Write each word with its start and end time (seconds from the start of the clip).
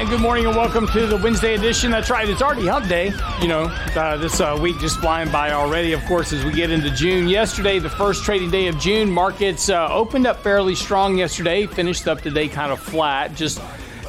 And 0.00 0.08
good 0.08 0.22
morning 0.22 0.46
and 0.46 0.56
welcome 0.56 0.86
to 0.86 1.06
the 1.06 1.18
Wednesday 1.18 1.54
edition. 1.54 1.90
That's 1.90 2.08
right, 2.08 2.26
it's 2.26 2.40
already 2.40 2.66
hump 2.66 2.88
day. 2.88 3.12
You 3.42 3.48
know, 3.48 3.64
uh, 3.94 4.16
this 4.16 4.40
uh, 4.40 4.58
week 4.58 4.78
just 4.80 4.98
flying 4.98 5.30
by 5.30 5.50
already, 5.50 5.92
of 5.92 6.02
course, 6.06 6.32
as 6.32 6.42
we 6.42 6.52
get 6.52 6.70
into 6.70 6.88
June. 6.88 7.28
Yesterday, 7.28 7.78
the 7.78 7.90
first 7.90 8.24
trading 8.24 8.50
day 8.50 8.68
of 8.68 8.78
June, 8.78 9.10
markets 9.10 9.68
uh, 9.68 9.92
opened 9.92 10.26
up 10.26 10.42
fairly 10.42 10.74
strong 10.74 11.18
yesterday, 11.18 11.66
finished 11.66 12.08
up 12.08 12.22
today 12.22 12.48
kind 12.48 12.72
of 12.72 12.80
flat, 12.80 13.34
just 13.34 13.60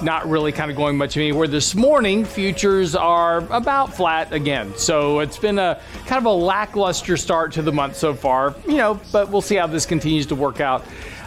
not 0.01 0.25
really 0.29 0.53
kind 0.53 0.71
of 0.71 0.77
going 0.77 0.95
much 0.95 1.17
anywhere. 1.17 1.45
This 1.45 1.75
morning, 1.75 2.23
futures 2.23 2.95
are 2.95 3.39
about 3.53 3.93
flat 3.93 4.31
again. 4.31 4.73
So 4.77 5.19
it's 5.19 5.37
been 5.37 5.59
a 5.59 5.81
kind 6.05 6.19
of 6.19 6.25
a 6.25 6.31
lackluster 6.31 7.17
start 7.17 7.51
to 7.53 7.61
the 7.61 7.73
month 7.73 7.97
so 7.97 8.13
far, 8.13 8.55
you 8.65 8.77
know, 8.77 8.97
but 9.11 9.29
we'll 9.29 9.41
see 9.41 9.55
how 9.55 9.67
this 9.67 9.85
continues 9.85 10.25
to 10.27 10.35
work 10.35 10.61
out. 10.61 10.85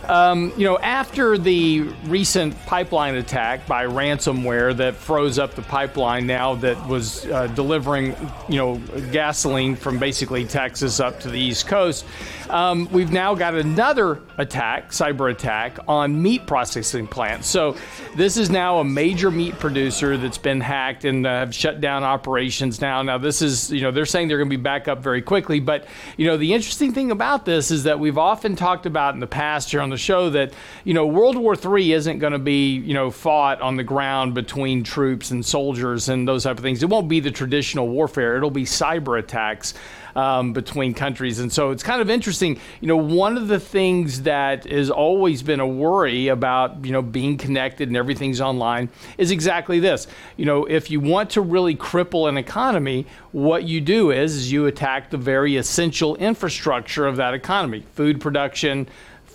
Um, 0.08 0.52
you 0.56 0.64
know, 0.64 0.78
after 0.78 1.38
the 1.38 1.80
recent 2.04 2.58
pipeline 2.66 3.14
attack 3.14 3.66
by 3.66 3.86
ransomware 3.86 4.76
that 4.76 4.94
froze 4.94 5.38
up 5.38 5.54
the 5.54 5.62
pipeline 5.62 6.26
now 6.26 6.54
that 6.56 6.86
was 6.86 7.26
uh, 7.26 7.46
delivering, 7.48 8.14
you 8.48 8.56
know, 8.56 8.76
gasoline 9.12 9.76
from 9.76 9.98
basically 9.98 10.44
Texas 10.44 11.00
up 11.00 11.20
to 11.20 11.30
the 11.30 11.38
East 11.38 11.66
Coast, 11.66 12.04
um, 12.50 12.88
we've 12.92 13.12
now 13.12 13.34
got 13.34 13.54
another 13.54 14.20
attack, 14.38 14.90
cyber 14.90 15.30
attack, 15.30 15.78
on 15.88 16.20
meat 16.20 16.46
processing 16.46 17.06
plants. 17.06 17.48
So 17.48 17.76
this 18.14 18.36
is 18.36 18.50
now 18.50 18.78
a 18.78 18.84
major 18.84 19.30
meat 19.30 19.58
producer 19.58 20.16
that's 20.16 20.38
been 20.38 20.60
hacked 20.60 21.04
and 21.04 21.26
uh, 21.26 21.30
have 21.30 21.54
shut 21.54 21.80
down 21.80 22.04
operations 22.04 22.80
now. 22.80 23.02
Now, 23.02 23.18
this 23.18 23.40
is, 23.40 23.70
you 23.70 23.80
know, 23.80 23.90
they're 23.90 24.06
saying 24.06 24.28
they're 24.28 24.38
going 24.38 24.50
to 24.50 24.56
be 24.56 24.62
back 24.62 24.88
up 24.88 25.02
very 25.02 25.22
quickly. 25.22 25.60
But, 25.60 25.86
you 26.16 26.26
know, 26.26 26.36
the 26.36 26.52
interesting 26.52 26.92
thing 26.92 27.10
about 27.10 27.44
this 27.44 27.70
is 27.70 27.84
that 27.84 27.98
we've 27.98 28.18
often 28.18 28.56
talked 28.56 28.86
about 28.86 29.14
in 29.14 29.20
the 29.20 29.26
past 29.26 29.70
here 29.70 29.80
on 29.80 29.90
the 29.94 29.98
show 29.98 30.30
that, 30.30 30.52
you 30.84 30.92
know, 30.92 31.06
World 31.06 31.36
War 31.36 31.54
III 31.54 31.92
isn't 31.92 32.18
going 32.18 32.32
to 32.32 32.38
be, 32.38 32.74
you 32.76 32.94
know, 32.94 33.10
fought 33.10 33.60
on 33.60 33.76
the 33.76 33.84
ground 33.84 34.34
between 34.34 34.82
troops 34.82 35.30
and 35.30 35.44
soldiers 35.44 36.08
and 36.08 36.26
those 36.26 36.44
type 36.44 36.58
of 36.58 36.62
things. 36.62 36.82
It 36.82 36.88
won't 36.88 37.08
be 37.08 37.20
the 37.20 37.30
traditional 37.30 37.88
warfare, 37.88 38.36
it'll 38.36 38.50
be 38.50 38.64
cyber 38.64 39.18
attacks 39.18 39.74
um, 40.16 40.52
between 40.52 40.94
countries. 40.94 41.38
And 41.38 41.52
so 41.52 41.70
it's 41.70 41.82
kind 41.82 42.00
of 42.00 42.10
interesting. 42.10 42.58
You 42.80 42.88
know, 42.88 42.96
one 42.96 43.36
of 43.36 43.48
the 43.48 43.60
things 43.60 44.22
that 44.22 44.64
has 44.64 44.90
always 44.90 45.42
been 45.42 45.60
a 45.60 45.66
worry 45.66 46.28
about, 46.28 46.84
you 46.84 46.92
know, 46.92 47.02
being 47.02 47.36
connected 47.36 47.88
and 47.88 47.96
everything's 47.96 48.40
online 48.40 48.88
is 49.18 49.30
exactly 49.30 49.80
this. 49.80 50.06
You 50.36 50.46
know, 50.46 50.64
if 50.64 50.90
you 50.90 51.00
want 51.00 51.30
to 51.30 51.40
really 51.40 51.76
cripple 51.76 52.28
an 52.28 52.36
economy, 52.36 53.06
what 53.32 53.64
you 53.64 53.80
do 53.80 54.10
is, 54.10 54.34
is 54.34 54.52
you 54.52 54.66
attack 54.66 55.10
the 55.10 55.18
very 55.18 55.56
essential 55.56 56.16
infrastructure 56.16 57.06
of 57.06 57.16
that 57.16 57.34
economy 57.34 57.84
food 57.92 58.20
production, 58.20 58.88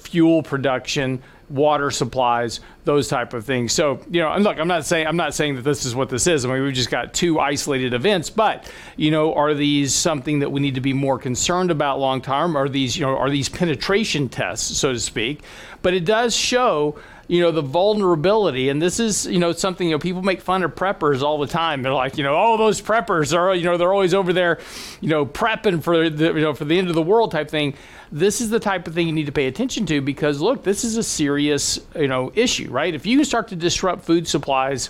fuel 0.09 0.43
production 0.43 1.21
water 1.49 1.89
supplies, 1.89 2.59
those 2.85 3.07
type 3.07 3.33
of 3.33 3.45
things. 3.45 3.73
So, 3.73 3.99
you 4.09 4.21
know, 4.21 4.31
and 4.31 4.43
look, 4.43 4.59
I'm 4.59 4.67
not 4.67 4.85
saying 4.85 5.07
I'm 5.07 5.17
not 5.17 5.33
saying 5.33 5.55
that 5.55 5.63
this 5.63 5.85
is 5.85 5.95
what 5.95 6.09
this 6.09 6.27
is. 6.27 6.45
I 6.45 6.53
mean, 6.53 6.63
we've 6.63 6.73
just 6.73 6.91
got 6.91 7.13
two 7.13 7.39
isolated 7.39 7.93
events, 7.93 8.29
but 8.29 8.71
you 8.95 9.11
know, 9.11 9.33
are 9.33 9.53
these 9.53 9.93
something 9.93 10.39
that 10.39 10.51
we 10.51 10.61
need 10.61 10.75
to 10.75 10.81
be 10.81 10.93
more 10.93 11.17
concerned 11.17 11.71
about 11.71 11.99
long 11.99 12.21
term? 12.21 12.55
Are 12.55 12.69
these, 12.69 12.97
you 12.97 13.05
know, 13.05 13.17
are 13.17 13.29
these 13.29 13.49
penetration 13.49 14.29
tests, 14.29 14.77
so 14.77 14.93
to 14.93 14.99
speak? 14.99 15.41
But 15.81 15.93
it 15.93 16.05
does 16.05 16.35
show 16.35 16.99
you 17.29 17.39
know 17.39 17.51
the 17.51 17.61
vulnerability 17.61 18.67
and 18.67 18.81
this 18.81 18.99
is 18.99 19.25
you 19.25 19.39
know 19.39 19.53
something 19.53 19.87
you 19.87 19.95
know 19.95 19.99
people 19.99 20.21
make 20.21 20.41
fun 20.41 20.63
of 20.63 20.75
preppers 20.75 21.21
all 21.21 21.37
the 21.37 21.47
time 21.47 21.81
they're 21.81 21.93
like 21.93 22.17
you 22.17 22.23
know 22.23 22.35
oh 22.35 22.57
those 22.57 22.81
preppers 22.81 23.37
are 23.37 23.55
you 23.55 23.63
know 23.63 23.77
they're 23.77 23.93
always 23.93 24.13
over 24.13 24.33
there 24.33 24.59
you 24.99 25.07
know 25.07 25.25
prepping 25.25 25.81
for 25.81 26.09
the 26.09 26.25
you 26.25 26.41
know 26.41 26.53
for 26.53 26.65
the 26.65 26.77
end 26.77 26.89
of 26.89 26.95
the 26.95 27.01
world 27.01 27.31
type 27.31 27.49
thing 27.49 27.73
this 28.11 28.41
is 28.41 28.49
the 28.49 28.59
type 28.59 28.87
of 28.87 28.93
thing 28.93 29.07
you 29.07 29.13
need 29.13 29.27
to 29.27 29.31
pay 29.31 29.47
attention 29.47 29.85
to 29.87 30.01
because 30.01 30.41
look, 30.41 30.63
this 30.63 30.83
is 30.83 30.97
a 30.97 31.03
serious, 31.03 31.79
you 31.95 32.07
know, 32.07 32.31
issue, 32.35 32.69
right? 32.71 32.93
If 32.93 33.05
you 33.05 33.23
start 33.23 33.49
to 33.49 33.55
disrupt 33.55 34.03
food 34.03 34.27
supplies 34.27 34.89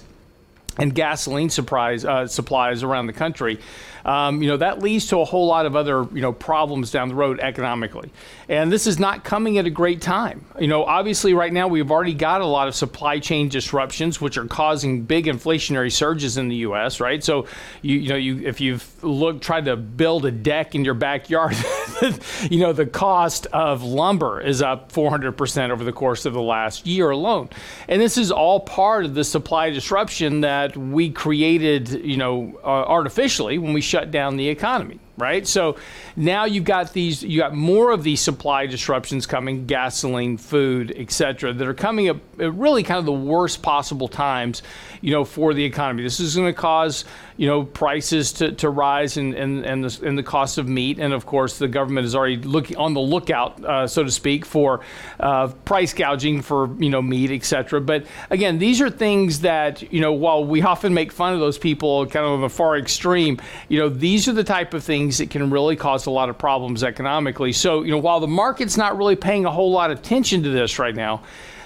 and 0.77 0.95
gasoline 0.95 1.49
supplies 1.49 2.05
uh, 2.05 2.27
supplies 2.27 2.83
around 2.83 3.07
the 3.07 3.13
country, 3.13 3.59
um, 4.05 4.41
you 4.41 4.47
know 4.47 4.57
that 4.57 4.79
leads 4.79 5.07
to 5.07 5.19
a 5.19 5.25
whole 5.25 5.47
lot 5.47 5.65
of 5.65 5.75
other 5.75 6.07
you 6.13 6.21
know 6.21 6.31
problems 6.31 6.91
down 6.91 7.09
the 7.09 7.15
road 7.15 7.39
economically. 7.41 8.09
And 8.49 8.71
this 8.71 8.87
is 8.87 8.97
not 8.97 9.23
coming 9.23 9.59
at 9.59 9.67
a 9.67 9.69
great 9.69 10.01
time. 10.01 10.43
You 10.59 10.67
know, 10.67 10.83
obviously 10.83 11.35
right 11.35 11.53
now 11.53 11.67
we've 11.67 11.91
already 11.91 12.15
got 12.15 12.41
a 12.41 12.47
lot 12.47 12.67
of 12.67 12.73
supply 12.73 13.19
chain 13.19 13.47
disruptions, 13.47 14.19
which 14.19 14.39
are 14.39 14.45
causing 14.45 15.03
big 15.03 15.25
inflationary 15.25 15.91
surges 15.91 16.35
in 16.35 16.47
the 16.47 16.55
U.S. 16.57 16.99
Right, 16.99 17.23
so 17.23 17.45
you 17.83 17.97
you 17.97 18.09
know 18.09 18.15
you 18.15 18.47
if 18.47 18.59
you've 18.59 19.03
looked 19.03 19.43
tried 19.43 19.65
to 19.65 19.77
build 19.77 20.25
a 20.25 20.31
deck 20.31 20.73
in 20.73 20.83
your 20.83 20.95
backyard, 20.95 21.55
you 22.49 22.59
know 22.59 22.73
the 22.73 22.87
cost 22.87 23.45
of 23.53 23.83
lumber 23.83 24.41
is 24.41 24.63
up 24.63 24.91
400 24.91 25.33
percent 25.33 25.71
over 25.71 25.83
the 25.83 25.93
course 25.93 26.25
of 26.25 26.33
the 26.33 26.41
last 26.41 26.87
year 26.87 27.11
alone, 27.11 27.49
and 27.87 28.01
this 28.01 28.17
is 28.17 28.31
all 28.31 28.61
part 28.61 29.05
of 29.05 29.13
the 29.13 29.23
supply 29.23 29.69
disruption 29.69 30.41
that 30.41 30.75
we 30.75 31.11
created, 31.11 31.89
you 31.89 32.17
know, 32.17 32.59
uh, 32.63 32.67
artificially 32.67 33.59
when 33.59 33.73
we 33.73 33.81
shut 33.81 34.09
down 34.09 34.37
the 34.37 34.49
economy 34.49 34.99
right? 35.19 35.45
So 35.47 35.77
now 36.15 36.45
you've 36.45 36.63
got 36.63 36.93
these, 36.93 37.23
you 37.23 37.39
got 37.39 37.53
more 37.53 37.91
of 37.91 38.03
these 38.03 38.21
supply 38.21 38.65
disruptions 38.65 39.25
coming, 39.25 39.65
gasoline, 39.65 40.37
food, 40.37 40.93
et 40.95 41.11
cetera, 41.11 41.53
that 41.53 41.67
are 41.67 41.73
coming 41.73 42.09
up 42.09 42.17
at 42.39 42.53
really 42.53 42.83
kind 42.83 42.99
of 42.99 43.05
the 43.05 43.11
worst 43.11 43.61
possible 43.61 44.07
times, 44.07 44.61
you 45.01 45.11
know, 45.11 45.25
for 45.25 45.53
the 45.53 45.63
economy. 45.63 46.03
This 46.03 46.19
is 46.19 46.35
going 46.35 46.47
to 46.47 46.53
cause, 46.53 47.05
you 47.37 47.47
know, 47.47 47.63
prices 47.63 48.33
to, 48.33 48.51
to 48.53 48.69
rise 48.69 49.17
and, 49.17 49.33
and, 49.33 49.65
and, 49.65 49.83
the, 49.83 50.11
the 50.11 50.23
cost 50.23 50.57
of 50.57 50.67
meat. 50.67 50.99
And 50.99 51.13
of 51.13 51.25
course, 51.25 51.57
the 51.57 51.67
government 51.67 52.05
is 52.05 52.15
already 52.15 52.37
looking 52.37 52.77
on 52.77 52.93
the 52.93 52.99
lookout, 52.99 53.63
uh, 53.63 53.87
so 53.87 54.03
to 54.03 54.11
speak, 54.11 54.45
for 54.45 54.81
uh, 55.19 55.47
price 55.65 55.93
gouging 55.93 56.41
for, 56.41 56.69
you 56.79 56.89
know, 56.89 57.01
meat, 57.01 57.31
et 57.31 57.43
cetera. 57.43 57.81
But 57.81 58.05
again, 58.29 58.59
these 58.59 58.81
are 58.81 58.89
things 58.89 59.41
that, 59.41 59.81
you 59.91 60.01
know, 60.01 60.13
while 60.13 60.43
we 60.45 60.61
often 60.61 60.93
make 60.93 61.11
fun 61.11 61.33
of 61.33 61.39
those 61.39 61.57
people 61.57 62.05
kind 62.05 62.25
of 62.25 62.33
on 62.33 62.41
the 62.41 62.49
far 62.49 62.77
extreme, 62.77 63.39
you 63.69 63.79
know, 63.79 63.89
these 63.89 64.27
are 64.27 64.33
the 64.33 64.43
type 64.43 64.73
of 64.73 64.83
things 64.83 65.08
things 65.09 65.17
that 65.17 65.31
can 65.31 65.49
really 65.49 65.75
cause 65.75 66.05
a 66.05 66.11
lot 66.11 66.29
of 66.29 66.37
problems 66.37 66.83
economically. 66.83 67.51
So, 67.51 67.81
you 67.81 67.91
know, 67.91 67.97
while 67.97 68.19
the 68.19 68.27
market's 68.27 68.77
not 68.77 68.95
really 68.95 69.15
paying 69.15 69.45
a 69.45 69.51
whole 69.51 69.71
lot 69.71 69.89
of 69.89 69.99
attention 69.99 70.43
to 70.43 70.49
this 70.49 70.77
right 70.77 70.95
now, 70.95 71.23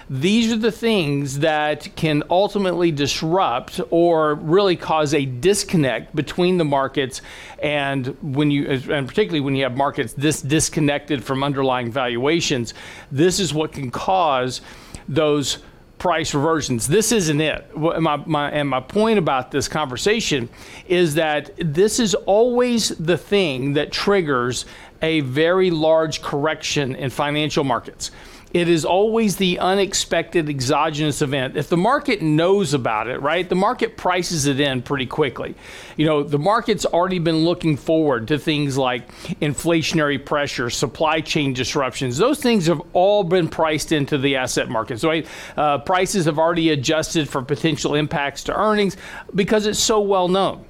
these 0.08 0.50
are 0.52 0.56
the 0.56 0.72
things 0.72 1.40
that 1.40 1.94
can 1.94 2.22
ultimately 2.30 2.90
disrupt 2.90 3.80
or 3.90 4.34
really 4.36 4.76
cause 4.76 5.12
a 5.12 5.26
disconnect 5.26 6.14
between 6.16 6.56
the 6.56 6.64
markets 6.64 7.20
and 7.58 8.06
when 8.22 8.50
you 8.50 8.66
and 8.68 9.08
particularly 9.08 9.40
when 9.40 9.56
you 9.56 9.62
have 9.62 9.78
markets 9.78 10.12
this 10.12 10.42
disconnected 10.42 11.24
from 11.24 11.42
underlying 11.42 11.90
valuations 11.90 12.74
this 13.10 13.40
is 13.40 13.54
what 13.54 13.72
can 13.72 13.90
cause 13.90 14.60
those 15.08 15.56
price 16.04 16.34
reversions. 16.34 16.86
This 16.86 17.12
isn't 17.12 17.40
it. 17.40 17.74
My, 17.74 18.16
my, 18.26 18.50
and 18.50 18.68
my 18.68 18.80
point 18.80 19.18
about 19.18 19.50
this 19.50 19.68
conversation 19.68 20.50
is 20.86 21.14
that 21.14 21.52
this 21.56 21.98
is 21.98 22.14
always 22.14 22.90
the 22.90 23.16
thing 23.16 23.72
that 23.72 23.90
triggers 23.90 24.66
a 25.00 25.20
very 25.20 25.70
large 25.70 26.20
correction 26.20 26.94
in 26.94 27.08
financial 27.08 27.64
markets. 27.64 28.10
It 28.54 28.68
is 28.68 28.84
always 28.84 29.34
the 29.34 29.58
unexpected 29.58 30.48
exogenous 30.48 31.22
event. 31.22 31.56
If 31.56 31.68
the 31.68 31.76
market 31.76 32.22
knows 32.22 32.72
about 32.72 33.08
it, 33.08 33.20
right, 33.20 33.48
the 33.48 33.56
market 33.56 33.96
prices 33.96 34.46
it 34.46 34.60
in 34.60 34.80
pretty 34.80 35.06
quickly. 35.06 35.56
You 35.96 36.06
know, 36.06 36.22
the 36.22 36.38
market's 36.38 36.86
already 36.86 37.18
been 37.18 37.38
looking 37.38 37.76
forward 37.76 38.28
to 38.28 38.38
things 38.38 38.78
like 38.78 39.12
inflationary 39.40 40.24
pressure, 40.24 40.70
supply 40.70 41.20
chain 41.20 41.52
disruptions. 41.52 42.16
Those 42.16 42.38
things 42.38 42.66
have 42.66 42.80
all 42.92 43.24
been 43.24 43.48
priced 43.48 43.90
into 43.90 44.18
the 44.18 44.36
asset 44.36 44.70
markets, 44.70 45.02
right? 45.02 45.26
Uh, 45.56 45.78
prices 45.78 46.26
have 46.26 46.38
already 46.38 46.70
adjusted 46.70 47.28
for 47.28 47.42
potential 47.42 47.96
impacts 47.96 48.44
to 48.44 48.56
earnings 48.56 48.96
because 49.34 49.66
it's 49.66 49.80
so 49.80 49.98
well 49.98 50.28
known. 50.28 50.64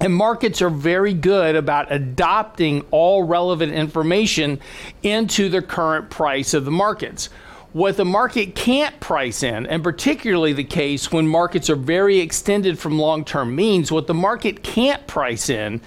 And 0.00 0.14
markets 0.14 0.60
are 0.60 0.70
very 0.70 1.14
good 1.14 1.56
about 1.56 1.90
adopting 1.90 2.84
all 2.90 3.22
relevant 3.24 3.72
information 3.72 4.60
into 5.02 5.48
the 5.48 5.62
current 5.62 6.10
price 6.10 6.52
of 6.54 6.64
the 6.64 6.70
markets. 6.70 7.30
What 7.72 7.96
the 7.96 8.04
market 8.04 8.54
can't 8.54 8.98
price 9.00 9.42
in, 9.42 9.66
and 9.66 9.82
particularly 9.82 10.54
the 10.54 10.64
case 10.64 11.12
when 11.12 11.28
markets 11.28 11.68
are 11.68 11.76
very 11.76 12.20
extended 12.20 12.78
from 12.78 12.98
long 12.98 13.24
term 13.24 13.54
means, 13.54 13.92
what 13.92 14.06
the 14.06 14.14
market 14.14 14.62
can't 14.62 15.06
price 15.06 15.50
in 15.50 15.80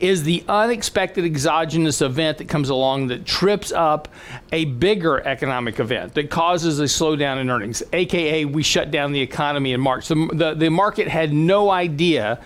is 0.00 0.24
the 0.24 0.44
unexpected 0.48 1.24
exogenous 1.24 2.02
event 2.02 2.38
that 2.38 2.48
comes 2.48 2.68
along 2.68 3.06
that 3.08 3.24
trips 3.24 3.72
up 3.72 4.08
a 4.52 4.64
bigger 4.64 5.20
economic 5.26 5.78
event 5.80 6.14
that 6.14 6.30
causes 6.30 6.80
a 6.80 6.84
slowdown 6.84 7.40
in 7.40 7.48
earnings, 7.48 7.82
aka 7.92 8.44
we 8.44 8.62
shut 8.62 8.90
down 8.90 9.12
the 9.12 9.20
economy 9.20 9.72
in 9.72 9.80
March. 9.80 10.08
The, 10.08 10.28
the, 10.32 10.54
the 10.54 10.68
market 10.68 11.08
had 11.08 11.32
no 11.32 11.70
idea 11.70 12.40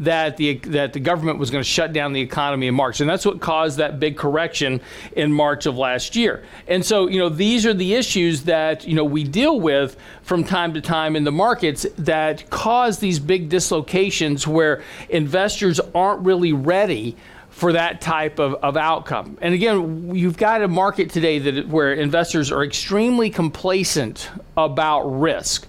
that 0.00 0.36
the 0.36 0.54
that 0.58 0.92
the 0.92 1.00
government 1.00 1.38
was 1.38 1.50
going 1.50 1.62
to 1.62 1.68
shut 1.68 1.92
down 1.92 2.12
the 2.12 2.20
economy 2.20 2.66
in 2.66 2.74
March, 2.74 3.00
and 3.00 3.08
that's 3.08 3.24
what 3.24 3.40
caused 3.40 3.78
that 3.78 3.98
big 3.98 4.16
correction 4.16 4.80
in 5.12 5.32
March 5.32 5.66
of 5.66 5.76
last 5.76 6.16
year. 6.16 6.44
And 6.68 6.84
so, 6.84 7.08
you 7.08 7.18
know, 7.18 7.28
these 7.28 7.64
are 7.64 7.74
the 7.74 7.94
issues 7.94 8.42
that 8.44 8.86
you 8.86 8.94
know 8.94 9.04
we 9.04 9.24
deal 9.24 9.60
with 9.60 9.96
from 10.22 10.44
time 10.44 10.74
to 10.74 10.80
time 10.80 11.16
in 11.16 11.24
the 11.24 11.32
markets 11.32 11.86
that 11.98 12.48
cause 12.50 12.98
these 12.98 13.18
big 13.18 13.48
dislocations 13.48 14.46
where 14.46 14.82
investors 15.08 15.80
aren't 15.94 16.20
really 16.20 16.52
ready 16.52 17.16
for 17.56 17.72
that 17.72 18.02
type 18.02 18.38
of, 18.38 18.52
of 18.56 18.76
outcome. 18.76 19.38
And 19.40 19.54
again, 19.54 20.14
you've 20.14 20.36
got 20.36 20.60
a 20.60 20.68
market 20.68 21.08
today 21.08 21.38
that 21.38 21.66
where 21.68 21.94
investors 21.94 22.52
are 22.52 22.62
extremely 22.62 23.30
complacent 23.30 24.28
about 24.58 25.04
risk. 25.04 25.66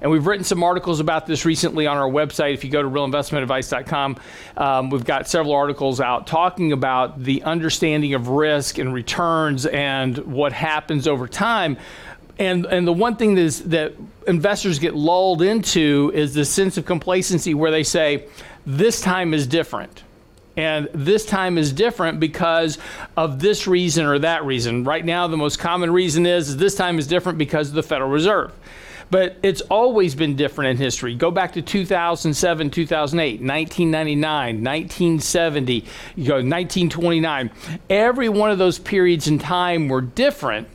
And 0.00 0.10
we've 0.10 0.26
written 0.26 0.44
some 0.44 0.62
articles 0.62 1.00
about 1.00 1.26
this 1.26 1.44
recently 1.44 1.86
on 1.86 1.96
our 1.96 2.08
website. 2.08 2.54
If 2.54 2.64
you 2.64 2.70
go 2.70 2.82
to 2.82 2.88
realinvestmentadvice.com, 2.88 4.16
um, 4.56 4.90
we've 4.90 5.04
got 5.04 5.28
several 5.28 5.54
articles 5.54 6.00
out 6.00 6.26
talking 6.26 6.72
about 6.72 7.22
the 7.22 7.42
understanding 7.42 8.14
of 8.14 8.28
risk 8.28 8.78
and 8.78 8.94
returns 8.94 9.66
and 9.66 10.18
what 10.18 10.52
happens 10.52 11.08
over 11.08 11.26
time. 11.26 11.76
And, 12.38 12.66
and 12.66 12.86
the 12.86 12.92
one 12.92 13.16
thing 13.16 13.34
that, 13.34 13.40
is, 13.40 13.64
that 13.64 13.94
investors 14.26 14.78
get 14.78 14.94
lulled 14.94 15.42
into 15.42 16.12
is 16.14 16.34
the 16.34 16.44
sense 16.44 16.76
of 16.76 16.84
complacency 16.84 17.54
where 17.54 17.72
they 17.72 17.82
say, 17.82 18.26
this 18.64 19.00
time 19.00 19.34
is 19.34 19.46
different. 19.46 20.04
And 20.56 20.88
this 20.92 21.24
time 21.24 21.56
is 21.56 21.72
different 21.72 22.18
because 22.20 22.78
of 23.16 23.40
this 23.40 23.66
reason 23.66 24.06
or 24.06 24.18
that 24.20 24.44
reason. 24.44 24.84
Right 24.84 25.04
now, 25.04 25.26
the 25.28 25.36
most 25.36 25.58
common 25.58 25.90
reason 25.92 26.26
is, 26.26 26.48
is 26.48 26.56
this 26.56 26.74
time 26.74 26.98
is 26.98 27.06
different 27.06 27.38
because 27.38 27.68
of 27.68 27.74
the 27.74 27.82
Federal 27.82 28.10
Reserve. 28.10 28.52
But 29.10 29.36
it's 29.42 29.62
always 29.62 30.14
been 30.14 30.36
different 30.36 30.72
in 30.72 30.76
history. 30.76 31.14
Go 31.14 31.30
back 31.30 31.52
to 31.54 31.62
2007, 31.62 32.70
2008, 32.70 33.40
1999, 33.40 34.56
1970, 34.56 35.72
you 36.16 36.26
go 36.26 36.34
1929. 36.34 37.50
Every 37.88 38.28
one 38.28 38.50
of 38.50 38.58
those 38.58 38.78
periods 38.78 39.26
in 39.26 39.38
time 39.38 39.88
were 39.88 40.02
different 40.02 40.68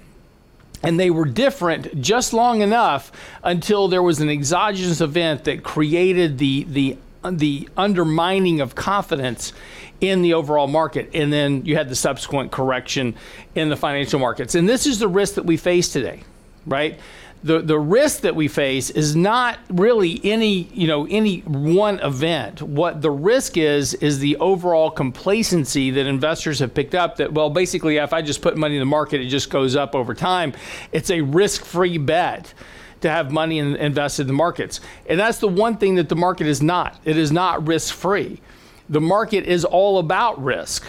and 0.84 1.00
they 1.00 1.10
were 1.10 1.26
different 1.26 2.02
just 2.02 2.34
long 2.34 2.62
enough 2.62 3.12
until 3.44 3.88
there 3.88 4.04
was 4.04 4.20
an 4.20 4.30
exogenous 4.30 5.02
event 5.02 5.46
that 5.46 5.64
created 5.64 6.38
the 6.38 6.66
the 6.66 6.98
the 7.32 7.70
undermining 7.78 8.60
of 8.60 8.76
confidence 8.76 9.54
in 10.02 10.22
the 10.22 10.34
overall 10.34 10.68
market 10.68 11.10
and 11.14 11.32
then 11.32 11.66
you 11.66 11.78
had 11.78 11.88
the 11.88 11.96
subsequent 11.96 12.52
correction 12.52 13.16
in 13.56 13.70
the 13.70 13.78
financial 13.78 14.20
markets 14.20 14.56
and 14.56 14.68
this 14.68 14.86
is 14.86 15.00
the 15.00 15.08
risk 15.08 15.36
that 15.36 15.46
we 15.46 15.56
face 15.56 15.88
today 15.88 16.22
right 16.66 17.00
the 17.44 17.60
the 17.60 17.78
risk 17.78 18.22
that 18.22 18.36
we 18.36 18.48
face 18.48 18.90
is 18.90 19.16
not 19.16 19.60
really 19.70 20.20
any 20.24 20.70
you 20.74 20.88
know 20.88 21.06
any 21.10 21.40
one 21.42 22.00
event. 22.00 22.62
What 22.62 23.02
the 23.02 23.12
risk 23.12 23.58
is 23.58 23.94
is 23.96 24.20
the 24.20 24.38
overall 24.38 24.90
complacency 24.90 25.92
that 25.92 26.08
investors 26.08 26.60
have 26.60 26.74
picked 26.74 26.96
up. 26.96 27.18
That 27.18 27.34
well, 27.34 27.50
basically, 27.50 27.98
if 27.98 28.14
I 28.14 28.22
just 28.22 28.42
put 28.42 28.58
money 28.58 28.76
in 28.76 28.80
the 28.80 28.86
market, 28.86 29.22
it 29.22 29.28
just 29.28 29.50
goes 29.50 29.76
up 29.76 29.94
over 29.94 30.14
time. 30.14 30.54
It's 30.92 31.10
a 31.10 31.22
risk-free 31.22 31.98
bet 32.00 32.54
to 33.02 33.10
have 33.10 33.32
money 33.32 33.60
in, 33.60 33.76
invested 33.76 34.24
in 34.24 34.28
the 34.28 34.34
markets, 34.34 34.80
and 35.08 35.20
that's 35.20 35.40
the 35.40 35.48
one 35.48 35.78
thing 35.78 35.96
that 35.96 36.08
the 36.08 36.16
market 36.16 36.48
is 36.48 36.62
not. 36.62 36.98
It 37.04 37.18
is 37.18 37.32
not 37.32 37.68
risk-free. 37.68 38.40
The 38.90 39.02
market 39.02 39.46
is 39.46 39.66
all 39.66 40.00
about 40.00 40.42
risk 40.42 40.86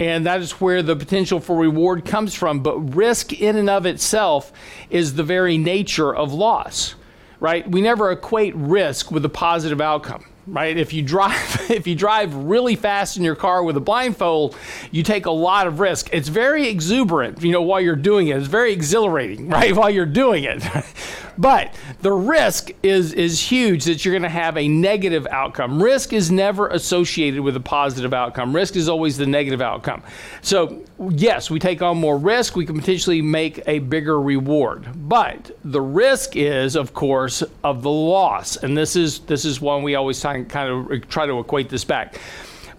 and 0.00 0.26
that 0.26 0.40
is 0.40 0.52
where 0.52 0.82
the 0.82 0.96
potential 0.96 1.40
for 1.40 1.56
reward 1.56 2.04
comes 2.04 2.34
from. 2.34 2.60
But 2.60 2.94
risk 2.94 3.32
in 3.32 3.56
and 3.56 3.70
of 3.70 3.86
itself 3.86 4.52
is 4.90 5.14
the 5.14 5.22
very 5.22 5.58
nature 5.58 6.14
of 6.14 6.32
loss, 6.32 6.94
right? 7.40 7.68
We 7.68 7.80
never 7.80 8.10
equate 8.10 8.54
risk 8.56 9.10
with 9.10 9.24
a 9.24 9.28
positive 9.28 9.80
outcome 9.80 10.24
right? 10.46 10.76
If 10.76 10.92
you 10.92 11.02
drive 11.02 11.34
if 11.70 11.86
you 11.86 11.94
drive 11.94 12.34
really 12.34 12.76
fast 12.76 13.16
in 13.16 13.22
your 13.22 13.36
car 13.36 13.62
with 13.62 13.76
a 13.76 13.80
blindfold, 13.80 14.56
you 14.90 15.02
take 15.02 15.26
a 15.26 15.30
lot 15.30 15.66
of 15.66 15.80
risk. 15.80 16.08
It's 16.12 16.28
very 16.28 16.68
exuberant, 16.68 17.42
you 17.42 17.52
know, 17.52 17.62
while 17.62 17.80
you're 17.80 17.96
doing 17.96 18.28
it. 18.28 18.36
It's 18.36 18.46
very 18.46 18.72
exhilarating, 18.72 19.48
right? 19.50 19.74
While 19.74 19.90
you're 19.90 20.06
doing 20.06 20.44
it. 20.44 20.62
but 21.38 21.74
the 22.02 22.12
risk 22.12 22.70
is 22.82 23.12
is 23.12 23.40
huge 23.40 23.84
that 23.84 24.04
you're 24.04 24.12
going 24.12 24.22
to 24.22 24.28
have 24.28 24.56
a 24.56 24.68
negative 24.68 25.26
outcome. 25.30 25.82
Risk 25.82 26.12
is 26.12 26.30
never 26.30 26.68
associated 26.68 27.40
with 27.40 27.56
a 27.56 27.60
positive 27.60 28.14
outcome. 28.14 28.54
Risk 28.54 28.76
is 28.76 28.88
always 28.88 29.16
the 29.16 29.26
negative 29.26 29.60
outcome. 29.60 30.02
So, 30.42 30.84
yes, 31.10 31.50
we 31.50 31.58
take 31.58 31.82
on 31.82 31.98
more 31.98 32.18
risk, 32.18 32.56
we 32.56 32.66
can 32.66 32.78
potentially 32.78 33.22
make 33.22 33.62
a 33.66 33.78
bigger 33.80 34.20
reward. 34.20 34.86
But 35.08 35.56
the 35.64 35.80
risk 35.80 36.36
is 36.36 36.76
of 36.76 36.94
course 36.94 37.42
of 37.62 37.82
the 37.82 37.90
loss. 37.90 38.56
And 38.56 38.76
this 38.76 38.96
is 38.96 39.20
this 39.20 39.44
is 39.44 39.60
one 39.60 39.82
we 39.82 39.94
always 39.94 40.20
kind 40.20 40.50
of 40.54 41.08
try 41.08 41.26
to 41.26 41.38
equate 41.38 41.68
this 41.68 41.84
back. 41.84 42.20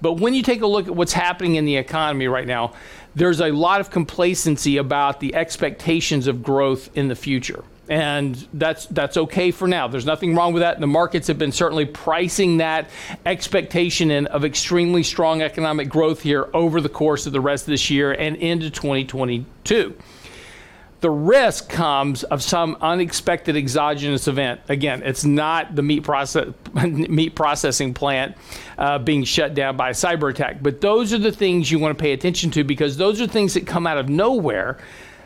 But 0.02 0.14
when 0.14 0.34
you 0.34 0.44
take 0.44 0.62
a 0.62 0.68
look 0.68 0.88
at 0.88 0.96
what's 0.96 1.14
happening 1.14 1.56
in 1.56 1.66
the 1.66 1.78
economy 1.78 2.28
right 2.28 2.48
now, 2.48 2.74
there's 3.16 3.40
a 3.40 3.52
lot 3.52 3.80
of 3.80 3.90
complacency 3.90 4.78
about 4.78 5.20
the 5.20 5.34
expectations 5.36 6.28
of 6.28 6.44
growth 6.44 6.90
in 6.96 7.08
the 7.08 7.16
future. 7.16 7.64
And 7.88 8.36
that's 8.54 8.88
that's 8.88 9.16
okay 9.16 9.52
for 9.52 9.68
now. 9.68 9.88
There's 9.88 10.08
nothing 10.08 10.34
wrong 10.34 10.54
with 10.54 10.62
that. 10.62 10.80
The 10.80 10.88
markets 10.88 11.28
have 11.28 11.38
been 11.38 11.52
certainly 11.52 11.86
pricing 11.86 12.58
that 12.58 12.90
expectation 13.26 14.10
in 14.10 14.26
of 14.28 14.44
extremely 14.44 15.04
strong 15.04 15.44
economic 15.44 15.88
growth 15.88 16.22
here 16.22 16.50
over 16.54 16.82
the 16.82 16.90
course 16.90 17.28
of 17.28 17.34
the 17.34 17.42
rest 17.42 17.66
of 17.66 17.72
this 17.72 17.92
year 17.92 18.12
and 18.12 18.38
into 18.38 18.72
2022. 18.72 19.96
The 21.02 21.12
risk 21.12 21.70
comes 21.70 22.24
of 22.24 22.42
some 22.42 22.78
unexpected 22.82 23.56
exogenous 23.56 24.28
event. 24.28 24.62
Again, 24.70 25.04
it's 25.04 25.24
not 25.24 25.76
the 25.76 25.84
meat 25.84 26.04
process 26.04 26.48
meat 26.74 27.36
processing 27.36 27.94
plant 27.94 28.36
uh, 28.80 28.98
being 28.98 29.24
shut 29.24 29.54
down 29.54 29.78
by 29.78 29.90
a 29.90 29.94
cyber 29.94 30.32
attack, 30.32 30.64
but 30.64 30.82
those 30.82 31.14
are 31.14 31.20
the 31.20 31.32
things 31.32 31.70
you 31.70 31.78
want 31.78 31.96
to 31.96 32.02
pay 32.02 32.14
attention 32.14 32.50
to 32.52 32.64
because 32.64 32.98
those 32.98 33.22
are 33.22 33.28
things 33.28 33.54
that 33.54 33.68
come 33.68 33.86
out 33.86 34.00
of 34.00 34.10
nowhere 34.10 34.80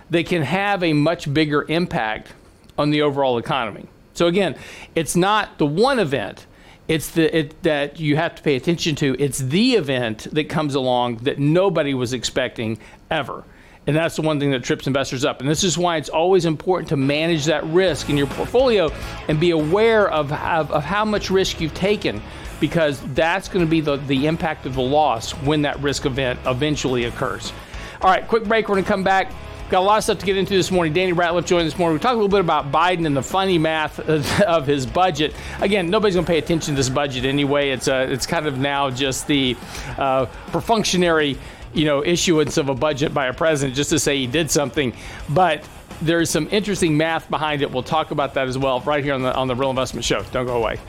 that 0.09 0.25
can 0.25 0.41
have 0.41 0.83
a 0.83 0.91
much 0.91 1.33
bigger 1.33 1.63
impact 1.69 2.33
on 2.79 2.89
the 2.89 3.03
overall 3.03 3.37
economy. 3.37 3.87
So 4.15 4.25
again, 4.25 4.55
it's 4.95 5.15
not 5.15 5.59
the 5.59 5.67
one 5.67 5.99
event 5.99 6.47
it's 6.89 7.11
the 7.11 7.37
it, 7.37 7.61
that 7.61 7.99
you 7.99 8.15
have 8.15 8.33
to 8.33 8.41
pay 8.41 8.55
attention 8.55 8.95
to. 8.95 9.15
It's 9.19 9.37
the 9.37 9.73
event 9.75 10.27
that 10.33 10.49
comes 10.49 10.73
along 10.73 11.17
that 11.17 11.37
nobody 11.37 11.93
was 11.93 12.13
expecting 12.13 12.79
ever. 13.11 13.43
And 13.85 13.95
that's 13.95 14.15
the 14.15 14.23
one 14.23 14.39
thing 14.39 14.51
that 14.51 14.63
trips 14.63 14.87
investors 14.87 15.23
up. 15.23 15.39
And 15.39 15.47
this 15.47 15.63
is 15.63 15.77
why 15.77 15.97
it's 15.97 16.09
always 16.09 16.45
important 16.45 16.89
to 16.89 16.97
manage 16.97 17.45
that 17.45 17.63
risk 17.65 18.09
in 18.09 18.17
your 18.17 18.25
portfolio 18.25 18.91
and 19.27 19.39
be 19.39 19.51
aware 19.51 20.09
of, 20.09 20.31
of, 20.33 20.71
of 20.71 20.83
how 20.83 21.05
much 21.05 21.29
risk 21.29 21.61
you've 21.61 21.75
taken 21.75 22.21
because 22.59 22.99
that's 23.13 23.47
going 23.47 23.63
to 23.63 23.69
be 23.69 23.81
the, 23.81 23.97
the 23.97 24.25
impact 24.25 24.65
of 24.65 24.73
the 24.73 24.81
loss 24.81 25.31
when 25.31 25.61
that 25.61 25.79
risk 25.79 26.05
event 26.05 26.39
eventually 26.47 27.05
occurs. 27.05 27.53
All 28.01 28.09
right, 28.09 28.27
quick 28.27 28.45
break. 28.45 28.67
We're 28.67 28.75
going 28.75 28.85
to 28.85 28.91
come 28.91 29.03
back. 29.03 29.31
Got 29.69 29.81
a 29.81 29.85
lot 29.85 29.97
of 29.99 30.03
stuff 30.03 30.17
to 30.19 30.25
get 30.25 30.35
into 30.35 30.53
this 30.53 30.71
morning. 30.71 30.93
Danny 30.93 31.13
Ratliff 31.13 31.45
joined 31.45 31.67
this 31.67 31.77
morning. 31.77 31.93
We 31.93 31.99
talked 32.01 32.13
a 32.13 32.15
little 32.15 32.27
bit 32.27 32.39
about 32.39 32.71
Biden 32.71 33.05
and 33.05 33.15
the 33.15 33.21
funny 33.21 33.59
math 33.59 33.99
of 34.41 34.65
his 34.65 34.87
budget. 34.87 35.35
Again, 35.61 35.91
nobody's 35.91 36.15
going 36.15 36.25
to 36.25 36.31
pay 36.31 36.39
attention 36.39 36.73
to 36.73 36.77
this 36.77 36.89
budget 36.89 37.23
anyway. 37.23 37.69
It's 37.69 37.87
uh, 37.87 38.07
it's 38.09 38.25
kind 38.25 38.47
of 38.47 38.57
now 38.57 38.89
just 38.89 39.27
the 39.27 39.55
uh, 39.97 40.25
perfunctory 40.47 41.37
you 41.73 41.85
know, 41.85 42.03
issuance 42.03 42.57
of 42.57 42.69
a 42.69 42.73
budget 42.73 43.13
by 43.13 43.27
a 43.27 43.33
president 43.33 43.75
just 43.75 43.91
to 43.91 43.99
say 43.99 44.17
he 44.17 44.25
did 44.25 44.49
something. 44.49 44.93
But 45.29 45.63
there's 46.01 46.29
some 46.29 46.47
interesting 46.51 46.97
math 46.97 47.29
behind 47.29 47.61
it. 47.61 47.69
We'll 47.69 47.83
talk 47.83 48.11
about 48.11 48.33
that 48.33 48.47
as 48.47 48.57
well 48.57 48.79
right 48.81 49.03
here 49.03 49.13
on 49.13 49.21
the 49.21 49.35
on 49.35 49.47
the 49.47 49.55
Real 49.55 49.69
Investment 49.69 50.03
Show. 50.03 50.23
Don't 50.31 50.45
go 50.47 50.57
away. 50.57 50.79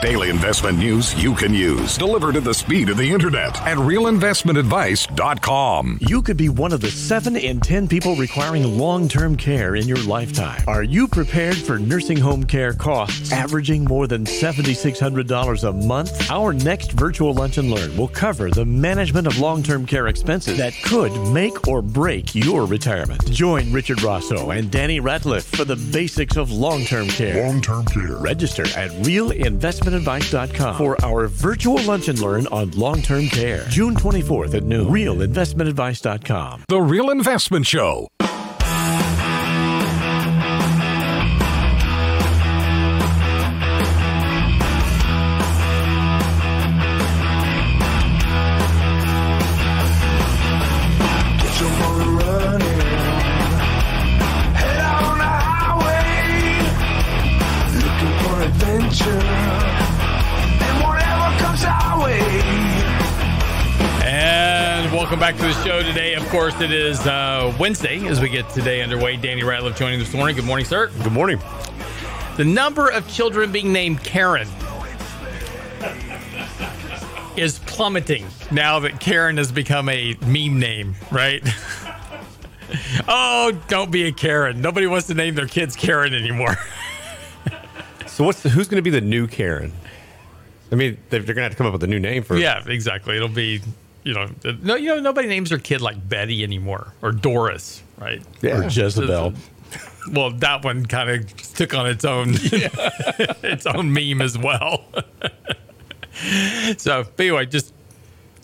Daily 0.00 0.35
investment 0.46 0.78
news 0.78 1.12
you 1.20 1.34
can 1.34 1.52
use, 1.52 1.98
delivered 1.98 2.36
at 2.36 2.44
the 2.44 2.54
speed 2.54 2.88
of 2.88 2.96
the 2.96 3.10
internet 3.10 3.60
at 3.62 3.76
realinvestmentadvice.com. 3.78 5.98
You 6.02 6.22
could 6.22 6.36
be 6.36 6.48
one 6.48 6.72
of 6.72 6.80
the 6.80 6.88
7 6.88 7.34
in 7.34 7.58
10 7.58 7.88
people 7.88 8.14
requiring 8.14 8.78
long 8.78 9.08
term 9.08 9.36
care 9.36 9.74
in 9.74 9.88
your 9.88 10.00
lifetime. 10.04 10.62
Are 10.68 10.84
you 10.84 11.08
prepared 11.08 11.56
for 11.56 11.80
nursing 11.80 12.18
home 12.18 12.44
care 12.44 12.72
costs 12.72 13.32
averaging 13.32 13.86
more 13.86 14.06
than 14.06 14.24
$7,600 14.24 15.68
a 15.68 15.72
month? 15.72 16.30
Our 16.30 16.52
next 16.52 16.92
virtual 16.92 17.34
lunch 17.34 17.58
and 17.58 17.68
learn 17.68 17.96
will 17.96 18.06
cover 18.06 18.48
the 18.48 18.64
management 18.64 19.26
of 19.26 19.40
long 19.40 19.64
term 19.64 19.84
care 19.84 20.06
expenses 20.06 20.58
that 20.58 20.74
could 20.84 21.10
make 21.32 21.66
or 21.66 21.82
break 21.82 22.36
your 22.36 22.66
retirement. 22.66 23.28
Join 23.32 23.72
Richard 23.72 24.00
Rosso 24.00 24.50
and 24.50 24.70
Danny 24.70 25.00
Ratliff 25.00 25.42
for 25.42 25.64
the 25.64 25.74
basics 25.74 26.36
of 26.36 26.52
long 26.52 26.84
term 26.84 27.08
care. 27.08 27.48
Long 27.48 27.60
term 27.60 27.84
care. 27.86 28.14
Register 28.18 28.64
at 28.76 28.92
Real 29.04 29.32
For 30.36 31.02
our 31.02 31.28
virtual 31.28 31.82
lunch 31.84 32.08
and 32.08 32.18
learn 32.18 32.46
on 32.48 32.70
long 32.72 33.00
term 33.00 33.26
care. 33.28 33.64
June 33.70 33.94
24th 33.94 34.54
at 34.54 34.64
noon. 34.64 34.88
Realinvestmentadvice.com. 34.88 36.64
The 36.68 36.82
Real 36.82 37.08
Investment 37.08 37.66
Show. 37.66 38.08
Back 65.26 65.36
to 65.38 65.42
the 65.42 65.64
show 65.64 65.82
today. 65.82 66.14
Of 66.14 66.24
course, 66.28 66.54
it 66.60 66.70
is 66.70 67.00
uh, 67.00 67.52
Wednesday 67.58 68.06
as 68.06 68.20
we 68.20 68.28
get 68.28 68.48
today 68.50 68.80
underway. 68.80 69.16
Danny 69.16 69.42
Ratliff 69.42 69.76
joining 69.76 69.98
this 69.98 70.14
morning. 70.14 70.36
Good 70.36 70.44
morning, 70.44 70.64
sir. 70.64 70.86
Good 71.02 71.10
morning. 71.10 71.40
The 72.36 72.44
number 72.44 72.90
of 72.90 73.08
children 73.08 73.50
being 73.50 73.72
named 73.72 74.04
Karen 74.04 74.46
is 77.36 77.58
plummeting 77.66 78.24
now 78.52 78.78
that 78.78 79.00
Karen 79.00 79.36
has 79.38 79.50
become 79.50 79.88
a 79.88 80.14
meme 80.24 80.60
name, 80.60 80.94
right? 81.10 81.42
oh, 83.08 83.50
don't 83.66 83.90
be 83.90 84.04
a 84.04 84.12
Karen. 84.12 84.60
Nobody 84.60 84.86
wants 84.86 85.08
to 85.08 85.14
name 85.14 85.34
their 85.34 85.48
kids 85.48 85.74
Karen 85.74 86.14
anymore. 86.14 86.54
So 88.06 88.24
what's 88.24 88.42
the, 88.42 88.48
who's 88.48 88.66
going 88.66 88.82
to 88.82 88.82
be 88.82 88.88
the 88.88 89.02
new 89.02 89.26
Karen? 89.26 89.74
I 90.72 90.74
mean, 90.74 90.96
they're, 91.10 91.20
they're 91.20 91.34
going 91.34 91.36
to 91.36 91.42
have 91.42 91.52
to 91.52 91.58
come 91.58 91.66
up 91.66 91.74
with 91.74 91.82
a 91.82 91.86
new 91.86 92.00
name 92.00 92.22
for. 92.22 92.38
yeah, 92.38 92.62
exactly. 92.66 93.14
It'll 93.14 93.28
be, 93.28 93.60
you 94.06 94.14
know, 94.14 94.28
no, 94.62 94.76
you 94.76 94.88
know, 94.94 95.00
nobody 95.00 95.26
names 95.26 95.50
their 95.50 95.58
kid 95.58 95.80
like 95.80 96.08
Betty 96.08 96.44
anymore 96.44 96.92
or 97.02 97.10
Doris, 97.10 97.82
right? 97.98 98.22
Or 98.42 98.64
Jezebel. 98.64 99.34
Well, 100.08 100.30
that 100.30 100.64
one 100.64 100.86
kind 100.86 101.10
of 101.10 101.36
took 101.54 101.74
on 101.74 101.88
its 101.88 102.04
own 102.04 102.28
its 102.34 103.66
own 103.66 103.92
meme 103.92 104.22
as 104.22 104.38
well. 104.38 104.84
so, 106.76 107.04
anyway, 107.18 107.46
just 107.46 107.74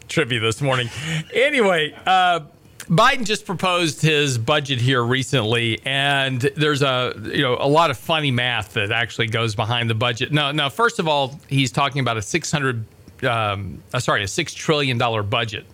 trivia 0.08 0.40
this 0.40 0.60
morning. 0.60 0.90
Anyway, 1.32 1.94
uh, 2.04 2.40
Biden 2.86 3.24
just 3.24 3.46
proposed 3.46 4.02
his 4.02 4.38
budget 4.38 4.80
here 4.80 5.04
recently, 5.04 5.80
and 5.84 6.40
there's 6.40 6.82
a 6.82 7.14
you 7.32 7.42
know 7.42 7.56
a 7.60 7.68
lot 7.68 7.90
of 7.90 7.96
funny 7.96 8.30
math 8.30 8.74
that 8.74 8.90
actually 8.90 9.28
goes 9.28 9.54
behind 9.54 9.88
the 9.88 9.94
budget. 9.94 10.32
Now, 10.32 10.50
now, 10.50 10.68
first 10.68 10.98
of 10.98 11.06
all, 11.06 11.40
he's 11.48 11.70
talking 11.70 12.00
about 12.00 12.16
a 12.16 12.22
six 12.22 12.50
hundred, 12.50 12.84
um, 13.24 13.82
uh, 13.92 13.98
sorry, 13.98 14.22
a 14.22 14.28
six 14.28 14.54
trillion 14.54 14.98
dollar 14.98 15.22
budget. 15.22 15.66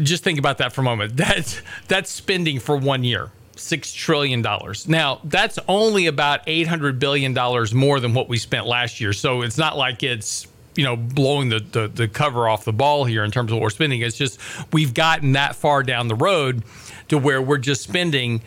Just 0.00 0.24
think 0.24 0.38
about 0.38 0.58
that 0.58 0.72
for 0.72 0.80
a 0.80 0.84
moment. 0.84 1.16
That's 1.16 1.60
that's 1.88 2.10
spending 2.10 2.58
for 2.58 2.76
one 2.76 3.04
year. 3.04 3.30
Six 3.56 3.92
trillion 3.92 4.42
dollars. 4.42 4.88
Now 4.88 5.20
that's 5.24 5.58
only 5.68 6.06
about 6.06 6.40
eight 6.46 6.66
hundred 6.66 6.98
billion 6.98 7.34
dollars 7.34 7.74
more 7.74 8.00
than 8.00 8.14
what 8.14 8.28
we 8.28 8.38
spent 8.38 8.66
last 8.66 9.00
year. 9.00 9.12
So 9.12 9.42
it's 9.42 9.58
not 9.58 9.76
like 9.76 10.02
it's 10.02 10.46
you 10.74 10.84
know 10.84 10.96
blowing 10.96 11.50
the, 11.50 11.60
the 11.60 11.88
the 11.88 12.08
cover 12.08 12.48
off 12.48 12.64
the 12.64 12.72
ball 12.72 13.04
here 13.04 13.24
in 13.24 13.30
terms 13.30 13.50
of 13.50 13.56
what 13.56 13.62
we're 13.62 13.70
spending. 13.70 14.00
It's 14.00 14.16
just 14.16 14.40
we've 14.72 14.94
gotten 14.94 15.32
that 15.32 15.54
far 15.54 15.82
down 15.82 16.08
the 16.08 16.14
road 16.14 16.62
to 17.08 17.18
where 17.18 17.42
we're 17.42 17.58
just 17.58 17.82
spending 17.82 18.40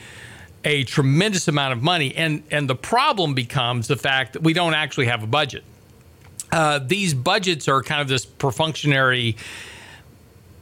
a 0.66 0.84
tremendous 0.84 1.48
amount 1.48 1.74
of 1.74 1.84
money, 1.84 2.14
and 2.16 2.44
and 2.52 2.68
the 2.70 2.76
problem 2.76 3.36
becomes 3.36 3.88
the 3.88 3.96
fact 3.96 4.34
that 4.34 4.42
we 4.42 4.54
don't 4.54 4.74
actually 4.74 5.06
have 5.06 5.24
a 5.24 5.28
budget. 5.28 5.64
Uh, 6.56 6.80
these 6.80 7.14
budgets 7.14 7.68
are 7.68 7.84
kind 7.84 8.00
of 8.00 8.08
this 8.08 8.26
perfunctory, 8.26 9.36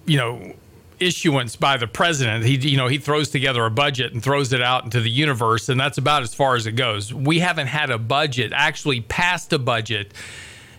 you 0.07 0.17
know, 0.17 0.53
issuance 0.99 1.55
by 1.55 1.77
the 1.77 1.85
president. 1.85 2.43
He, 2.45 2.55
you 2.55 2.77
know, 2.77 2.87
he 2.87 2.97
throws 2.97 3.29
together 3.29 3.63
a 3.63 3.69
budget 3.69 4.11
and 4.11 4.23
throws 4.23 4.51
it 4.53 4.61
out 4.61 4.85
into 4.85 5.01
the 5.01 5.11
universe, 5.11 5.69
and 5.69 5.79
that's 5.79 5.99
about 5.99 6.23
as 6.23 6.33
far 6.33 6.55
as 6.55 6.65
it 6.65 6.71
goes. 6.71 7.13
We 7.13 7.37
haven't 7.39 7.67
had 7.67 7.91
a 7.91 7.99
budget, 7.99 8.53
actually 8.55 9.01
passed 9.01 9.53
a 9.53 9.59
budget, 9.59 10.13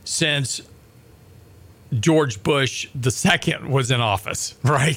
since 0.02 0.60
George 2.00 2.42
Bush 2.42 2.88
the 2.94 3.10
second 3.10 3.68
was 3.68 3.90
in 3.90 4.00
office, 4.00 4.54
right? 4.62 4.96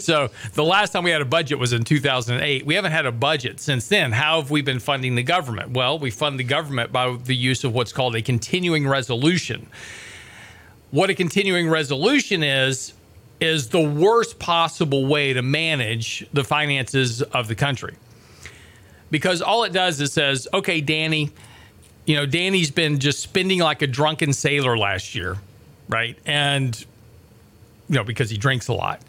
so 0.00 0.30
the 0.54 0.64
last 0.64 0.92
time 0.92 1.04
we 1.04 1.10
had 1.10 1.22
a 1.22 1.26
budget 1.26 1.58
was 1.58 1.72
in 1.72 1.84
2008. 1.84 2.66
We 2.66 2.74
haven't 2.74 2.92
had 2.92 3.06
a 3.06 3.12
budget 3.12 3.60
since 3.60 3.88
then. 3.88 4.12
How 4.12 4.40
have 4.40 4.50
we 4.50 4.62
been 4.62 4.80
funding 4.80 5.14
the 5.14 5.22
government? 5.22 5.70
Well, 5.70 5.98
we 5.98 6.10
fund 6.10 6.38
the 6.38 6.44
government 6.44 6.92
by 6.92 7.16
the 7.16 7.36
use 7.36 7.64
of 7.64 7.74
what's 7.74 7.92
called 7.92 8.16
a 8.16 8.22
continuing 8.22 8.86
resolution. 8.86 9.68
What 10.90 11.10
a 11.10 11.14
continuing 11.14 11.68
resolution 11.68 12.42
is, 12.42 12.94
is 13.40 13.68
the 13.68 13.80
worst 13.80 14.38
possible 14.38 15.06
way 15.06 15.32
to 15.32 15.42
manage 15.42 16.26
the 16.32 16.44
finances 16.44 17.22
of 17.22 17.48
the 17.48 17.54
country. 17.54 17.94
Because 19.10 19.40
all 19.40 19.64
it 19.64 19.72
does 19.72 20.00
is 20.00 20.12
says, 20.12 20.48
okay, 20.52 20.80
Danny, 20.80 21.30
you 22.06 22.16
know, 22.16 22.26
Danny's 22.26 22.70
been 22.70 22.98
just 22.98 23.20
spending 23.20 23.60
like 23.60 23.82
a 23.82 23.86
drunken 23.86 24.32
sailor 24.32 24.76
last 24.76 25.14
year, 25.14 25.36
right? 25.88 26.18
And, 26.26 26.78
you 27.88 27.96
know, 27.96 28.04
because 28.04 28.30
he 28.30 28.36
drinks 28.36 28.68
a 28.68 28.74
lot. 28.74 29.00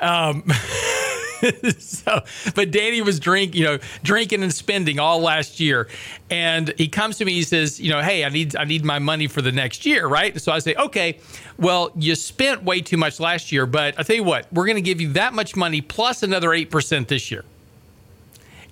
Um, 0.00 0.44
so, 1.78 2.20
but 2.54 2.70
Danny 2.70 3.02
was 3.02 3.18
drink, 3.18 3.54
you 3.54 3.64
know, 3.64 3.78
drinking 4.02 4.42
and 4.42 4.52
spending 4.52 4.98
all 4.98 5.20
last 5.20 5.60
year, 5.60 5.88
and 6.30 6.72
he 6.78 6.88
comes 6.88 7.18
to 7.18 7.24
me. 7.24 7.32
He 7.34 7.42
says, 7.42 7.80
you 7.80 7.90
know, 7.90 8.00
hey, 8.00 8.24
I 8.24 8.28
need, 8.28 8.56
I 8.56 8.64
need 8.64 8.84
my 8.84 8.98
money 8.98 9.26
for 9.26 9.42
the 9.42 9.52
next 9.52 9.84
year, 9.84 10.06
right? 10.06 10.40
So 10.40 10.52
I 10.52 10.58
say, 10.60 10.74
okay, 10.74 11.18
well, 11.58 11.90
you 11.96 12.14
spent 12.14 12.62
way 12.62 12.80
too 12.80 12.96
much 12.96 13.20
last 13.20 13.52
year, 13.52 13.66
but 13.66 13.98
I 13.98 14.02
tell 14.02 14.16
you 14.16 14.24
what, 14.24 14.52
we're 14.52 14.66
going 14.66 14.76
to 14.76 14.82
give 14.82 15.00
you 15.00 15.12
that 15.14 15.34
much 15.34 15.56
money 15.56 15.80
plus 15.80 16.22
another 16.22 16.52
eight 16.52 16.70
percent 16.70 17.08
this 17.08 17.30
year. 17.30 17.44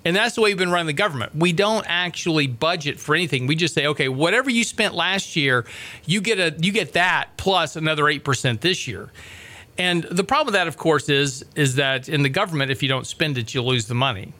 And 0.03 0.15
that's 0.15 0.35
the 0.35 0.41
way 0.41 0.49
we've 0.49 0.57
been 0.57 0.71
running 0.71 0.87
the 0.87 0.93
government. 0.93 1.35
We 1.35 1.53
don't 1.53 1.85
actually 1.87 2.47
budget 2.47 2.99
for 2.99 3.13
anything. 3.13 3.45
We 3.45 3.55
just 3.55 3.75
say, 3.75 3.85
okay, 3.87 4.09
whatever 4.09 4.49
you 4.49 4.63
spent 4.63 4.95
last 4.95 5.35
year, 5.35 5.65
you 6.05 6.21
get 6.21 6.39
a 6.39 6.55
you 6.59 6.71
get 6.71 6.93
that 6.93 7.37
plus 7.37 7.75
another 7.75 8.09
eight 8.09 8.23
percent 8.23 8.61
this 8.61 8.87
year. 8.87 9.11
And 9.77 10.03
the 10.03 10.23
problem 10.23 10.47
with 10.47 10.53
that, 10.53 10.67
of 10.67 10.75
course, 10.77 11.07
is 11.07 11.45
is 11.55 11.75
that 11.75 12.09
in 12.09 12.23
the 12.23 12.29
government, 12.29 12.71
if 12.71 12.81
you 12.81 12.89
don't 12.89 13.05
spend 13.05 13.37
it, 13.37 13.53
you 13.53 13.61
lose 13.61 13.87
the 13.87 13.93
money, 13.93 14.33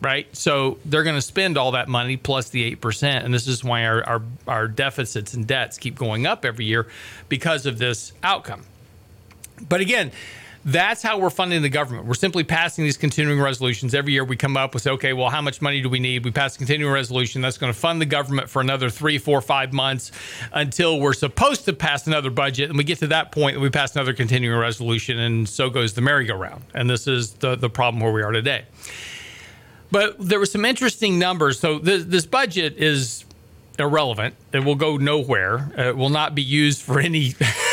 right? 0.00 0.26
So 0.36 0.78
they're 0.84 1.04
going 1.04 1.16
to 1.16 1.22
spend 1.22 1.56
all 1.56 1.72
that 1.72 1.88
money 1.88 2.16
plus 2.16 2.50
the 2.50 2.64
eight 2.64 2.80
percent, 2.80 3.24
and 3.24 3.32
this 3.32 3.46
is 3.46 3.62
why 3.62 3.86
our, 3.86 4.02
our 4.04 4.22
our 4.48 4.68
deficits 4.68 5.32
and 5.34 5.46
debts 5.46 5.78
keep 5.78 5.94
going 5.94 6.26
up 6.26 6.44
every 6.44 6.64
year 6.64 6.88
because 7.28 7.66
of 7.66 7.78
this 7.78 8.12
outcome. 8.22 8.64
But 9.68 9.80
again, 9.80 10.10
that's 10.64 11.02
how 11.02 11.18
we're 11.18 11.30
funding 11.30 11.62
the 11.62 11.68
government. 11.68 12.06
We're 12.06 12.14
simply 12.14 12.44
passing 12.44 12.84
these 12.84 12.96
continuing 12.96 13.40
resolutions. 13.40 13.94
Every 13.94 14.12
year 14.12 14.24
we 14.24 14.36
come 14.36 14.56
up 14.56 14.74
with, 14.74 14.86
okay, 14.86 15.12
well, 15.12 15.28
how 15.28 15.42
much 15.42 15.60
money 15.60 15.80
do 15.80 15.88
we 15.88 15.98
need? 15.98 16.24
We 16.24 16.30
pass 16.30 16.54
a 16.54 16.58
continuing 16.58 16.92
resolution 16.92 17.42
that's 17.42 17.58
going 17.58 17.72
to 17.72 17.78
fund 17.78 18.00
the 18.00 18.06
government 18.06 18.48
for 18.48 18.62
another 18.62 18.88
three, 18.88 19.18
four, 19.18 19.40
five 19.40 19.72
months 19.72 20.12
until 20.52 21.00
we're 21.00 21.14
supposed 21.14 21.64
to 21.64 21.72
pass 21.72 22.06
another 22.06 22.30
budget. 22.30 22.68
And 22.68 22.78
we 22.78 22.84
get 22.84 22.98
to 22.98 23.08
that 23.08 23.32
point 23.32 23.54
and 23.54 23.62
we 23.62 23.70
pass 23.70 23.96
another 23.96 24.12
continuing 24.12 24.58
resolution, 24.58 25.18
and 25.18 25.48
so 25.48 25.68
goes 25.68 25.94
the 25.94 26.00
merry-go-round. 26.00 26.62
And 26.74 26.88
this 26.88 27.08
is 27.08 27.32
the, 27.34 27.56
the 27.56 27.70
problem 27.70 28.00
where 28.00 28.12
we 28.12 28.22
are 28.22 28.32
today. 28.32 28.64
But 29.90 30.16
there 30.18 30.38
were 30.38 30.46
some 30.46 30.64
interesting 30.64 31.18
numbers. 31.18 31.58
So 31.58 31.78
this, 31.78 32.04
this 32.04 32.24
budget 32.24 32.76
is 32.76 33.24
irrelevant. 33.78 34.34
It 34.52 34.60
will 34.60 34.76
go 34.76 34.96
nowhere. 34.96 35.72
It 35.76 35.96
will 35.96 36.08
not 36.08 36.34
be 36.34 36.42
used 36.42 36.82
for 36.82 37.00
any 37.00 37.34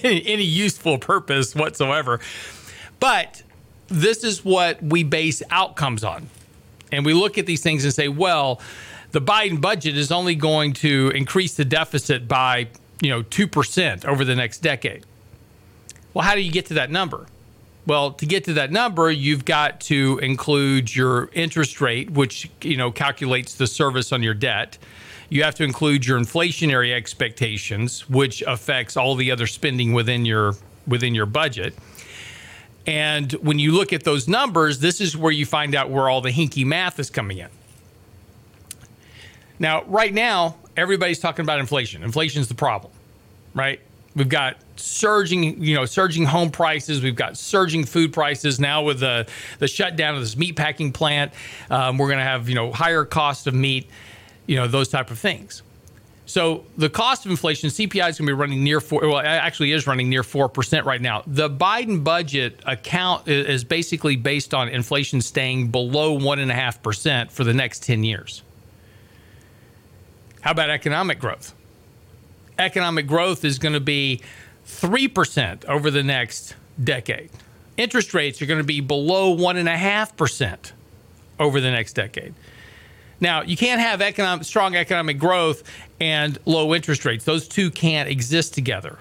any, 0.04 0.44
useful 0.44 0.98
purpose 0.98 1.54
whatsoever. 1.54 2.20
But 3.00 3.42
this 3.88 4.24
is 4.24 4.44
what 4.44 4.82
we 4.82 5.02
base 5.02 5.42
outcomes 5.50 6.04
on. 6.04 6.28
And 6.90 7.04
we 7.04 7.14
look 7.14 7.38
at 7.38 7.46
these 7.46 7.62
things 7.62 7.84
and 7.84 7.92
say, 7.92 8.08
well, 8.08 8.60
the 9.12 9.20
Biden 9.20 9.60
budget 9.60 9.96
is 9.96 10.12
only 10.12 10.34
going 10.34 10.72
to 10.74 11.12
increase 11.14 11.54
the 11.54 11.64
deficit 11.64 12.28
by, 12.28 12.68
you 13.00 13.10
know, 13.10 13.22
2% 13.22 14.04
over 14.04 14.24
the 14.24 14.34
next 14.34 14.58
decade. 14.58 15.04
Well, 16.14 16.24
how 16.24 16.34
do 16.34 16.40
you 16.40 16.52
get 16.52 16.66
to 16.66 16.74
that 16.74 16.90
number? 16.90 17.26
Well, 17.86 18.12
to 18.12 18.26
get 18.26 18.44
to 18.44 18.52
that 18.54 18.70
number, 18.70 19.10
you've 19.10 19.46
got 19.46 19.80
to 19.82 20.18
include 20.22 20.94
your 20.94 21.30
interest 21.32 21.80
rate, 21.80 22.10
which, 22.10 22.50
you 22.62 22.76
know, 22.76 22.90
calculates 22.90 23.54
the 23.54 23.66
service 23.66 24.12
on 24.12 24.22
your 24.22 24.34
debt. 24.34 24.76
You 25.28 25.42
have 25.42 25.54
to 25.56 25.64
include 25.64 26.06
your 26.06 26.18
inflationary 26.18 26.94
expectations, 26.94 28.08
which 28.08 28.42
affects 28.42 28.96
all 28.96 29.14
the 29.14 29.30
other 29.30 29.46
spending 29.46 29.92
within 29.92 30.24
your 30.24 30.54
within 30.86 31.14
your 31.14 31.26
budget. 31.26 31.74
And 32.86 33.32
when 33.32 33.58
you 33.58 33.72
look 33.72 33.92
at 33.92 34.04
those 34.04 34.26
numbers, 34.26 34.78
this 34.78 35.00
is 35.02 35.14
where 35.14 35.32
you 35.32 35.44
find 35.44 35.74
out 35.74 35.90
where 35.90 36.08
all 36.08 36.22
the 36.22 36.30
hinky 36.30 36.64
math 36.64 36.98
is 36.98 37.10
coming 37.10 37.38
in. 37.38 37.48
Now, 39.58 39.84
right 39.84 40.14
now, 40.14 40.56
everybody's 40.76 41.18
talking 41.18 41.42
about 41.42 41.58
inflation. 41.60 42.02
Inflation 42.02 42.40
is 42.40 42.48
the 42.48 42.54
problem, 42.54 42.92
right? 43.54 43.80
We've 44.14 44.28
got 44.28 44.56
surging, 44.76 45.62
you 45.62 45.74
know, 45.74 45.84
surging 45.84 46.24
home 46.24 46.50
prices. 46.50 47.02
We've 47.02 47.14
got 47.14 47.36
surging 47.36 47.84
food 47.84 48.12
prices 48.12 48.58
now 48.58 48.82
with 48.82 49.00
the 49.00 49.28
the 49.58 49.68
shutdown 49.68 50.14
of 50.14 50.20
this 50.20 50.36
meat 50.36 50.56
packing 50.56 50.92
plant. 50.92 51.32
Um, 51.70 51.98
we're 51.98 52.08
going 52.08 52.18
to 52.18 52.24
have 52.24 52.48
you 52.48 52.54
know 52.54 52.72
higher 52.72 53.04
cost 53.04 53.46
of 53.46 53.54
meat, 53.54 53.88
you 54.48 54.56
know 54.56 54.66
those 54.66 54.88
type 54.88 55.12
of 55.12 55.18
things. 55.18 55.62
So 56.26 56.64
the 56.76 56.90
cost 56.90 57.24
of 57.24 57.30
inflation, 57.30 57.70
CPI 57.70 58.10
is 58.10 58.18
going 58.18 58.26
to 58.26 58.26
be 58.26 58.32
running 58.32 58.62
near 58.64 58.80
four. 58.80 59.00
Well, 59.02 59.18
it 59.18 59.24
actually 59.24 59.72
is 59.72 59.86
running 59.86 60.10
near 60.10 60.22
four 60.22 60.48
percent 60.48 60.84
right 60.84 61.00
now. 61.00 61.22
The 61.26 61.48
Biden 61.48 62.02
budget 62.02 62.60
account 62.66 63.28
is 63.28 63.62
basically 63.62 64.16
based 64.16 64.52
on 64.52 64.68
inflation 64.68 65.20
staying 65.20 65.68
below 65.68 66.12
one 66.12 66.38
and 66.38 66.50
a 66.50 66.54
half 66.54 66.82
percent 66.82 67.30
for 67.30 67.44
the 67.44 67.54
next 67.54 67.84
ten 67.84 68.02
years. 68.02 68.42
How 70.40 70.50
about 70.50 70.70
economic 70.70 71.18
growth? 71.20 71.54
Economic 72.58 73.06
growth 73.06 73.44
is 73.44 73.58
going 73.58 73.74
to 73.74 73.80
be 73.80 74.20
three 74.64 75.08
percent 75.08 75.64
over 75.66 75.90
the 75.90 76.02
next 76.02 76.54
decade. 76.82 77.30
Interest 77.76 78.12
rates 78.12 78.42
are 78.42 78.46
going 78.46 78.60
to 78.60 78.64
be 78.64 78.80
below 78.80 79.30
one 79.30 79.56
and 79.56 79.68
a 79.68 79.76
half 79.76 80.16
percent 80.16 80.72
over 81.38 81.60
the 81.60 81.70
next 81.70 81.92
decade. 81.92 82.34
Now, 83.20 83.42
you 83.42 83.56
can't 83.56 83.80
have 83.80 84.00
economic, 84.00 84.44
strong 84.44 84.76
economic 84.76 85.18
growth 85.18 85.64
and 86.00 86.38
low 86.44 86.74
interest 86.74 87.04
rates. 87.04 87.24
Those 87.24 87.48
two 87.48 87.70
can't 87.70 88.08
exist 88.08 88.54
together. 88.54 88.98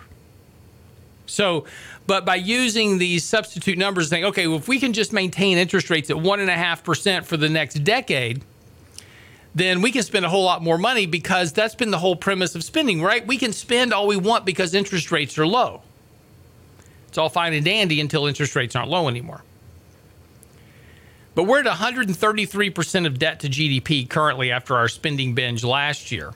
So, 1.28 1.66
but 2.08 2.26
by 2.26 2.36
using 2.36 2.98
these 2.98 3.24
substitute 3.24 3.78
numbers, 3.78 4.10
saying, 4.10 4.26
okay, 4.26 4.48
well, 4.48 4.58
if 4.58 4.68
we 4.68 4.80
can 4.80 4.94
just 4.94 5.14
maintain 5.14 5.58
interest 5.58 5.90
rates 5.90 6.10
at 6.10 6.18
one 6.18 6.40
and 6.40 6.50
a 6.50 6.56
half 6.56 6.84
percent 6.84 7.26
for 7.26 7.38
the 7.38 7.50
next 7.50 7.84
decade, 7.84 8.44
then 9.54 9.82
we 9.82 9.92
can 9.92 10.04
spend 10.04 10.26
a 10.26 10.30
whole 10.30 10.44
lot 10.44 10.64
more 10.64 10.78
money 10.78 11.06
because 11.06 11.52
that's 11.52 11.76
been 11.76 11.92
the 11.92 11.98
whole 11.98 12.16
premise 12.16 12.56
of 12.56 12.64
spending, 12.64 13.02
right? 13.02 13.26
We 13.28 13.38
can 13.38 13.52
spend 13.54 13.94
all 13.94 14.08
we 14.08 14.16
want 14.16 14.46
because 14.46 14.74
interest 14.74 15.12
rates 15.12 15.38
are 15.38 15.48
low. 15.48 15.82
It's 17.08 17.18
all 17.18 17.30
fine 17.30 17.54
and 17.54 17.66
dandy 17.66 18.00
until 18.00 18.26
interest 18.28 18.56
rates 18.56 18.76
aren't 18.76 18.90
low 18.90 19.08
anymore. 19.08 19.44
But 21.38 21.44
we're 21.44 21.60
at 21.60 21.68
133% 21.68 23.06
of 23.06 23.20
debt 23.20 23.42
to 23.42 23.48
GDP 23.48 24.10
currently 24.10 24.52
after 24.52 24.76
our 24.76 24.88
spending 24.88 25.36
binge 25.36 25.64
last 25.64 26.12
year 26.12 26.34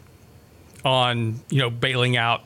on, 0.86 1.40
you 1.50 1.58
know, 1.58 1.72
bailing 1.72 2.18
out, 2.18 2.44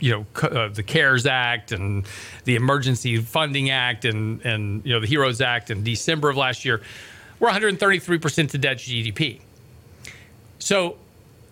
you 0.00 0.10
know, 0.10 0.26
uh, 0.42 0.66
the 0.66 0.82
CARES 0.82 1.26
Act 1.26 1.70
and 1.70 2.04
the 2.42 2.56
Emergency 2.56 3.18
Funding 3.18 3.70
Act 3.70 4.04
and, 4.04 4.44
and, 4.44 4.84
you 4.84 4.94
know, 4.94 4.98
the 4.98 5.06
HEROES 5.06 5.40
Act 5.40 5.70
in 5.70 5.84
December 5.84 6.28
of 6.28 6.36
last 6.36 6.64
year. 6.64 6.82
We're 7.38 7.50
133% 7.50 8.50
to 8.50 8.58
debt 8.58 8.80
to 8.80 8.84
GDP. 8.84 9.38
So, 10.58 10.96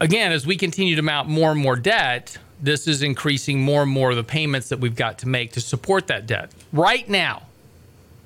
again, 0.00 0.32
as 0.32 0.44
we 0.44 0.56
continue 0.56 0.96
to 0.96 1.02
mount 1.02 1.28
more 1.28 1.52
and 1.52 1.60
more 1.60 1.76
debt, 1.76 2.38
this 2.60 2.88
is 2.88 3.04
increasing 3.04 3.60
more 3.60 3.82
and 3.82 3.90
more 3.92 4.10
of 4.10 4.16
the 4.16 4.24
payments 4.24 4.70
that 4.70 4.80
we've 4.80 4.96
got 4.96 5.20
to 5.20 5.28
make 5.28 5.52
to 5.52 5.60
support 5.60 6.08
that 6.08 6.26
debt. 6.26 6.50
Right 6.72 7.08
now, 7.08 7.42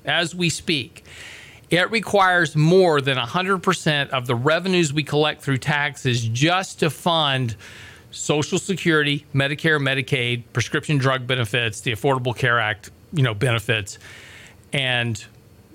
as 0.05 0.33
we 0.33 0.49
speak, 0.49 1.05
it 1.69 1.91
requires 1.91 2.55
more 2.55 3.01
than 3.01 3.17
100% 3.17 4.09
of 4.09 4.27
the 4.27 4.35
revenues 4.35 4.91
we 4.91 5.03
collect 5.03 5.41
through 5.41 5.57
taxes 5.57 6.27
just 6.27 6.79
to 6.79 6.89
fund 6.89 7.55
Social 8.11 8.57
Security, 8.57 9.25
Medicare, 9.35 9.79
Medicaid, 9.79 10.43
prescription 10.51 10.97
drug 10.97 11.27
benefits, 11.27 11.81
the 11.81 11.91
Affordable 11.91 12.35
Care 12.35 12.59
Act, 12.59 12.89
you 13.13 13.21
know, 13.21 13.33
benefits, 13.33 13.99
and 14.73 15.23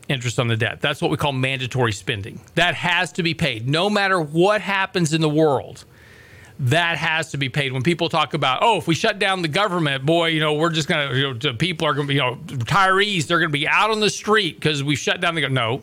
interest 0.09 0.39
on 0.39 0.49
the 0.49 0.57
debt. 0.57 0.81
That's 0.81 1.01
what 1.01 1.11
we 1.11 1.17
call 1.17 1.33
mandatory 1.33 1.93
spending. 1.93 2.41
That 2.57 2.75
has 2.75 3.13
to 3.13 3.23
be 3.23 3.35
paid 3.35 3.69
no 3.69 3.89
matter 3.89 4.21
what 4.21 4.61
happens 4.61 5.13
in 5.13 5.21
the 5.21 5.29
world. 5.29 5.85
That 6.61 6.97
has 6.99 7.33
to 7.33 7.37
be 7.37 7.49
paid. 7.49 7.73
When 7.73 7.83
people 7.83 8.09
talk 8.09 8.35
about, 8.35 8.61
oh, 8.63 8.79
if 8.79 8.87
we 8.87 8.95
shut 8.95 9.19
down 9.19 9.43
the 9.43 9.49
government, 9.49 10.07
boy, 10.07 10.29
you 10.29 10.41
know, 10.41 10.55
we're 10.55 10.71
just 10.71 10.89
going 10.89 11.09
to, 11.09 11.17
you 11.17 11.35
know, 11.35 11.55
people 11.55 11.87
are 11.87 11.95
going 11.95 12.07
to 12.07 12.09
be, 12.09 12.15
you 12.15 12.21
know, 12.21 12.37
retirees, 12.47 13.27
they're 13.27 13.41
going 13.41 13.51
to 13.51 13.59
be 13.59 13.67
out 13.67 13.91
on 13.91 14.01
the 14.01 14.11
street 14.11 14.57
because 14.57 14.83
we 14.83 14.95
shut 14.95 15.21
down 15.21 15.35
the 15.35 15.41
government. 15.41 15.83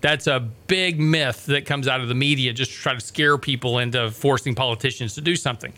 That's 0.00 0.26
a 0.26 0.40
big 0.40 1.00
myth 1.00 1.46
that 1.46 1.66
comes 1.66 1.88
out 1.88 2.00
of 2.00 2.08
the 2.08 2.14
media 2.14 2.52
just 2.52 2.70
to 2.70 2.76
try 2.78 2.94
to 2.94 3.00
scare 3.00 3.36
people 3.36 3.78
into 3.78 4.10
forcing 4.10 4.54
politicians 4.54 5.14
to 5.14 5.20
do 5.20 5.36
something 5.36 5.72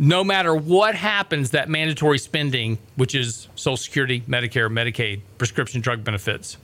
no 0.00 0.24
matter 0.24 0.54
what 0.54 0.94
happens, 0.94 1.50
that 1.50 1.68
mandatory 1.68 2.18
spending, 2.18 2.78
which 2.96 3.14
is 3.14 3.48
Social 3.54 3.76
Security, 3.76 4.22
Medicare, 4.22 4.70
Medicaid, 4.70 5.20
prescription 5.36 5.82
drug 5.82 6.02
benefits, 6.02 6.56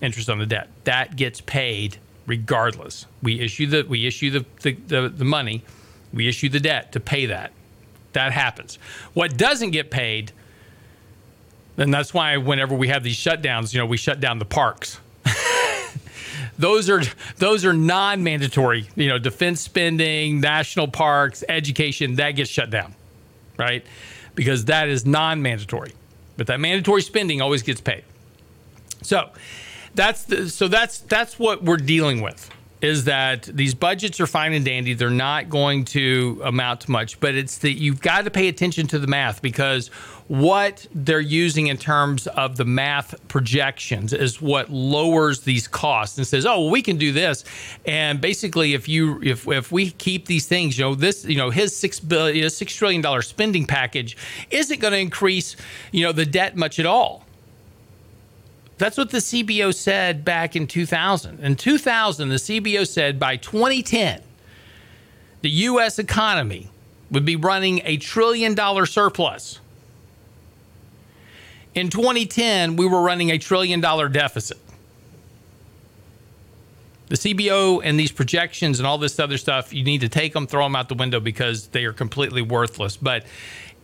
interest 0.00 0.30
on 0.30 0.38
the 0.38 0.46
debt, 0.46 0.70
that 0.84 1.14
gets 1.14 1.42
paid 1.42 1.98
regardless. 2.26 3.06
We 3.22 3.40
issue 3.40 3.66
the 3.66 3.82
we 3.82 4.06
issue 4.06 4.30
the 4.30 4.44
the, 4.62 4.72
the, 4.72 5.08
the 5.08 5.24
money, 5.24 5.62
we 6.12 6.28
issue 6.28 6.48
the 6.48 6.60
debt 6.60 6.92
to 6.92 7.00
pay 7.00 7.26
that. 7.26 7.52
That 8.12 8.32
happens. 8.32 8.78
What 9.14 9.36
doesn't 9.36 9.70
get 9.70 9.90
paid, 9.90 10.32
and 11.76 11.94
that's 11.94 12.12
why 12.12 12.36
whenever 12.38 12.74
we 12.74 12.88
have 12.88 13.04
these 13.04 13.16
shutdowns, 13.16 13.72
you 13.72 13.78
know, 13.78 13.86
we 13.86 13.96
shut 13.96 14.20
down 14.20 14.38
the 14.38 14.44
parks 14.44 14.98
those 16.58 16.90
are 16.90 17.02
those 17.38 17.64
are 17.64 17.72
non-mandatory 17.72 18.88
you 18.94 19.08
know 19.08 19.18
defense 19.18 19.60
spending 19.60 20.40
national 20.40 20.88
parks 20.88 21.42
education 21.48 22.16
that 22.16 22.32
gets 22.32 22.50
shut 22.50 22.70
down 22.70 22.94
right 23.56 23.84
because 24.34 24.66
that 24.66 24.88
is 24.88 25.06
non-mandatory 25.06 25.92
but 26.36 26.46
that 26.46 26.60
mandatory 26.60 27.02
spending 27.02 27.40
always 27.40 27.62
gets 27.62 27.80
paid 27.80 28.04
so 29.02 29.30
that's 29.94 30.24
the, 30.24 30.48
so 30.48 30.68
that's 30.68 30.98
that's 30.98 31.38
what 31.38 31.62
we're 31.62 31.76
dealing 31.76 32.20
with 32.20 32.50
is 32.82 33.04
that 33.04 33.42
these 33.42 33.74
budgets 33.74 34.20
are 34.20 34.26
fine 34.26 34.54
and 34.54 34.64
dandy. 34.64 34.94
They're 34.94 35.10
not 35.10 35.50
going 35.50 35.84
to 35.86 36.40
amount 36.44 36.82
to 36.82 36.90
much 36.90 37.20
but 37.20 37.34
it's 37.34 37.58
that 37.58 37.72
you've 37.72 38.00
got 38.00 38.24
to 38.24 38.30
pay 38.30 38.48
attention 38.48 38.86
to 38.88 38.98
the 38.98 39.06
math 39.06 39.42
because 39.42 39.88
what 40.28 40.86
they're 40.94 41.20
using 41.20 41.66
in 41.66 41.76
terms 41.76 42.26
of 42.28 42.56
the 42.56 42.64
math 42.64 43.16
projections 43.28 44.12
is 44.12 44.40
what 44.40 44.70
lowers 44.70 45.40
these 45.40 45.66
costs 45.66 46.16
and 46.16 46.26
says 46.26 46.46
oh 46.46 46.60
well, 46.60 46.70
we 46.70 46.80
can 46.82 46.96
do 46.96 47.12
this. 47.12 47.44
And 47.84 48.20
basically 48.20 48.74
if 48.74 48.88
you 48.88 49.20
if, 49.22 49.46
if 49.48 49.72
we 49.72 49.90
keep 49.90 50.26
these 50.26 50.46
things 50.46 50.78
you 50.78 50.84
know 50.84 50.94
this 50.94 51.24
you 51.24 51.36
know 51.36 51.50
his 51.50 51.76
six 51.76 52.00
billion 52.00 52.48
six 52.48 52.74
trillion 52.74 53.02
dollar 53.02 53.22
spending 53.22 53.66
package 53.66 54.16
isn't 54.50 54.80
going 54.80 54.92
to 54.92 54.98
increase 54.98 55.56
you 55.92 56.04
know 56.04 56.12
the 56.12 56.26
debt 56.26 56.56
much 56.56 56.78
at 56.78 56.86
all 56.86 57.24
that's 58.80 58.96
what 58.96 59.10
the 59.10 59.18
CBO 59.18 59.74
said 59.74 60.24
back 60.24 60.56
in 60.56 60.66
2000. 60.66 61.40
In 61.40 61.54
2000, 61.54 62.28
the 62.30 62.36
CBO 62.36 62.88
said 62.88 63.20
by 63.20 63.36
2010, 63.36 64.22
the 65.42 65.50
U.S. 65.50 65.98
economy 65.98 66.70
would 67.10 67.26
be 67.26 67.36
running 67.36 67.82
a 67.84 67.98
trillion 67.98 68.54
dollar 68.54 68.86
surplus. 68.86 69.60
In 71.74 71.90
2010, 71.90 72.76
we 72.76 72.86
were 72.86 73.02
running 73.02 73.30
a 73.30 73.36
trillion 73.36 73.82
dollar 73.82 74.08
deficit. 74.08 74.58
The 77.08 77.16
CBO 77.16 77.82
and 77.84 78.00
these 78.00 78.12
projections 78.12 78.80
and 78.80 78.86
all 78.86 78.96
this 78.96 79.20
other 79.20 79.36
stuff, 79.36 79.74
you 79.74 79.84
need 79.84 80.00
to 80.00 80.08
take 80.08 80.32
them, 80.32 80.46
throw 80.46 80.64
them 80.64 80.74
out 80.74 80.88
the 80.88 80.94
window 80.94 81.20
because 81.20 81.66
they 81.68 81.84
are 81.84 81.92
completely 81.92 82.40
worthless. 82.40 82.96
But 82.96 83.26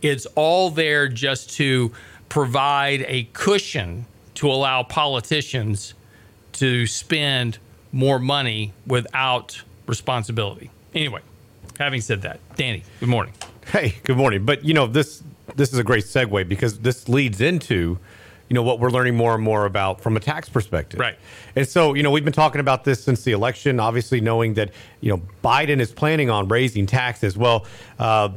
it's 0.01 0.25
all 0.33 0.71
there 0.71 1.07
just 1.07 1.51
to 1.57 1.91
provide 2.29 3.05
a 3.07 3.25
cushion 3.33 4.07
to 4.37 4.51
allow 4.51 4.83
politicians 4.83 5.95
to 6.53 6.85
spend 6.85 7.57
more 7.91 8.19
money 8.19 8.71
without 8.85 9.61
responsibility. 9.87 10.69
Anyway, 10.93 11.21
having 11.79 12.01
said 12.01 12.21
that, 12.21 12.39
Danny, 12.55 12.83
good 12.99 13.09
morning. 13.09 13.33
Hey, 13.71 13.95
good 14.03 14.17
morning. 14.17 14.45
But 14.45 14.63
you 14.63 14.73
know 14.73 14.85
this 14.85 15.23
this 15.55 15.73
is 15.73 15.79
a 15.79 15.83
great 15.83 16.03
segue 16.03 16.47
because 16.47 16.79
this 16.79 17.09
leads 17.09 17.41
into 17.41 17.97
you 18.47 18.53
know 18.53 18.61
what 18.61 18.79
we're 18.79 18.91
learning 18.91 19.15
more 19.15 19.33
and 19.33 19.43
more 19.43 19.65
about 19.65 20.01
from 20.01 20.15
a 20.15 20.19
tax 20.19 20.49
perspective. 20.49 20.99
Right. 20.99 21.17
And 21.55 21.67
so 21.67 21.95
you 21.95 22.03
know 22.03 22.11
we've 22.11 22.23
been 22.23 22.31
talking 22.31 22.61
about 22.61 22.83
this 22.83 23.03
since 23.03 23.23
the 23.23 23.31
election. 23.31 23.79
Obviously, 23.79 24.21
knowing 24.21 24.53
that 24.53 24.71
you 25.01 25.09
know 25.11 25.21
Biden 25.43 25.79
is 25.79 25.91
planning 25.91 26.29
on 26.29 26.47
raising 26.47 26.85
taxes. 26.85 27.37
Well. 27.37 27.65
Uh, 27.97 28.29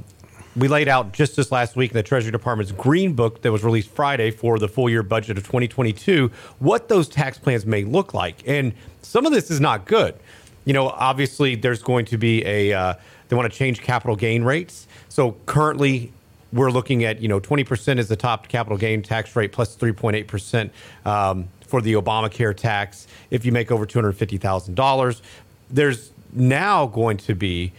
we 0.57 0.69
laid 0.69 0.89
out 0.89 1.13
just 1.13 1.37
this 1.37 1.53
last 1.53 1.77
week 1.77 1.93
in 1.93 1.97
the 1.97 2.03
Treasury 2.03 2.33
Department's 2.33 2.73
Green 2.73 3.15
Book 3.15 3.43
that 3.43 3.53
was 3.53 3.63
released 3.63 3.91
Friday 3.91 4.31
for 4.31 4.59
the 4.59 4.69
full 4.69 4.91
year 4.91 5.03
budget 5.03 5.39
of 5.39 5.45
2022 5.45 6.31
what 6.59 6.89
those 6.89 7.09
tax 7.09 7.39
plans 7.39 7.65
may 7.65 7.85
look 7.85 8.15
like. 8.15 8.43
And 8.47 8.75
some 9.03 9.27
of 9.27 9.33
this 9.33 9.51
is 9.51 9.61
not 9.61 9.87
good. 9.87 10.15
You 10.65 10.73
know, 10.73 10.89
obviously, 10.89 11.55
there's 11.55 11.83
going 11.83 12.05
to 12.07 12.19
be 12.19 12.45
a, 12.45 12.73
uh, 12.73 12.95
they 13.29 13.37
want 13.37 13.51
to 13.51 13.57
change 13.57 13.81
capital 13.81 14.17
gain 14.17 14.43
rates. 14.43 14.87
So 15.09 15.37
currently, 15.47 16.13
we're 16.53 16.71
looking 16.71 17.05
at, 17.05 17.21
you 17.21 17.29
know, 17.29 17.41
20% 17.41 17.99
is 17.99 18.09
the 18.09 18.17
top 18.17 18.49
capital 18.49 18.77
gain 18.77 19.03
tax 19.03 19.35
rate 19.37 19.53
plus 19.53 19.77
3.8% 19.77 20.71
um, 21.09 21.49
for 21.67 21.81
the 21.81 21.95
Obamacare 21.95 22.57
tax 22.57 23.07
if 23.31 23.45
you 23.45 23.53
make 23.53 23.71
over 23.71 23.87
$250,000. 23.87 25.21
There's 25.71 26.11
now 26.33 26.87
going 26.87 27.17
to 27.19 27.35
be 27.35 27.73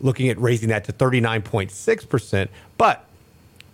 looking 0.00 0.28
at 0.28 0.38
raising 0.38 0.68
that 0.68 0.84
to 0.84 0.92
39.6%, 0.92 2.48
but 2.76 3.04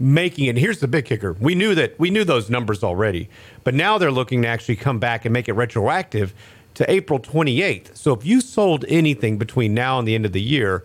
making 0.01 0.47
it 0.47 0.57
here's 0.57 0.81
the 0.81 0.89
big 0.89 1.05
kicker. 1.05 1.35
We 1.35 1.55
knew 1.55 1.75
that 1.75 1.99
we 1.99 2.11
knew 2.11 2.25
those 2.25 2.51
numbers 2.51 2.83
already, 2.83 3.29
but 3.63 3.75
now 3.75 3.99
they're 3.99 4.11
looking 4.11 4.43
to 4.43 4.49
actually 4.49 4.77
come 4.77 4.99
back 4.99 5.25
and 5.25 5.33
make 5.33 5.49
it 5.49 5.53
retroactive 5.53 6.35
to 6.75 6.91
April 6.91 7.21
28th. 7.21 7.97
So 7.97 8.13
if 8.13 8.25
you 8.27 8.41
sold 8.41 8.85
anything 8.89 9.39
between 9.39 9.75
now 9.75 9.99
and 9.99 10.09
the 10.09 10.15
end 10.15 10.27
of 10.27 10.33
the 10.33 10.43
year, 10.43 10.85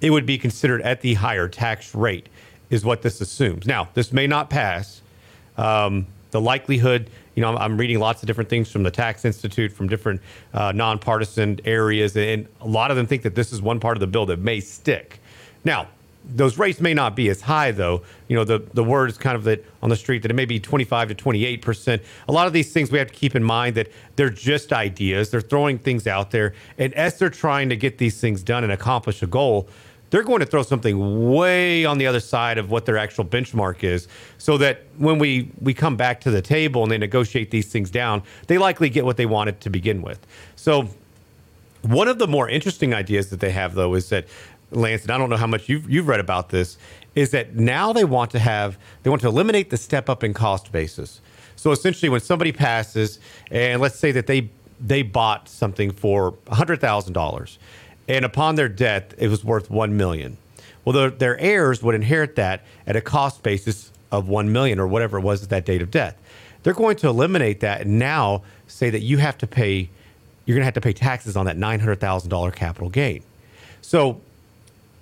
it 0.00 0.10
would 0.10 0.26
be 0.26 0.38
considered 0.38 0.80
at 0.82 1.02
the 1.02 1.14
higher 1.14 1.48
tax 1.48 1.94
rate 1.94 2.28
is 2.70 2.84
what 2.84 3.02
this 3.02 3.20
assumes. 3.20 3.66
Now, 3.66 3.88
this 3.94 4.12
may 4.12 4.26
not 4.26 4.50
pass. 4.50 5.02
Um, 5.56 6.06
the 6.30 6.40
likelihood, 6.40 7.10
you 7.38 7.42
know, 7.42 7.50
I'm, 7.50 7.58
I'm 7.58 7.78
reading 7.78 8.00
lots 8.00 8.20
of 8.20 8.26
different 8.26 8.50
things 8.50 8.68
from 8.68 8.82
the 8.82 8.90
Tax 8.90 9.24
Institute, 9.24 9.72
from 9.72 9.86
different 9.88 10.20
uh, 10.52 10.72
nonpartisan 10.72 11.60
areas, 11.64 12.16
and 12.16 12.48
a 12.60 12.66
lot 12.66 12.90
of 12.90 12.96
them 12.96 13.06
think 13.06 13.22
that 13.22 13.36
this 13.36 13.52
is 13.52 13.62
one 13.62 13.78
part 13.78 13.96
of 13.96 14.00
the 14.00 14.08
bill 14.08 14.26
that 14.26 14.40
may 14.40 14.58
stick. 14.58 15.20
Now, 15.62 15.86
those 16.24 16.58
rates 16.58 16.80
may 16.80 16.94
not 16.94 17.14
be 17.14 17.28
as 17.28 17.42
high 17.42 17.70
though. 17.70 18.02
You 18.26 18.34
know, 18.34 18.42
the 18.42 18.58
the 18.74 18.82
word 18.82 19.08
is 19.08 19.16
kind 19.16 19.36
of 19.36 19.44
that 19.44 19.64
on 19.84 19.88
the 19.88 19.94
street 19.94 20.22
that 20.22 20.32
it 20.32 20.34
may 20.34 20.46
be 20.46 20.58
25 20.58 21.10
to 21.10 21.14
28 21.14 21.62
percent. 21.62 22.02
A 22.26 22.32
lot 22.32 22.48
of 22.48 22.52
these 22.52 22.72
things 22.72 22.90
we 22.90 22.98
have 22.98 23.06
to 23.06 23.14
keep 23.14 23.36
in 23.36 23.44
mind 23.44 23.76
that 23.76 23.86
they're 24.16 24.30
just 24.30 24.72
ideas. 24.72 25.30
They're 25.30 25.40
throwing 25.40 25.78
things 25.78 26.08
out 26.08 26.32
there, 26.32 26.54
and 26.76 26.92
as 26.94 27.20
they're 27.20 27.30
trying 27.30 27.68
to 27.68 27.76
get 27.76 27.98
these 27.98 28.20
things 28.20 28.42
done 28.42 28.64
and 28.64 28.72
accomplish 28.72 29.22
a 29.22 29.28
goal, 29.28 29.68
they're 30.10 30.22
going 30.22 30.40
to 30.40 30.46
throw 30.46 30.62
something 30.62 31.30
way 31.30 31.84
on 31.84 31.98
the 31.98 32.06
other 32.06 32.20
side 32.20 32.58
of 32.58 32.70
what 32.70 32.86
their 32.86 32.96
actual 32.98 33.24
benchmark 33.24 33.84
is, 33.84 34.08
so 34.38 34.58
that 34.58 34.82
when 34.96 35.18
we 35.18 35.50
we 35.60 35.74
come 35.74 35.96
back 35.96 36.20
to 36.22 36.30
the 36.30 36.42
table 36.42 36.82
and 36.82 36.90
they 36.90 36.98
negotiate 36.98 37.50
these 37.50 37.68
things 37.68 37.90
down, 37.90 38.22
they 38.46 38.58
likely 38.58 38.88
get 38.90 39.04
what 39.04 39.16
they 39.16 39.26
wanted 39.26 39.60
to 39.60 39.70
begin 39.70 40.02
with. 40.02 40.26
So. 40.56 40.88
One 41.82 42.08
of 42.08 42.18
the 42.18 42.26
more 42.26 42.48
interesting 42.48 42.92
ideas 42.92 43.30
that 43.30 43.38
they 43.38 43.52
have, 43.52 43.74
though, 43.74 43.94
is 43.94 44.08
that 44.08 44.26
Lance, 44.72 45.02
and 45.02 45.12
I 45.12 45.16
don't 45.16 45.30
know 45.30 45.36
how 45.36 45.46
much 45.46 45.68
you've 45.68 45.88
you've 45.88 46.08
read 46.08 46.18
about 46.18 46.48
this, 46.48 46.76
is 47.14 47.30
that 47.30 47.54
now 47.54 47.92
they 47.92 48.04
want 48.04 48.32
to 48.32 48.40
have 48.40 48.76
they 49.04 49.10
want 49.10 49.22
to 49.22 49.28
eliminate 49.28 49.70
the 49.70 49.76
step 49.76 50.08
up 50.08 50.24
in 50.24 50.34
cost 50.34 50.72
basis. 50.72 51.20
So 51.54 51.70
essentially, 51.70 52.08
when 52.08 52.20
somebody 52.20 52.50
passes, 52.50 53.20
and 53.52 53.80
let's 53.80 53.96
say 53.96 54.10
that 54.10 54.26
they 54.26 54.50
they 54.80 55.02
bought 55.02 55.48
something 55.48 55.92
for 55.92 56.34
hundred 56.50 56.80
thousand 56.80 57.12
dollars, 57.12 57.60
and 58.08 58.24
upon 58.24 58.54
their 58.54 58.68
death, 58.68 59.14
it 59.18 59.28
was 59.28 59.44
worth 59.44 59.70
one 59.70 59.96
million. 59.96 60.38
Well, 60.84 60.94
their, 60.94 61.10
their 61.10 61.38
heirs 61.38 61.82
would 61.82 61.94
inherit 61.94 62.36
that 62.36 62.62
at 62.86 62.96
a 62.96 63.00
cost 63.00 63.42
basis 63.42 63.92
of 64.10 64.28
one 64.28 64.50
million 64.50 64.80
or 64.80 64.86
whatever 64.86 65.18
it 65.18 65.22
was 65.22 65.42
at 65.42 65.50
that 65.50 65.66
date 65.66 65.82
of 65.82 65.90
death. 65.90 66.16
They're 66.62 66.72
going 66.72 66.96
to 66.96 67.08
eliminate 67.08 67.60
that 67.60 67.82
and 67.82 67.98
now 67.98 68.42
say 68.66 68.90
that 68.90 69.00
you 69.00 69.18
have 69.18 69.36
to 69.38 69.46
pay, 69.46 69.88
you're 70.46 70.54
going 70.54 70.62
to 70.62 70.64
have 70.64 70.74
to 70.74 70.80
pay 70.80 70.94
taxes 70.94 71.36
on 71.36 71.46
that 71.46 71.56
nine 71.56 71.80
hundred 71.80 72.00
thousand 72.00 72.30
dollar 72.30 72.50
capital 72.50 72.88
gain. 72.88 73.22
So 73.82 74.20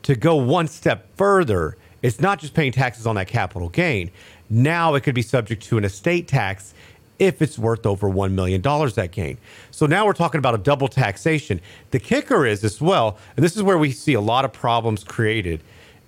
to 0.03 0.17
go 0.17 0.37
one 0.37 0.69
step 0.69 1.07
further, 1.17 1.77
it's 2.03 2.21
not 2.21 2.41
just 2.41 2.55
paying 2.55 2.73
taxes 2.73 3.07
on 3.07 3.15
that 3.17 3.29
capital 3.29 3.69
gain. 3.69 4.11
Now 4.51 4.95
it 4.95 5.03
could 5.03 5.15
be 5.15 5.23
subject 5.23 5.63
to 5.65 5.79
an 5.79 5.85
estate 5.85 6.29
tax 6.29 6.75
if 7.19 7.41
it's 7.41 7.59
worth 7.59 7.87
over 7.87 8.09
$1 8.09 8.33
million 8.33 8.61
that 8.61 9.09
gain. 9.13 9.39
So 9.71 9.87
now 9.87 10.05
we're 10.07 10.13
talking 10.13 10.39
about 10.39 10.55
a 10.55 10.59
double 10.59 10.89
taxation. 10.89 11.61
The 11.91 11.99
kicker 11.99 12.47
is 12.47 12.63
as 12.63 12.81
well, 12.81 13.19
and 13.37 13.45
this 13.45 13.57
is 13.57 13.63
where 13.63 13.79
we 13.79 13.91
see 13.91 14.15
a 14.15 14.21
lot 14.21 14.45
of 14.45 14.53
problems 14.53 15.03
created, 15.03 15.63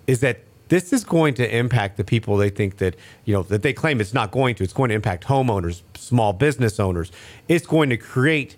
is 0.07 0.21
that 0.21 0.41
this 0.69 0.93
is 0.93 1.05
going 1.05 1.33
to 1.35 1.57
impact 1.57 1.97
the 1.97 2.05
people 2.05 2.37
they 2.37 2.51
think 2.51 2.77
that, 2.77 2.95
you 3.25 3.33
know, 3.33 3.43
that 3.45 3.63
they 3.63 3.73
claim 3.73 4.03
it's 4.03 4.13
not 4.13 4.31
going 4.31 4.55
to. 4.57 4.65
It's 4.65 4.75
going 4.75 4.91
to 4.91 4.95
impact 4.95 5.25
homeowners, 5.25 5.81
small 5.95 6.35
business 6.35 6.79
owners. 6.79 7.11
It's 7.49 7.67
going 7.67 7.89
to 7.89 7.97
create 7.97 8.57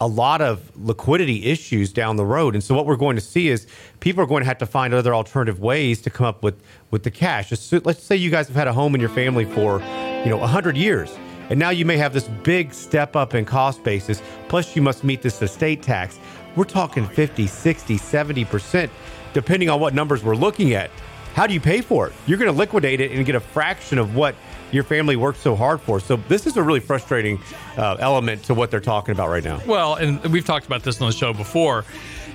a 0.00 0.06
lot 0.08 0.40
of 0.40 0.76
liquidity 0.76 1.44
issues 1.44 1.92
down 1.92 2.16
the 2.16 2.24
road. 2.24 2.54
And 2.54 2.64
so 2.64 2.74
what 2.74 2.86
we're 2.86 2.96
going 2.96 3.14
to 3.14 3.22
see 3.22 3.46
is 3.46 3.68
people 4.00 4.24
are 4.24 4.26
going 4.26 4.40
to 4.40 4.46
have 4.46 4.58
to 4.58 4.66
find 4.66 4.92
other 4.92 5.14
alternative 5.14 5.60
ways 5.60 6.02
to 6.02 6.10
come 6.10 6.26
up 6.26 6.42
with 6.42 6.60
with 6.90 7.04
the 7.04 7.10
cash. 7.12 7.52
Let's 7.72 8.02
say 8.02 8.16
you 8.16 8.30
guys 8.30 8.48
have 8.48 8.56
had 8.56 8.66
a 8.66 8.72
home 8.72 8.96
in 8.96 9.00
your 9.00 9.10
family 9.10 9.44
for, 9.44 9.78
you 10.24 10.30
know, 10.30 10.38
100 10.38 10.76
years. 10.76 11.16
And 11.52 11.58
now 11.58 11.68
you 11.68 11.84
may 11.84 11.98
have 11.98 12.14
this 12.14 12.28
big 12.28 12.72
step 12.72 13.14
up 13.14 13.34
in 13.34 13.44
cost 13.44 13.84
basis, 13.84 14.22
plus 14.48 14.74
you 14.74 14.80
must 14.80 15.04
meet 15.04 15.20
this 15.20 15.42
estate 15.42 15.82
tax. 15.82 16.18
We're 16.56 16.64
talking 16.64 17.06
50, 17.06 17.46
60, 17.46 17.98
70%, 17.98 18.88
depending 19.34 19.68
on 19.68 19.78
what 19.78 19.92
numbers 19.92 20.24
we're 20.24 20.34
looking 20.34 20.72
at. 20.72 20.90
How 21.34 21.46
do 21.46 21.52
you 21.52 21.60
pay 21.60 21.82
for 21.82 22.06
it? 22.06 22.14
You're 22.26 22.38
going 22.38 22.50
to 22.50 22.56
liquidate 22.56 23.02
it 23.02 23.10
and 23.10 23.26
get 23.26 23.34
a 23.34 23.40
fraction 23.40 23.98
of 23.98 24.16
what 24.16 24.34
your 24.70 24.82
family 24.82 25.14
worked 25.14 25.40
so 25.40 25.54
hard 25.54 25.82
for. 25.82 26.00
So 26.00 26.16
this 26.26 26.46
is 26.46 26.56
a 26.56 26.62
really 26.62 26.80
frustrating 26.80 27.38
uh, 27.76 27.98
element 28.00 28.44
to 28.44 28.54
what 28.54 28.70
they're 28.70 28.80
talking 28.80 29.12
about 29.12 29.28
right 29.28 29.44
now. 29.44 29.60
Well, 29.66 29.96
and 29.96 30.24
we've 30.32 30.46
talked 30.46 30.64
about 30.64 30.84
this 30.84 31.02
on 31.02 31.08
the 31.08 31.14
show 31.14 31.34
before, 31.34 31.84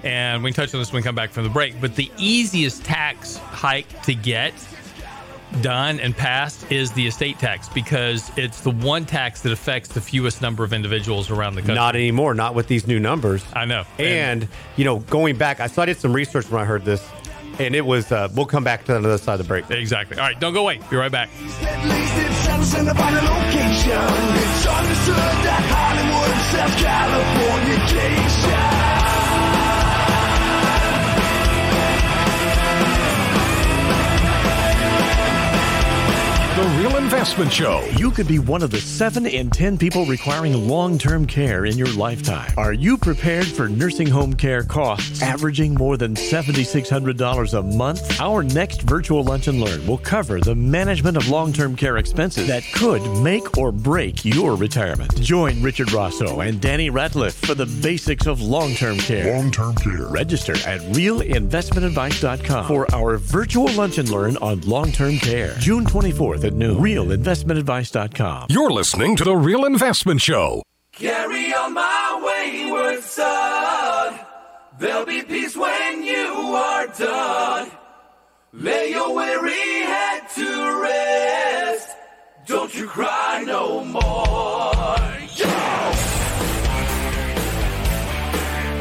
and 0.04 0.44
we 0.44 0.52
can 0.52 0.64
touch 0.64 0.76
on 0.76 0.80
this 0.80 0.94
when 0.94 1.02
we 1.02 1.04
come 1.04 1.16
back 1.16 1.32
from 1.32 1.44
the 1.44 1.50
break. 1.50 1.82
But 1.82 1.96
the 1.96 2.12
easiest 2.20 2.86
tax 2.86 3.38
hike 3.38 4.04
to 4.04 4.14
get 4.14 4.54
done 5.62 6.00
and 6.00 6.16
passed 6.16 6.72
is 6.72 6.92
the 6.92 7.08
estate 7.08 7.40
tax 7.40 7.70
because 7.70 8.32
it's 8.38 8.62
the 8.62 8.72
one 8.72 9.06
tax 9.06 9.42
that 9.42 9.52
affects 9.52 9.90
the 9.90 10.02
fewest 10.02 10.42
number 10.42 10.64
of 10.64 10.74
individuals 10.74 11.30
around 11.30 11.56
the 11.56 11.62
country. 11.62 11.76
Not 11.76 11.96
anymore, 11.96 12.34
not 12.34 12.56
with 12.56 12.68
these 12.68 12.88
new 12.88 13.00
numbers. 13.00 13.46
I 13.54 13.66
know. 13.66 13.84
And, 13.98 14.48
you 14.76 14.86
know, 14.86 15.00
going 15.00 15.38
back, 15.38 15.60
I, 15.60 15.68
so 15.68 15.82
I 15.82 15.86
did 15.86 15.98
some 15.98 16.14
research 16.14 16.50
when 16.50 16.62
I 16.62 16.66
heard 16.66 16.86
this, 16.86 17.08
and 17.60 17.76
it 17.76 17.86
was, 17.86 18.12
uh, 18.12 18.30
we'll 18.36 18.46
come 18.46 18.64
back 18.64 18.86
to 18.86 18.94
the 18.94 19.00
other 19.00 19.18
side 19.18 19.40
of 19.40 19.40
the 19.40 19.48
break. 19.48 19.70
Exactly. 19.72 20.18
All 20.18 20.24
right, 20.24 20.40
don't 20.40 20.54
go 20.54 20.62
away. 20.62 20.80
Be 20.90 20.96
right 20.96 21.12
back. 21.12 21.30
The 36.58 36.64
Real 36.80 36.98
Investment 36.98 37.54
Show. 37.54 37.88
You 37.98 38.10
could 38.10 38.28
be 38.28 38.40
one 38.40 38.64
of 38.64 38.72
the 38.72 38.82
7 38.82 39.28
in 39.28 39.52
10 39.52 39.78
people 39.78 40.08
requiring 40.08 40.68
long 40.68 40.98
term 40.98 41.28
care 41.28 41.66
in 41.68 41.78
your 41.78 41.94
lifetime. 41.94 42.52
Are 42.58 42.74
you 42.74 42.98
prepared 42.98 43.46
for 43.46 43.70
nursing 43.70 44.08
home 44.08 44.34
care 44.34 44.64
costs 44.64 45.22
averaging 45.22 45.76
more 45.76 45.98
than 45.98 46.16
$7,600 46.16 47.54
a 47.54 47.62
month? 47.62 48.20
Our 48.20 48.42
next 48.42 48.82
virtual 48.82 49.24
lunch 49.24 49.48
and 49.48 49.60
learn 49.60 49.86
will 49.86 50.00
cover 50.00 50.40
the 50.40 50.56
management 50.56 51.16
of 51.16 51.30
long 51.30 51.54
term 51.54 51.76
care 51.76 51.98
expenses 51.98 52.48
that 52.48 52.64
could 52.74 53.04
make 53.22 53.56
or 53.56 53.72
break 53.72 54.26
your 54.26 54.56
retirement. 54.56 55.16
Join 55.22 55.62
Richard 55.62 55.92
Rosso 55.92 56.40
and 56.40 56.60
Danny 56.60 56.90
Ratliff 56.90 57.34
for 57.34 57.54
the 57.54 57.68
basics 57.84 58.26
of 58.26 58.42
long 58.42 58.74
term 58.74 58.98
care. 58.98 59.38
Long 59.38 59.52
term 59.52 59.76
care. 59.76 60.08
Register 60.08 60.54
at 60.68 60.82
realinvestmentadvice.com 60.96 62.66
for 62.66 62.88
our 62.96 63.18
virtual 63.18 63.72
lunch 63.74 64.00
and 64.00 64.10
learn 64.10 64.38
on 64.38 64.62
long 64.62 64.92
term 64.92 65.18
care. 65.18 65.54
June 65.60 65.86
24th 65.86 66.47
at 66.48 66.54
noon. 66.54 66.78
Realinvestmentadvice.com. 66.78 68.48
You're 68.50 68.72
listening 68.72 69.16
to 69.18 69.24
The 69.24 69.36
Real 69.36 69.66
Investment 69.66 70.22
Show. 70.22 70.64
Carry 70.94 71.54
on 71.54 71.74
my 71.74 72.20
wayward 72.26 73.04
son. 73.04 74.20
There'll 74.80 75.06
be 75.06 75.22
peace 75.22 75.56
when 75.56 76.04
you 76.04 76.26
are 76.56 76.88
done. 76.88 77.72
Lay 78.54 78.90
your 78.92 79.14
weary 79.14 79.52
head 79.52 80.22
to 80.36 80.82
rest. 80.82 81.96
Don't 82.48 82.74
you 82.74 82.88
cry 82.88 83.44
no 83.46 83.84
more. 83.84 85.17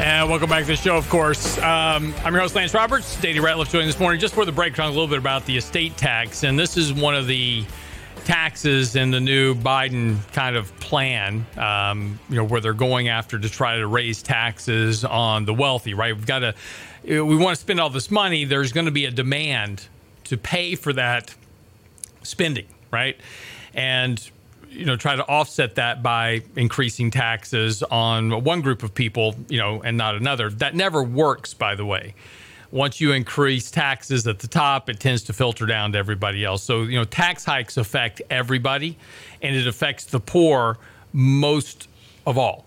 And 0.07 0.29
welcome 0.29 0.49
back 0.49 0.61
to 0.61 0.67
the 0.67 0.77
show, 0.77 0.95
of 0.95 1.09
course. 1.09 1.57
Um, 1.57 2.15
I'm 2.23 2.31
your 2.31 2.39
host, 2.39 2.55
Lance 2.55 2.73
Roberts. 2.73 3.19
Danny 3.19 3.39
Ratliff 3.39 3.69
joining 3.69 3.87
this 3.87 3.99
morning 3.99 4.21
just 4.21 4.33
for 4.33 4.45
the 4.45 4.53
break, 4.53 4.73
talking 4.73 4.85
a 4.85 4.93
little 4.93 5.09
bit 5.09 5.17
about 5.17 5.45
the 5.45 5.57
estate 5.57 5.97
tax. 5.97 6.45
And 6.45 6.57
this 6.57 6.77
is 6.77 6.93
one 6.93 7.13
of 7.13 7.27
the 7.27 7.65
taxes 8.23 8.95
in 8.95 9.11
the 9.11 9.19
new 9.19 9.53
Biden 9.53 10.15
kind 10.31 10.55
of 10.55 10.73
plan, 10.79 11.45
um, 11.57 12.17
you 12.29 12.37
know, 12.37 12.45
where 12.45 12.61
they're 12.61 12.71
going 12.71 13.09
after 13.09 13.37
to 13.37 13.49
try 13.49 13.79
to 13.79 13.85
raise 13.85 14.23
taxes 14.23 15.03
on 15.03 15.43
the 15.43 15.53
wealthy, 15.53 15.93
right? 15.93 16.15
We've 16.15 16.25
got 16.25 16.39
to, 16.39 16.55
we 17.03 17.35
want 17.35 17.57
to 17.57 17.61
spend 17.61 17.81
all 17.81 17.89
this 17.89 18.09
money. 18.09 18.45
There's 18.45 18.71
going 18.71 18.85
to 18.85 18.93
be 18.93 19.03
a 19.07 19.11
demand 19.11 19.87
to 20.23 20.37
pay 20.37 20.75
for 20.75 20.93
that 20.93 21.35
spending, 22.23 22.67
right? 22.91 23.19
And 23.73 24.25
you 24.69 24.85
know 24.85 24.95
try 24.95 25.15
to 25.15 25.25
offset 25.27 25.75
that 25.75 26.03
by 26.03 26.41
increasing 26.55 27.11
taxes 27.11 27.83
on 27.83 28.43
one 28.43 28.61
group 28.61 28.83
of 28.83 28.93
people, 28.93 29.35
you 29.49 29.59
know, 29.59 29.81
and 29.81 29.97
not 29.97 30.15
another. 30.15 30.49
That 30.49 30.75
never 30.75 31.03
works, 31.03 31.53
by 31.53 31.75
the 31.75 31.85
way. 31.85 32.13
Once 32.71 32.99
you 32.99 33.13
increase 33.13 33.71
taxes 33.71 34.27
at 34.27 34.39
the 34.39 34.47
top, 34.47 34.89
it 34.89 34.99
tends 34.99 35.23
to 35.23 35.33
filter 35.33 35.65
down 35.65 35.93
to 35.93 35.97
everybody 35.97 36.43
else. 36.43 36.63
So, 36.63 36.83
you 36.83 36.97
know, 36.97 37.05
tax 37.05 37.45
hikes 37.45 37.77
affect 37.77 38.21
everybody 38.29 38.97
and 39.41 39.55
it 39.55 39.67
affects 39.67 40.05
the 40.05 40.19
poor 40.19 40.77
most 41.13 41.87
of 42.25 42.37
all 42.37 42.65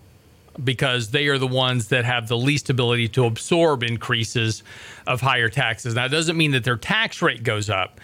because 0.63 1.11
they 1.11 1.27
are 1.27 1.37
the 1.37 1.47
ones 1.47 1.89
that 1.89 2.03
have 2.03 2.27
the 2.27 2.37
least 2.37 2.69
ability 2.69 3.07
to 3.09 3.25
absorb 3.25 3.83
increases 3.83 4.63
of 5.05 5.21
higher 5.21 5.49
taxes. 5.49 5.93
Now, 5.93 6.05
it 6.05 6.09
doesn't 6.09 6.35
mean 6.35 6.51
that 6.51 6.63
their 6.63 6.77
tax 6.77 7.21
rate 7.21 7.43
goes 7.43 7.69
up 7.69 8.01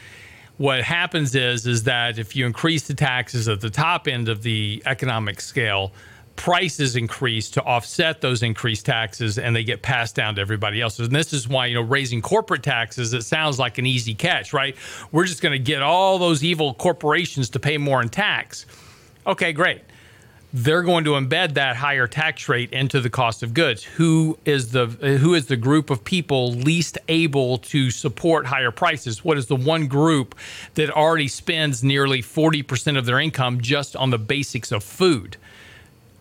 what 0.57 0.81
happens 0.81 1.35
is 1.35 1.67
is 1.67 1.83
that 1.83 2.17
if 2.17 2.35
you 2.35 2.45
increase 2.45 2.87
the 2.87 2.93
taxes 2.93 3.47
at 3.47 3.61
the 3.61 3.69
top 3.69 4.07
end 4.07 4.27
of 4.27 4.41
the 4.41 4.81
economic 4.85 5.39
scale 5.39 5.91
prices 6.35 6.95
increase 6.95 7.49
to 7.49 7.63
offset 7.63 8.21
those 8.21 8.43
increased 8.43 8.85
taxes 8.85 9.39
and 9.39 9.55
they 9.55 9.63
get 9.63 9.81
passed 9.81 10.15
down 10.15 10.35
to 10.35 10.41
everybody 10.41 10.79
else. 10.81 10.99
And 10.99 11.11
this 11.11 11.33
is 11.33 11.47
why 11.47 11.65
you 11.65 11.75
know 11.75 11.81
raising 11.81 12.21
corporate 12.21 12.63
taxes 12.63 13.13
it 13.13 13.23
sounds 13.23 13.57
like 13.59 13.77
an 13.77 13.85
easy 13.85 14.13
catch 14.13 14.53
right? 14.53 14.75
We're 15.11 15.25
just 15.25 15.41
going 15.41 15.53
to 15.53 15.59
get 15.59 15.81
all 15.81 16.19
those 16.19 16.43
evil 16.43 16.73
corporations 16.73 17.49
to 17.51 17.59
pay 17.59 17.77
more 17.77 18.01
in 18.01 18.09
tax. 18.09 18.65
Okay 19.25 19.53
great 19.53 19.81
they're 20.53 20.81
going 20.81 21.03
to 21.03 21.11
embed 21.11 21.55
that 21.55 21.75
higher 21.75 22.07
tax 22.07 22.47
rate 22.47 22.71
into 22.71 23.01
the 23.01 23.09
cost 23.09 23.43
of 23.43 23.53
goods. 23.53 23.83
Who 23.83 24.39
is 24.45 24.71
the 24.71 24.85
who 24.87 25.33
is 25.33 25.47
the 25.47 25.57
group 25.57 25.89
of 25.89 26.03
people 26.03 26.51
least 26.53 26.97
able 27.09 27.57
to 27.59 27.91
support 27.91 28.45
higher 28.45 28.71
prices? 28.71 29.23
What 29.25 29.37
is 29.37 29.47
the 29.47 29.55
one 29.57 29.87
group 29.87 30.35
that 30.75 30.89
already 30.89 31.27
spends 31.27 31.83
nearly 31.83 32.21
40% 32.21 32.97
of 32.97 33.05
their 33.05 33.19
income 33.19 33.61
just 33.61 33.95
on 33.95 34.09
the 34.09 34.17
basics 34.17 34.71
of 34.71 34.83
food? 34.83 35.37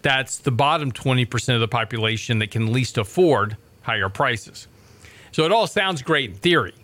That's 0.03 0.39
the 0.39 0.51
bottom 0.51 0.93
20% 0.93 1.55
of 1.55 1.61
the 1.61 1.69
population 1.69 2.39
that 2.41 2.51
can 2.51 2.73
least 2.73 2.99
afford 2.99 3.57
higher 3.83 4.09
prices. 4.09 4.67
So 5.33 5.45
it 5.45 5.53
all 5.53 5.67
sounds 5.67 6.03
great 6.03 6.31
in 6.31 6.37
theory. 6.37 6.75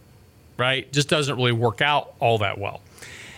right? 0.57 0.91
Just 0.93 1.09
doesn't 1.09 1.37
really 1.37 1.53
work 1.53 1.81
out 1.81 2.15
all 2.21 2.39
that 2.39 2.59
well. 2.59 2.81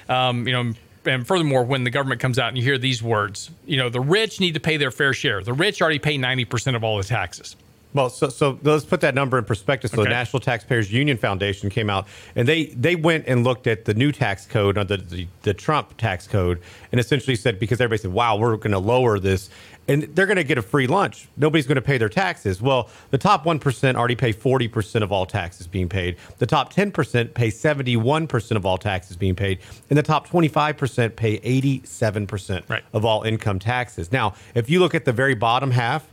Um, 0.08 0.46
you 0.46 0.52
know, 0.52 0.74
and 1.06 1.26
furthermore, 1.26 1.64
when 1.64 1.84
the 1.84 1.90
government 1.90 2.20
comes 2.20 2.38
out 2.38 2.48
and 2.48 2.56
you 2.56 2.62
hear 2.62 2.78
these 2.78 3.02
words, 3.02 3.50
you 3.66 3.76
know, 3.76 3.88
the 3.88 4.00
rich 4.00 4.40
need 4.40 4.54
to 4.54 4.60
pay 4.60 4.76
their 4.76 4.90
fair 4.90 5.12
share. 5.12 5.42
The 5.42 5.52
rich 5.52 5.80
already 5.82 5.98
pay 5.98 6.16
90% 6.18 6.76
of 6.76 6.84
all 6.84 6.96
the 6.98 7.04
taxes. 7.04 7.56
Well, 7.92 8.10
so, 8.10 8.28
so 8.28 8.58
let's 8.64 8.84
put 8.84 9.02
that 9.02 9.14
number 9.14 9.38
in 9.38 9.44
perspective. 9.44 9.90
So 9.92 10.00
Okay. 10.00 10.10
the 10.10 10.14
National 10.16 10.40
Taxpayers 10.40 10.92
Union 10.92 11.16
Foundation 11.16 11.70
came 11.70 11.88
out 11.88 12.08
and 12.34 12.48
they 12.48 12.64
they 12.66 12.96
went 12.96 13.26
and 13.28 13.44
looked 13.44 13.68
at 13.68 13.84
the 13.84 13.94
new 13.94 14.10
tax 14.10 14.46
code, 14.46 14.74
the, 14.74 14.96
the, 14.96 15.28
the 15.42 15.54
Trump 15.54 15.96
tax 15.96 16.26
code, 16.26 16.60
and 16.90 17.00
essentially 17.00 17.36
said 17.36 17.60
because 17.60 17.80
everybody 17.80 18.02
said, 18.02 18.12
"Wow, 18.12 18.36
we're 18.36 18.56
going 18.56 18.72
to 18.72 18.80
lower 18.80 19.20
this," 19.20 19.48
and 19.86 20.02
they're 20.14 20.26
going 20.26 20.36
to 20.36 20.44
get 20.44 20.56
a 20.56 20.62
free 20.62 20.86
lunch. 20.86 21.28
Nobody's 21.36 21.66
going 21.66 21.76
to 21.76 21.82
pay 21.82 21.98
their 21.98 22.08
taxes. 22.08 22.62
Well, 22.62 22.88
the 23.10 23.18
top 23.18 23.44
one 23.44 23.58
percent 23.58 23.98
already 23.98 24.14
pay 24.16 24.32
forty 24.32 24.66
percent 24.68 25.02
of 25.04 25.12
all 25.12 25.26
taxes 25.26 25.66
being 25.66 25.88
paid. 25.88 26.16
The 26.38 26.46
top 26.46 26.72
ten 26.72 26.90
percent 26.90 27.34
pay 27.34 27.50
seventy 27.50 27.96
one 27.96 28.26
percent 28.26 28.56
of 28.56 28.64
all 28.64 28.78
taxes 28.78 29.16
being 29.16 29.34
paid, 29.36 29.58
and 29.90 29.98
the 29.98 30.02
top 30.02 30.26
twenty 30.28 30.48
five 30.48 30.76
percent 30.76 31.16
pay 31.16 31.34
eighty 31.42 31.82
seven 31.84 32.26
percent 32.26 32.64
Right. 32.68 32.82
of 32.92 33.04
all 33.04 33.22
income 33.24 33.58
taxes. 33.58 34.10
Now, 34.10 34.34
if 34.54 34.70
you 34.70 34.80
look 34.80 34.94
at 34.94 35.04
the 35.04 35.12
very 35.12 35.34
bottom 35.34 35.70
half 35.70 36.06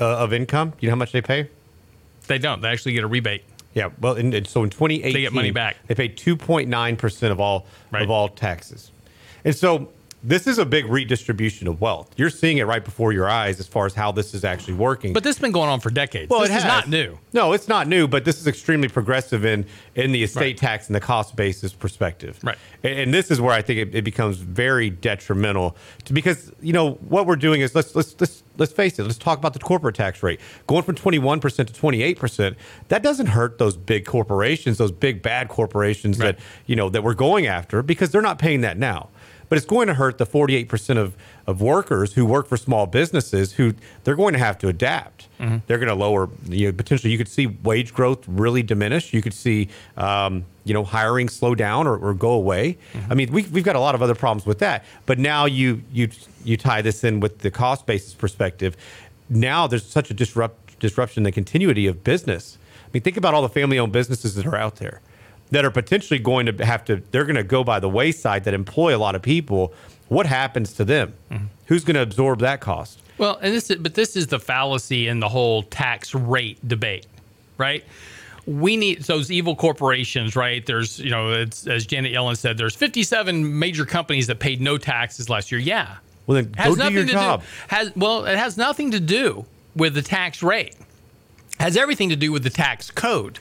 uh, 0.00 0.04
of 0.18 0.32
income, 0.32 0.74
you 0.80 0.88
know 0.88 0.92
how 0.94 0.98
much 0.98 1.12
they 1.12 1.22
pay? 1.22 1.48
They 2.26 2.38
don't. 2.38 2.60
They 2.60 2.68
actually 2.68 2.92
get 2.92 3.04
a 3.04 3.06
rebate. 3.06 3.44
Yeah, 3.72 3.90
well, 4.00 4.14
and, 4.14 4.32
and 4.34 4.46
so 4.46 4.62
in 4.64 4.70
2018, 4.70 5.12
They 5.12 5.20
get 5.20 5.32
money 5.34 5.50
back. 5.50 5.76
They 5.86 5.94
paid 5.94 6.16
2.9 6.16 6.98
percent 6.98 7.30
of 7.32 7.40
all 7.40 7.66
Right. 7.90 8.02
of 8.02 8.10
all 8.10 8.28
taxes, 8.28 8.90
and 9.44 9.54
so 9.54 9.90
this 10.28 10.48
is 10.48 10.58
a 10.58 10.66
big 10.66 10.86
redistribution 10.86 11.68
of 11.68 11.80
wealth. 11.80 12.10
You're 12.16 12.30
seeing 12.30 12.58
it 12.58 12.64
right 12.64 12.84
before 12.84 13.12
your 13.12 13.28
eyes 13.28 13.60
as 13.60 13.68
far 13.68 13.86
as 13.86 13.94
how 13.94 14.10
this 14.10 14.34
is 14.34 14.44
actually 14.44 14.74
working. 14.74 15.12
But 15.12 15.22
this 15.22 15.36
has 15.36 15.40
been 15.40 15.52
going 15.52 15.68
on 15.68 15.78
for 15.78 15.90
decades. 15.90 16.28
well, 16.28 16.40
this 16.40 16.50
it 16.50 16.56
is 16.56 16.62
has. 16.64 16.72
not 16.72 16.88
new. 16.88 17.16
No, 17.32 17.52
it's 17.52 17.68
not 17.68 17.86
new, 17.86 18.08
but 18.08 18.24
this 18.24 18.40
is 18.40 18.46
extremely 18.48 18.88
progressive 18.88 19.44
in 19.44 19.66
in 19.94 20.10
the 20.12 20.22
estate 20.24 20.40
Right. 20.40 20.56
tax 20.56 20.88
and 20.88 20.96
the 20.96 21.00
cost 21.00 21.36
basis 21.36 21.72
perspective. 21.72 22.38
Right. 22.42 22.58
And, 22.82 22.98
and 22.98 23.14
this 23.14 23.30
is 23.30 23.40
where 23.40 23.52
I 23.52 23.62
think 23.62 23.78
it, 23.78 23.94
it 23.94 24.02
becomes 24.02 24.38
very 24.38 24.90
detrimental 24.90 25.76
to 26.06 26.12
because 26.12 26.50
you 26.60 26.72
know 26.72 26.92
what 27.08 27.26
we're 27.26 27.36
doing 27.36 27.60
is 27.60 27.74
let's 27.74 27.94
let's 27.94 28.14
let's 28.20 28.42
let's 28.58 28.72
face 28.72 28.98
it. 28.98 29.04
Let's 29.04 29.18
talk 29.18 29.38
about 29.38 29.52
the 29.52 29.58
corporate 29.60 29.94
tax 29.94 30.22
rate 30.22 30.40
going 30.66 30.82
from 30.82 30.96
21 30.96 31.38
percent 31.40 31.68
to 31.68 31.74
28 31.74 32.18
percent. 32.18 32.56
That 32.88 33.02
doesn't 33.02 33.26
hurt 33.28 33.58
those 33.58 33.76
big 33.76 34.04
corporations, 34.06 34.78
those 34.78 34.92
big 34.92 35.22
bad 35.22 35.48
corporations 35.48 36.18
Right. 36.18 36.36
that 36.36 36.44
you 36.66 36.74
know 36.74 36.88
that 36.90 37.02
we're 37.04 37.14
going 37.14 37.46
after 37.46 37.82
because 37.82 38.10
they're 38.10 38.22
not 38.22 38.38
paying 38.38 38.62
that 38.62 38.76
now. 38.76 39.08
But 39.48 39.58
it's 39.58 39.66
going 39.66 39.86
to 39.88 39.94
hurt 39.94 40.18
the 40.18 40.26
48% 40.26 40.96
of, 40.96 41.14
of 41.46 41.60
workers 41.60 42.14
who 42.14 42.26
work 42.26 42.48
for 42.48 42.56
small 42.56 42.86
businesses 42.86 43.52
who 43.52 43.74
they're 44.04 44.16
going 44.16 44.32
to 44.32 44.38
have 44.38 44.58
to 44.58 44.68
adapt. 44.68 45.28
They're 45.66 45.78
going 45.78 45.88
to 45.88 45.94
lower, 45.94 46.28
you 46.48 46.66
know, 46.66 46.72
potentially 46.72 47.12
you 47.12 47.18
could 47.18 47.28
see 47.28 47.46
wage 47.46 47.92
growth 47.92 48.24
really 48.26 48.62
diminish. 48.62 49.12
You 49.12 49.22
could 49.22 49.34
see, 49.34 49.68
um, 49.96 50.44
you 50.64 50.74
know, 50.74 50.82
hiring 50.82 51.28
slow 51.28 51.54
down 51.54 51.86
or, 51.86 51.96
or 51.96 52.14
go 52.14 52.30
away. 52.30 52.78
I 53.10 53.14
mean, 53.14 53.30
we, 53.32 53.42
we've 53.44 53.64
got 53.64 53.76
a 53.76 53.80
lot 53.80 53.94
of 53.94 54.02
other 54.02 54.14
problems 54.14 54.46
with 54.46 54.58
that. 54.60 54.84
But 55.04 55.18
now 55.18 55.44
you, 55.44 55.82
you, 55.92 56.08
you 56.44 56.56
tie 56.56 56.82
this 56.82 57.04
in 57.04 57.20
with 57.20 57.40
the 57.40 57.50
cost 57.50 57.86
basis 57.86 58.14
perspective. 58.14 58.76
Now 59.28 59.66
there's 59.66 59.84
such 59.86 60.10
a 60.10 60.14
disrupt, 60.14 60.78
disruption 60.80 61.20
in 61.20 61.24
the 61.24 61.32
continuity 61.32 61.86
of 61.86 62.02
business. 62.02 62.58
I 62.84 62.88
mean, 62.92 63.02
think 63.02 63.16
about 63.16 63.34
all 63.34 63.42
the 63.42 63.48
family 63.48 63.78
owned 63.78 63.92
businesses 63.92 64.34
that 64.36 64.46
are 64.46 64.56
out 64.56 64.76
there 64.76 65.00
that 65.50 65.64
are 65.64 65.70
potentially 65.70 66.18
going 66.18 66.46
to 66.46 66.64
have 66.64 66.84
to 66.84 67.02
they're 67.10 67.24
going 67.24 67.36
to 67.36 67.44
go 67.44 67.62
by 67.64 67.80
the 67.80 67.88
wayside 67.88 68.44
that 68.44 68.54
employ 68.54 68.96
a 68.96 68.98
lot 68.98 69.14
of 69.14 69.22
people 69.22 69.72
what 70.08 70.26
happens 70.26 70.72
to 70.72 70.84
them 70.84 71.12
mm-hmm. 71.30 71.46
who's 71.66 71.84
going 71.84 71.94
to 71.94 72.02
absorb 72.02 72.40
that 72.40 72.60
cost 72.60 73.00
Well, 73.18 73.38
and 73.40 73.52
this 73.54 73.70
is, 73.70 73.76
but 73.76 73.94
this 73.94 74.16
is 74.16 74.26
the 74.26 74.38
fallacy 74.38 75.08
in 75.08 75.20
the 75.20 75.28
whole 75.28 75.62
tax 75.62 76.14
rate 76.14 76.58
debate, 76.66 77.06
right? 77.56 77.84
We 78.46 78.76
need 78.76 79.02
those 79.02 79.30
evil 79.30 79.56
corporations, 79.56 80.36
right? 80.36 80.64
There's, 80.64 81.00
you 81.00 81.10
know, 81.10 81.32
it's, 81.32 81.66
as 81.66 81.86
Janet 81.86 82.12
Yellen 82.12 82.36
said, 82.36 82.58
there's 82.58 82.76
57 82.76 83.58
major 83.58 83.84
companies 83.84 84.26
that 84.28 84.38
paid 84.38 84.60
no 84.60 84.78
taxes 84.78 85.28
last 85.28 85.50
year. 85.50 85.60
Yeah. 85.60 85.96
well 86.26 86.36
then 86.36 86.52
go 86.52 86.74
do 86.74 86.90
your 86.90 87.06
to 87.06 87.12
job 87.12 87.40
do 87.40 87.46
has 87.68 87.92
well, 87.96 88.24
it 88.26 88.36
has 88.36 88.56
nothing 88.56 88.90
to 88.90 89.00
do 89.00 89.46
with 89.74 89.94
the 89.94 90.02
tax 90.02 90.42
rate. 90.42 90.76
Has 91.58 91.76
everything 91.76 92.10
to 92.10 92.16
do 92.16 92.32
with 92.32 92.42
the 92.42 92.50
tax 92.50 92.90
code. 92.90 93.38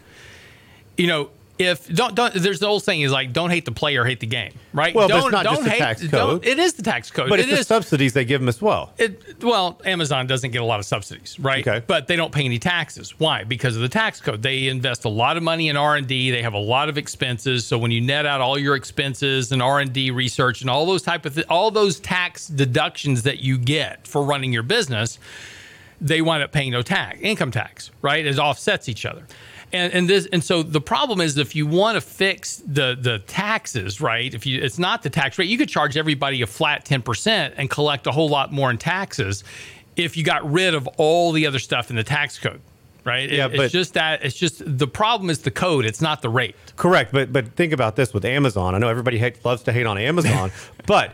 You 0.98 1.08
know, 1.08 1.30
if 1.58 1.88
don't 1.94 2.16
don't 2.16 2.34
there's 2.34 2.60
the 2.60 2.68
old 2.68 2.84
saying 2.84 3.02
is 3.02 3.12
like 3.12 3.32
don't 3.32 3.50
hate 3.50 3.64
the 3.66 3.72
player, 3.72 4.04
hate 4.04 4.20
the 4.20 4.26
game, 4.28 4.52
right? 4.74 4.94
Well, 4.94 5.08
don't 5.08 5.24
it's 5.24 5.32
not 5.32 5.44
don't 5.44 5.54
just 5.56 5.64
the 5.64 5.70
hate 5.70 5.80
tax 5.80 6.08
code. 6.08 6.46
it 6.46 6.60
is 6.60 6.74
the 6.74 6.84
tax 6.84 7.10
code. 7.12 7.30
but 7.30 7.40
It 7.40 7.44
it's 7.44 7.52
the 7.54 7.60
is- 7.60 7.68
subsidies 7.68 8.12
they 8.14 8.26
give 8.26 8.42
them 8.42 8.50
as 8.50 8.62
well 8.62 8.92
it, 8.98 9.42
well, 9.44 9.80
Amazon 9.86 10.28
doesn't 10.28 10.52
get 10.52 10.62
a 10.62 10.66
lot 10.66 10.80
of 10.80 10.86
subsidies, 10.86 11.40
right? 11.40 11.66
Okay. 11.66 11.84
But 11.88 12.08
they 12.08 12.16
don't 12.18 12.32
pay 12.34 12.44
any 12.46 12.60
taxes. 12.60 13.18
Why? 13.20 13.44
Because 13.46 13.76
of 13.76 13.82
the 13.82 13.90
tax 13.90 14.20
code. 14.20 14.42
They 14.42 14.68
invest 14.68 15.06
a 15.06 15.10
lot 15.10 15.38
of 15.38 15.44
money 15.44 15.70
in 15.70 15.78
R 15.78 15.96
and 15.96 16.06
D. 16.08 16.30
They 16.32 16.42
have 16.42 16.54
a 16.54 16.60
lot 16.60 16.90
of 16.90 16.98
expenses. 16.98 17.66
So 17.66 17.78
when 17.78 17.92
you 17.92 18.02
net 18.02 18.26
out 18.26 18.42
all 18.42 18.58
your 18.58 18.76
expenses 18.76 19.52
and 19.54 19.62
R 19.62 19.80
and 19.80 19.94
D 19.94 20.12
research 20.12 20.62
and 20.62 20.70
all 20.70 20.86
those 20.86 21.02
type 21.04 21.26
of 21.26 21.36
th- 21.36 21.48
all 21.50 21.72
those 21.72 22.00
tax 22.00 22.48
deductions 22.48 23.24
that 23.24 23.40
you 23.40 23.58
get 23.58 24.06
for 24.08 24.24
running 24.24 24.52
your 24.52 24.64
business, 24.64 25.20
they 26.02 26.22
wind 26.22 26.44
up 26.44 26.52
paying 26.52 26.72
no 26.72 26.82
tax, 26.82 27.20
income 27.22 27.52
tax, 27.52 27.92
right? 28.02 28.26
It 28.26 28.38
offsets 28.38 28.90
each 28.90 29.06
other. 29.06 29.26
And, 29.76 29.94
and 29.94 30.10
this 30.10 30.28
and 30.32 30.44
so 30.44 30.64
the 30.64 30.82
problem 30.82 31.20
is 31.22 31.38
if 31.38 31.56
you 31.56 31.68
want 31.68 31.96
to 31.96 32.02
fix 32.02 32.58
the 32.66 32.98
the 33.00 33.20
taxes, 33.20 34.00
right? 34.02 34.34
If 34.34 34.46
you 34.46 34.62
it's 34.62 34.80
not 34.80 35.04
the 35.04 35.10
tax 35.10 35.38
rate, 35.38 35.50
you 35.50 35.58
could 35.58 35.70
charge 35.70 35.98
everybody 35.98 36.42
a 36.42 36.48
flat 36.48 36.86
10% 36.86 37.54
and 37.58 37.70
collect 37.70 38.08
a 38.08 38.12
whole 38.12 38.30
lot 38.30 38.52
more 38.52 38.70
in 38.72 38.78
taxes 38.78 39.44
if 39.96 40.18
you 40.18 40.24
got 40.24 40.50
rid 40.52 40.74
of 40.76 40.88
all 40.98 41.32
the 41.32 41.46
other 41.48 41.60
stuff 41.60 41.90
in 41.90 41.96
the 41.96 42.04
tax 42.04 42.40
code. 42.40 42.62
Right? 43.04 43.30
It- 43.32 43.38
Yeah, 43.38 43.48
it's 43.48 43.58
but- 43.58 43.72
just 43.72 43.94
that 43.94 44.24
it's 44.26 44.36
just 44.36 44.64
the 44.66 44.88
problem 44.88 45.30
is 45.30 45.40
the 45.40 45.52
code, 45.52 45.86
it's 45.86 46.02
not 46.02 46.22
the 46.22 46.30
rate. 46.30 46.56
correct 46.76 47.12
but 47.12 47.32
but 47.32 47.54
think 47.56 47.72
about 47.74 47.96
this 47.96 48.14
with 48.14 48.26
amazon 48.26 48.74
i 48.76 48.78
know 48.80 48.90
everybody 48.90 49.18
hate, 49.20 49.44
loves 49.46 49.62
to 49.64 49.72
hate 49.72 49.86
on 49.86 49.98
amazon 49.98 50.52
but 50.88 51.14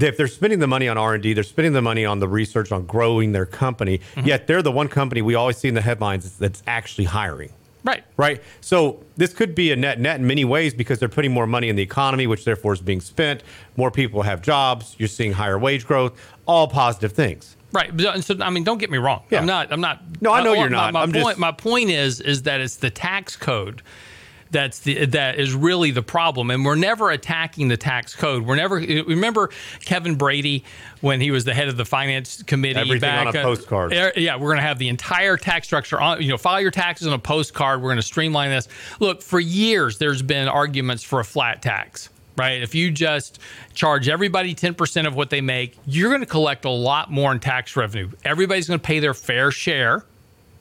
if 0.00 0.16
they're 0.18 0.28
spending 0.28 0.58
the 0.58 0.66
money 0.66 0.86
on 0.88 0.98
r&d 0.98 1.32
they're 1.32 1.42
spending 1.42 1.72
the 1.72 1.80
money 1.82 2.04
on 2.04 2.18
the 2.20 2.28
research 2.28 2.70
on 2.72 2.84
growing 2.86 3.32
their 3.32 3.46
company 3.46 3.98
Mm-hmm. 4.14 4.26
yet 4.28 4.46
they're 4.46 4.62
the 4.62 4.70
one 4.70 4.88
company 4.88 5.22
we 5.22 5.34
always 5.34 5.56
see 5.56 5.68
in 5.68 5.74
the 5.74 5.80
headlines 5.80 6.36
that's 6.38 6.62
actually 6.66 7.06
hiring 7.06 7.50
Right. 7.84 8.04
right? 8.16 8.42
So 8.60 9.02
this 9.16 9.32
could 9.32 9.54
be 9.54 9.72
a 9.72 9.76
net 9.76 9.98
net 9.98 10.20
in 10.20 10.26
many 10.26 10.44
ways 10.44 10.74
because 10.74 10.98
they're 10.98 11.08
putting 11.08 11.32
more 11.32 11.46
money 11.46 11.68
in 11.68 11.76
the 11.76 11.82
economy, 11.82 12.26
which 12.26 12.44
therefore 12.44 12.72
is 12.74 12.80
being 12.80 13.00
spent. 13.00 13.42
More 13.76 13.90
people 13.90 14.22
have 14.22 14.42
jobs. 14.42 14.94
You're 14.98 15.08
seeing 15.08 15.32
higher 15.32 15.58
wage 15.58 15.86
growth. 15.86 16.12
All 16.46 16.68
positive 16.68 17.12
things. 17.12 17.56
Right. 17.72 17.90
So 18.22 18.36
I 18.40 18.50
mean, 18.50 18.64
don't 18.64 18.78
get 18.78 18.90
me 18.90 18.98
wrong. 18.98 19.22
Yeah. 19.30 19.38
I'm 19.40 19.46
not. 19.46 19.72
I'm 19.72 19.80
not. 19.80 20.02
No, 20.20 20.32
I 20.32 20.42
know 20.42 20.54
my- 20.54 20.60
you're 20.60 20.70
my- 20.70 20.76
not. 20.76 20.92
My, 20.92 21.02
I'm 21.02 21.12
point. 21.12 21.24
just- 21.26 21.38
My 21.38 21.52
point 21.52 21.90
is, 21.90 22.20
is 22.20 22.42
that 22.42 22.60
it's 22.60 22.76
the 22.76 22.90
tax 22.90 23.36
code. 23.36 23.82
That's 24.50 24.80
the 24.80 25.06
that 25.06 25.38
is 25.38 25.54
really 25.54 25.92
the 25.92 26.02
problem, 26.02 26.50
and 26.50 26.64
we're 26.64 26.74
never 26.74 27.10
attacking 27.10 27.68
the 27.68 27.76
tax 27.76 28.16
code. 28.16 28.44
We're 28.44 28.56
never 28.56 28.76
remember 28.76 29.50
Kevin 29.84 30.16
Brady 30.16 30.64
when 31.00 31.20
he 31.20 31.30
was 31.30 31.44
the 31.44 31.54
head 31.54 31.68
of 31.68 31.76
the 31.76 31.84
finance 31.84 32.42
committee. 32.42 32.80
Everything 32.80 33.00
back, 33.00 33.28
on 33.28 33.36
a 33.36 33.38
uh, 33.38 33.42
postcard. 33.42 33.92
er- 33.92 34.12
yeah, 34.16 34.36
we're 34.36 34.48
going 34.48 34.56
to 34.56 34.62
have 34.62 34.78
the 34.78 34.88
entire 34.88 35.36
tax 35.36 35.66
structure 35.66 36.00
on. 36.00 36.20
You 36.20 36.28
know, 36.28 36.38
file 36.38 36.60
your 36.60 36.72
taxes 36.72 37.06
on 37.06 37.12
a 37.12 37.18
postcard. 37.18 37.80
We're 37.80 37.88
going 37.88 37.96
to 37.96 38.02
streamline 38.02 38.50
this. 38.50 38.66
Look, 38.98 39.22
for 39.22 39.38
years 39.38 39.98
there's 39.98 40.22
been 40.22 40.48
arguments 40.48 41.04
for 41.04 41.20
a 41.20 41.24
flat 41.24 41.62
tax 41.62 42.10
right? 42.40 42.62
If 42.62 42.74
you 42.74 42.90
just 42.90 43.38
charge 43.74 44.08
everybody 44.08 44.54
10% 44.54 45.06
of 45.06 45.14
what 45.14 45.28
they 45.28 45.42
make, 45.42 45.76
you're 45.86 46.08
going 46.08 46.20
to 46.20 46.26
collect 46.26 46.64
a 46.64 46.70
lot 46.70 47.10
more 47.10 47.32
in 47.32 47.40
tax 47.40 47.76
revenue. 47.76 48.10
Everybody's 48.24 48.66
going 48.66 48.80
to 48.80 48.86
pay 48.86 48.98
their 48.98 49.12
fair 49.12 49.50
share, 49.50 50.06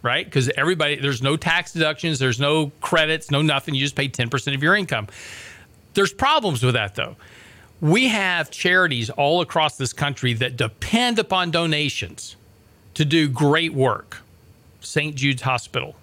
right? 0.02 0.26
Because 0.26 0.50
everybody, 0.50 0.96
there's 0.96 1.22
no 1.22 1.36
tax 1.38 1.74
deductions, 1.74 2.20
there's 2.20 2.40
no 2.40 2.72
credits, 2.82 3.32
no 3.32 3.42
nothing. 3.42 3.76
You 3.76 3.82
just 3.82 3.96
pay 3.96 4.08
10% 4.08 4.56
of 4.56 4.64
your 4.64 4.76
income. 4.76 5.08
There's 5.94 6.14
problems 6.14 6.64
with 6.64 6.76
that, 6.76 6.96
though. 6.96 7.16
We 7.82 8.10
have 8.10 8.52
charities 8.52 9.10
all 9.10 9.42
across 9.42 9.78
this 9.78 9.94
country 9.94 10.34
that 10.36 10.58
depend 10.58 11.20
upon 11.20 11.52
donations 11.52 12.36
to 12.94 13.06
do 13.06 13.30
great 13.30 13.74
work. 13.74 14.18
St. 14.82 15.16
Jude's 15.16 15.42
Hospital, 15.42 15.96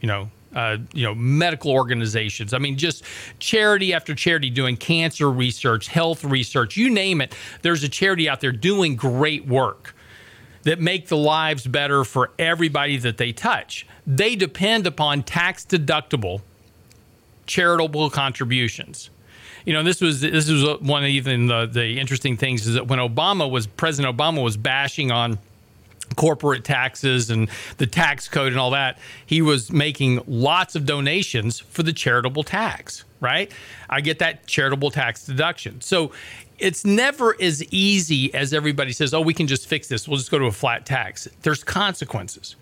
you 0.00 0.06
know, 0.08 0.30
uh, 0.54 0.78
you 0.92 1.04
know, 1.04 1.14
medical 1.14 1.70
organizations. 1.70 2.52
I 2.52 2.58
mean, 2.58 2.76
just 2.76 3.04
charity 3.38 3.94
after 3.94 4.14
charity 4.14 4.50
doing 4.50 4.76
cancer 4.76 5.30
research, 5.30 5.88
health 5.88 6.24
research, 6.24 6.76
you 6.76 6.90
name 6.90 7.20
it. 7.20 7.34
There's 7.62 7.82
a 7.82 7.88
charity 7.88 8.28
out 8.28 8.40
there 8.40 8.52
doing 8.52 8.96
great 8.96 9.46
work 9.46 9.94
that 10.62 10.80
make 10.80 11.08
the 11.08 11.16
lives 11.16 11.66
better 11.66 12.04
for 12.04 12.30
everybody 12.38 12.96
that 12.98 13.16
they 13.16 13.32
touch. 13.32 13.86
They 14.06 14.36
depend 14.36 14.86
upon 14.86 15.22
tax 15.22 15.64
deductible 15.64 16.40
charitable 17.46 18.10
contributions. 18.10 19.10
You 19.64 19.72
know, 19.72 19.82
this 19.82 20.00
was 20.00 20.20
this 20.20 20.50
was 20.50 20.80
one 20.80 21.04
of 21.04 21.08
even 21.10 21.46
the 21.46 21.66
the 21.66 21.98
interesting 22.00 22.36
things 22.36 22.66
is 22.66 22.74
that 22.74 22.88
when 22.88 22.98
Obama 22.98 23.48
was 23.50 23.66
President 23.66 24.16
Obama 24.16 24.42
was 24.42 24.56
bashing 24.56 25.12
on 25.12 25.38
corporate 26.16 26.64
taxes 26.64 27.30
and 27.30 27.48
the 27.78 27.86
tax 27.86 28.28
code 28.28 28.48
and 28.48 28.58
all 28.58 28.70
that, 28.70 28.98
he 29.24 29.40
was 29.40 29.70
making 29.70 30.20
lots 30.26 30.74
of 30.74 30.84
donations 30.84 31.60
for 31.60 31.82
the 31.82 31.92
charitable 31.92 32.42
tax, 32.42 33.04
right? 33.20 33.50
I 33.88 34.00
get 34.00 34.18
that 34.18 34.46
charitable 34.46 34.90
tax 34.90 35.24
deduction. 35.24 35.80
So 35.80 36.12
it's 36.58 36.84
never 36.84 37.36
as 37.40 37.62
easy 37.72 38.32
as 38.34 38.52
everybody 38.52 38.92
says, 38.92 39.12
oh, 39.14 39.20
we 39.20 39.34
can 39.34 39.46
just 39.46 39.66
fix 39.66 39.88
this. 39.88 40.06
We'll 40.06 40.18
just 40.18 40.30
go 40.30 40.38
to 40.38 40.46
a 40.46 40.52
flat 40.52 40.86
tax. 40.86 41.28
There's 41.42 41.64
consequences. 41.64 42.56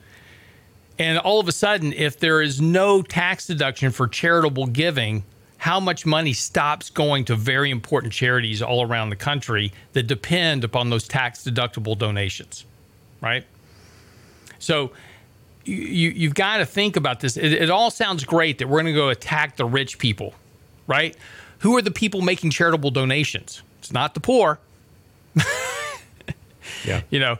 And 0.99 1.19
all 1.19 1.41
of 1.41 1.49
a 1.49 1.53
sudden, 1.53 1.93
if 1.95 2.19
there 2.19 2.43
is 2.43 2.61
no 2.61 3.03
tax 3.03 3.47
deduction 3.47 3.91
for 3.91 4.07
charitable 4.07 4.67
giving, 4.67 5.25
how 5.57 5.81
much 5.81 6.07
money 6.07 6.33
stops 6.33 6.91
going 6.91 7.25
to 7.27 7.37
very 7.37 7.71
important 7.71 8.13
charities 8.13 8.63
all 8.63 8.83
around 8.83 9.11
the 9.11 9.17
country 9.17 9.73
that 9.93 10.05
depend 10.05 10.65
upon 10.65 10.91
those 10.91 11.07
tax 11.07 11.45
deductible 11.45 11.97
donations, 11.97 12.65
right? 13.21 13.45
So 14.59 14.93
you, 15.65 16.11
you've 16.11 16.35
got 16.35 16.59
to 16.59 16.67
think 16.67 16.97
about 16.97 17.21
this. 17.21 17.37
It, 17.37 17.53
it 17.53 17.71
all 17.71 17.91
sounds 17.91 18.25
great 18.25 18.59
that 18.59 18.69
we're 18.69 18.83
going 18.83 18.95
to 18.95 18.99
go 18.99 19.11
attack 19.11 19.57
the 19.57 19.65
rich 19.65 19.99
people, 19.99 20.35
right? 20.87 21.17
Who 21.61 21.77
are 21.77 21.83
the 21.83 21.91
people 21.91 22.23
making 22.23 22.51
charitable 22.51 22.91
donations? 22.91 23.63
It's 23.81 23.93
not 23.93 24.15
the 24.15 24.21
poor. 24.21 24.59
Yeah. 26.85 27.03
You 27.11 27.21
know, 27.21 27.39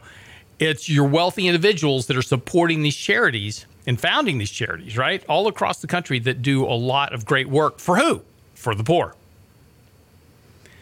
it's 0.59 0.89
your 0.89 1.07
wealthy 1.07 1.47
individuals 1.47 2.07
that 2.07 2.17
are 2.17 2.21
supporting 2.21 2.83
these 2.83 2.95
charities 2.95 3.65
and 3.87 3.99
founding 3.99 4.37
these 4.37 4.51
charities, 4.51 4.97
right? 4.97 5.23
All 5.27 5.47
across 5.47 5.81
the 5.81 5.87
country 5.87 6.19
that 6.19 6.41
do 6.41 6.65
a 6.65 6.75
lot 6.75 7.13
of 7.13 7.25
great 7.25 7.47
work 7.49 7.79
for 7.79 7.97
who? 7.97 8.21
For 8.55 8.75
the 8.75 8.83
poor. 8.83 9.15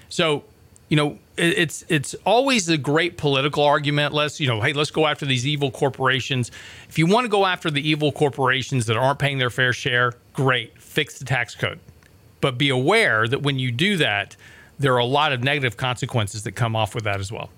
So, 0.09 0.43
you 0.89 0.97
know, 0.97 1.19
it's 1.37 1.85
it's 1.87 2.15
always 2.25 2.67
a 2.67 2.77
great 2.77 3.17
political 3.17 3.63
argument. 3.63 4.13
Let's, 4.13 4.39
you 4.39 4.47
know, 4.47 4.59
hey, 4.59 4.73
let's 4.73 4.91
go 4.91 5.07
after 5.07 5.25
these 5.25 5.47
evil 5.47 5.71
corporations. 5.71 6.51
If 6.89 6.97
you 6.97 7.05
want 7.05 7.25
to 7.25 7.29
go 7.29 7.45
after 7.45 7.71
the 7.71 7.87
evil 7.87 8.11
corporations 8.11 8.87
that 8.87 8.97
aren't 8.97 9.19
paying 9.19 9.37
their 9.37 9.49
fair 9.49 9.71
share, 9.71 10.13
great, 10.33 10.81
fix 10.81 11.19
the 11.19 11.25
tax 11.25 11.55
code. 11.55 11.79
But 12.41 12.57
be 12.57 12.69
aware 12.69 13.27
that 13.27 13.41
when 13.41 13.59
you 13.59 13.71
do 13.71 13.97
that, 13.97 14.35
there 14.79 14.93
are 14.93 14.99
a 14.99 15.05
lot 15.05 15.33
of 15.33 15.43
negative 15.43 15.77
consequences 15.77 16.43
that 16.43 16.53
come 16.53 16.75
off 16.75 16.95
with 16.95 17.03
that 17.03 17.19
as 17.19 17.31
well. 17.31 17.49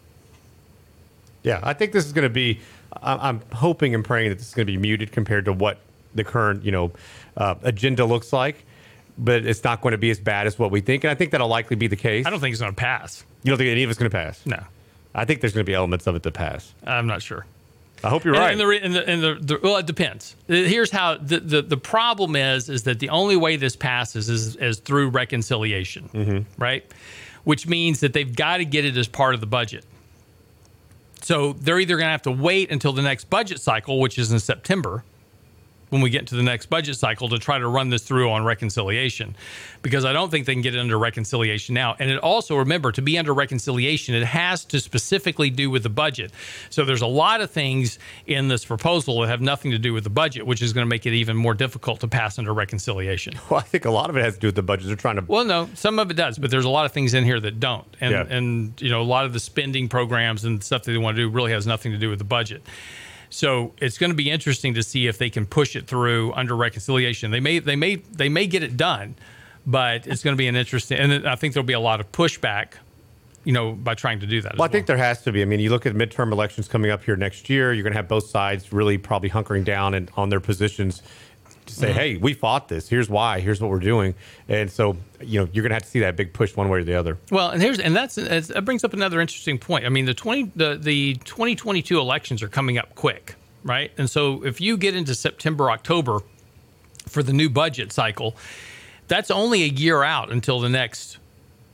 Yeah, 1.44 1.60
I 1.64 1.74
think 1.74 1.92
this 1.92 2.06
is 2.06 2.14
going 2.14 2.24
to 2.24 2.34
be. 2.34 2.60
I'm 3.02 3.42
hoping 3.54 3.96
and 3.96 4.04
praying 4.04 4.30
that 4.30 4.38
this 4.38 4.50
is 4.50 4.54
going 4.54 4.68
to 4.68 4.72
be 4.72 4.78
muted 4.78 5.12
compared 5.12 5.46
to 5.46 5.54
what 5.54 5.80
the 6.14 6.26
current, 6.26 6.66
you 6.66 6.72
know, 6.72 6.92
uh, 7.38 7.56
agenda 7.64 8.04
looks 8.06 8.34
like. 8.34 8.66
But 9.18 9.46
it's 9.46 9.64
not 9.64 9.82
going 9.82 9.92
to 9.92 9.98
be 9.98 10.10
as 10.10 10.20
bad 10.20 10.48
as 10.48 10.58
what 10.58 10.72
we 10.72 10.82
think, 10.82 11.04
and 11.04 11.12
I 11.12 11.16
think 11.16 11.32
that'll 11.32 11.48
likely 11.48 11.76
be 11.76 11.88
the 11.88 11.96
case. 11.96 12.26
I 12.26 12.30
don't 12.30 12.40
think 12.40 12.54
it's 12.54 12.62
going 12.62 12.74
to 12.74 12.80
pass. 12.80 13.24
You 13.44 13.50
don't 13.50 13.58
think 13.58 13.70
any 13.70 13.84
of 13.84 13.90
it's 13.90 14.00
going 14.00 14.10
to 14.10 14.16
pass? 14.16 14.46
No, 14.46 14.62
I 15.14 15.26
think 15.26 15.42
there's 15.42 15.54
going 15.54 15.66
to 15.66 15.70
be 15.70 15.76
elements 15.76 16.08
of 16.08 16.16
it 16.16 16.24
that 16.24 16.34
pass. 16.34 16.74
I'm 16.86 17.08
not 17.08 17.22
sure. 17.22 17.46
I 18.04 18.10
hope 18.10 18.26
you're 18.26 18.36
And, 18.36 18.42
right. 18.42 18.52
and, 18.52 18.60
the, 18.60 19.06
and, 19.06 19.22
the, 19.22 19.32
and 19.34 19.48
the, 19.48 19.56
the 19.56 19.60
well, 19.62 19.78
it 19.78 19.86
depends. 19.86 20.36
Uh, 20.50 20.54
here's 20.54 20.92
how 20.92 21.18
the, 21.18 21.40
the, 21.40 21.62
the 21.62 21.78
problem 21.78 22.36
is: 22.36 22.70
is 22.70 22.84
that 22.84 23.00
the 23.00 23.10
only 23.10 23.36
way 23.36 23.58
this 23.58 23.76
passes 23.76 24.30
is, 24.30 24.56
is 24.56 24.80
through 24.80 25.10
reconciliation, 25.10 26.10
mm-hmm. 26.14 26.62
right? 26.62 26.84
Which 27.44 27.68
means 27.68 28.00
that 28.00 28.14
they've 28.14 28.36
got 28.36 28.58
to 28.58 28.66
get 28.66 28.86
it 28.86 28.98
as 28.98 29.08
part 29.08 29.34
of 29.36 29.40
the 29.42 29.48
budget. 29.48 29.86
So 31.22 31.54
they're 31.54 31.80
either 31.80 31.98
going 31.98 32.08
to 32.08 32.12
have 32.12 32.24
to 32.24 32.32
wait 32.32 32.72
until 32.72 32.94
the 32.94 33.04
next 33.04 33.30
budget 33.30 33.62
cycle, 33.62 34.00
which 34.00 34.18
is 34.18 34.32
in 34.32 34.40
September, 34.40 35.04
when 35.92 36.02
we 36.02 36.10
get 36.10 36.22
into 36.22 36.36
the 36.36 36.44
next 36.44 36.66
budget 36.68 36.96
cycle, 36.96 37.30
to 37.30 37.38
try 37.38 37.60
to 37.60 37.68
run 37.68 37.90
this 37.90 38.02
through 38.02 38.32
on 38.32 38.44
reconciliation, 38.44 39.36
because 39.82 40.06
I 40.06 40.14
don't 40.14 40.32
think 40.32 40.46
they 40.46 40.54
can 40.54 40.62
get 40.62 40.74
it 40.74 40.80
under 40.80 40.98
reconciliation 40.98 41.76
now. 41.76 41.96
And 42.00 42.10
it 42.10 42.18
also 42.18 42.56
remember 42.56 42.92
to 42.94 43.02
be 43.02 43.18
under 43.20 43.34
reconciliation, 43.34 44.16
it 44.16 44.24
has 44.24 44.66
to 44.66 44.80
specifically 44.80 45.50
do 45.50 45.70
with 45.70 45.84
the 45.84 45.90
budget. 45.90 46.32
So 46.70 46.86
there's 46.86 47.02
a 47.02 47.08
lot 47.08 47.42
of 47.42 47.52
things 47.52 48.00
in 48.26 48.48
this 48.48 48.66
proposal 48.66 49.20
that 49.22 49.28
have 49.28 49.42
nothing 49.42 49.72
to 49.72 49.78
do 49.78 49.94
with 49.94 50.04
the 50.06 50.10
budget, 50.10 50.48
which 50.48 50.62
is 50.62 50.74
going 50.74 50.86
to 50.86 50.90
make 50.90 51.06
it 51.06 51.14
even 51.14 51.36
more 51.38 51.54
difficult 51.54 52.00
to 52.00 52.08
pass 52.08 52.40
under 52.40 52.54
reconciliation. 52.54 53.34
well, 53.50 53.60
I 53.60 53.64
think 53.64 53.86
a 53.86 53.92
lot 53.92 54.10
of 54.10 54.16
it 54.18 54.24
has 54.24 54.36
to 54.36 54.40
do 54.40 54.48
with 54.48 54.56
the 54.56 54.64
budget. 54.64 54.88
They're 54.88 54.96
trying 54.96 55.18
to. 55.18 55.26
Well, 55.28 55.46
no, 55.46 55.70
some 55.76 56.00
of 56.00 56.10
it 56.10 56.16
does, 56.16 56.40
but 56.40 56.52
there's 56.52 56.66
a 56.66 56.70
lot 56.70 56.86
of 56.86 56.94
things 56.94 57.14
in 57.14 57.26
here 57.26 57.40
that 57.42 57.60
don't. 57.60 57.86
And 58.00 58.12
Yeah. 58.12 58.26
and 58.30 58.82
you 58.82 58.90
know, 58.90 59.02
a 59.02 59.04
lot 59.04 59.26
of 59.26 59.34
the 59.34 59.40
spending 59.42 59.90
programs 59.90 60.46
and 60.46 60.64
stuff 60.64 60.84
that 60.84 60.92
they 60.94 60.98
want 60.98 61.18
to 61.18 61.22
do 61.24 61.30
really 61.30 61.52
has 61.52 61.68
nothing 61.68 61.92
to 61.92 61.98
do 61.98 62.10
with 62.10 62.20
the 62.20 62.26
budget. 62.26 62.64
So 63.32 63.74
it's 63.78 63.98
going 63.98 64.12
to 64.12 64.16
be 64.16 64.30
interesting 64.30 64.74
to 64.76 64.84
see 64.84 65.08
if 65.08 65.18
they 65.18 65.30
can 65.30 65.46
push 65.46 65.76
it 65.76 65.88
through 65.88 66.34
under 66.34 66.56
reconciliation. 66.56 67.32
They 67.32 67.40
may 67.40 67.60
they 67.60 67.78
may 67.78 67.96
they 67.96 68.30
may 68.30 68.46
get 68.46 68.62
it 68.62 68.78
done, 68.78 69.16
but 69.66 70.06
it's 70.06 70.22
going 70.22 70.36
to 70.36 70.38
be 70.38 70.48
an 70.48 70.56
interesting 70.56 70.98
and 70.98 71.28
I 71.28 71.36
think 71.36 71.54
there'll 71.54 71.66
be 71.66 71.74
a 71.74 71.80
lot 71.80 72.02
of 72.02 72.12
pushback, 72.12 72.74
you 73.46 73.54
know, 73.54 73.72
by 73.72 73.96
trying 73.96 74.20
to 74.20 74.28
do 74.28 74.42
that. 74.42 74.54
as 74.54 74.60
Well, 74.60 74.68
I 74.68 74.72
think 74.72 74.86
there 74.86 74.98
has 74.98 75.22
to 75.24 75.32
be. 75.32 75.42
I 75.42 75.46
mean, 75.46 75.62
you 75.62 75.70
look 75.70 75.86
at 75.86 75.96
midterm 75.96 76.34
elections 76.34 76.68
coming 76.68 76.92
up 76.92 77.06
here 77.06 77.16
next 77.16 77.50
year. 77.50 77.72
You're 77.74 77.84
going 77.84 77.94
to 77.94 77.98
have 77.98 78.10
both 78.10 78.28
sides 78.28 78.74
really 78.74 78.98
probably 78.98 79.30
hunkering 79.30 79.64
down 79.64 79.94
and 79.94 80.12
on 80.18 80.28
their 80.28 80.42
positions 80.42 81.02
to 81.72 81.80
say, 81.80 81.90
Mm-hmm. 81.90 82.00
"Hey, 82.00 82.18
we 82.18 82.34
fought 82.34 82.68
this. 82.68 82.88
Here's 82.88 83.10
why. 83.10 83.40
Here's 83.40 83.60
what 83.62 83.70
we're 83.70 83.80
doing." 83.80 84.14
And 84.48 84.70
so, 84.72 84.96
you 85.20 85.40
know, 85.40 85.50
you're 85.52 85.64
going 85.64 85.72
to 85.72 85.76
have 85.76 85.84
to 85.84 85.90
see 85.90 86.00
that 86.02 86.16
big 86.16 86.34
push 86.34 86.56
one 86.56 86.70
way 86.70 86.80
or 86.80 86.84
the 86.84 86.96
other. 86.96 87.18
Well, 87.32 87.50
and 87.50 87.62
here's 87.62 87.80
and 87.80 87.96
that's 87.96 88.16
that 88.16 88.64
brings 88.66 88.84
up 88.84 88.94
another 88.94 89.20
interesting 89.20 89.58
point. 89.58 89.86
I 89.86 89.90
mean, 89.90 90.06
the 90.06 90.14
twenty 90.14 90.52
the 90.56 90.78
the 90.80 91.16
2022 91.26 92.00
elections 92.00 92.44
are 92.44 92.48
coming 92.48 92.78
up 92.78 92.94
quick, 92.96 93.36
right? 93.64 93.92
And 93.98 94.10
so 94.10 94.44
if 94.46 94.62
you 94.62 94.78
get 94.78 94.96
into 94.96 95.16
September 95.16 95.70
October 95.72 96.20
for 97.08 97.24
the 97.24 97.34
new 97.34 97.50
budget 97.50 97.92
cycle, 97.92 98.36
that's 99.08 99.32
only 99.32 99.64
a 99.64 99.68
year 99.68 100.04
out 100.04 100.32
until 100.32 100.60
the 100.60 100.70
next 100.70 101.18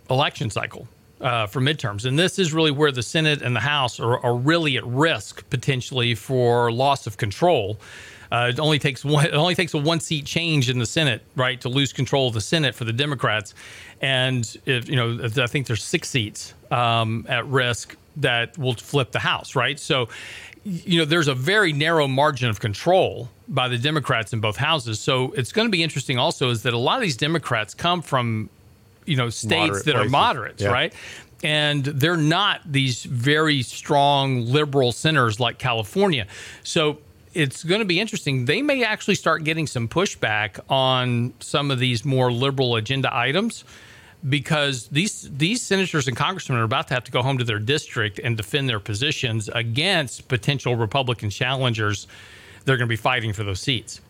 election 0.10 0.50
cycle 0.50 0.88
uh, 1.20 1.48
for 1.48 1.60
midterms. 1.60 2.06
And 2.06 2.18
this 2.18 2.40
is 2.40 2.54
really 2.54 2.72
where 2.72 2.92
the 2.92 3.04
Senate 3.04 3.42
and 3.42 3.56
the 3.56 3.60
House 3.60 4.00
are, 4.00 4.18
are 4.20 4.36
really 4.36 4.78
at 4.78 4.86
risk 4.86 5.48
potentially 5.50 6.16
for 6.16 6.72
loss 6.72 7.08
of 7.08 7.18
control. 7.18 7.78
Uh, 8.32 8.52
it 8.54 8.60
only 8.60 8.80
takes 8.80 9.06
one. 9.06 9.26
It 9.26 9.34
only 9.34 9.56
takes 9.56 9.74
a 9.74 9.78
one 9.78 10.00
seat 10.00 10.26
change 10.26 10.70
in 10.70 10.80
the 10.80 10.86
Senate, 10.86 11.22
right, 11.36 11.60
to 11.62 11.70
lose 11.70 11.94
control 11.94 12.28
of 12.28 12.34
the 12.34 12.42
Senate 12.42 12.76
for 12.76 12.84
the 12.86 12.94
Democrats. 12.94 13.54
And 14.02 14.58
if 14.66 14.90
you 14.90 14.96
know, 14.96 15.20
I 15.42 15.48
think 15.48 15.68
there's 15.68 15.84
six 15.84 16.10
seats 16.10 16.54
um, 16.72 17.26
at 17.30 17.46
risk 17.48 17.96
that 18.18 18.58
will 18.58 18.74
flip 18.74 19.12
the 19.12 19.20
House, 19.20 19.56
right? 19.56 19.80
So, 19.80 20.10
you 20.64 21.00
know, 21.00 21.06
there's 21.06 21.28
a 21.28 21.36
very 21.36 21.72
narrow 21.72 22.08
margin 22.08 22.50
of 22.50 22.60
control 22.60 23.30
by 23.48 23.68
the 23.68 23.78
Democrats 23.78 24.34
in 24.34 24.40
both 24.40 24.58
houses. 24.58 25.00
So 25.00 25.32
it's 25.34 25.52
going 25.52 25.68
to 25.68 25.72
be 25.72 25.82
interesting. 25.84 26.18
Also, 26.18 26.50
is 26.50 26.64
that 26.64 26.74
a 26.74 26.78
lot 26.78 26.96
of 26.98 27.02
these 27.04 27.18
Democrats 27.18 27.74
come 27.74 28.02
from 28.02 28.50
you 29.06 29.16
know 29.16 29.30
states 29.30 29.68
Moderate 29.70 29.86
that 29.86 29.96
are 29.96 30.10
moderates, 30.10 30.62
Yeah. 30.62 30.70
right? 30.70 30.94
And 31.44 31.86
they're 31.86 32.18
not 32.18 32.62
these 32.66 33.04
very 33.04 33.62
strong 33.62 34.46
liberal 34.48 34.92
centers 34.92 35.40
like 35.40 35.60
California. 35.60 36.26
So 36.64 36.98
it's 37.34 37.64
going 37.64 37.80
to 37.80 37.86
be 37.86 38.00
interesting. 38.00 38.46
They 38.46 38.62
may 38.62 38.84
actually 38.84 39.16
start 39.16 39.44
getting 39.44 39.68
some 39.68 39.88
pushback 39.88 40.60
on 40.70 41.34
some 41.40 41.72
of 41.72 41.80
these 41.80 42.06
more 42.06 42.32
liberal 42.32 42.76
agenda 42.76 43.16
items 43.16 43.64
because 44.28 44.88
these 44.88 45.30
these 45.32 45.62
senators 45.62 46.08
and 46.08 46.18
congressmen 46.18 46.58
are 46.58 46.64
about 46.64 46.88
to 46.88 46.94
have 46.94 47.04
to 47.04 47.12
go 47.12 47.22
home 47.22 47.38
to 47.38 47.44
their 47.44 47.60
district 47.60 48.20
and 48.20 48.36
defend 48.36 48.68
their 48.68 48.80
positions 48.80 49.50
against 49.50 50.28
potential 50.28 50.76
Republican 50.76 51.30
challengers. 51.30 52.08
They're 52.66 52.78
going 52.78 52.88
to 52.88 52.92
be 52.92 52.96
fighting 52.96 53.34
for 53.34 53.44
those 53.44 53.62
seats. 53.62 54.02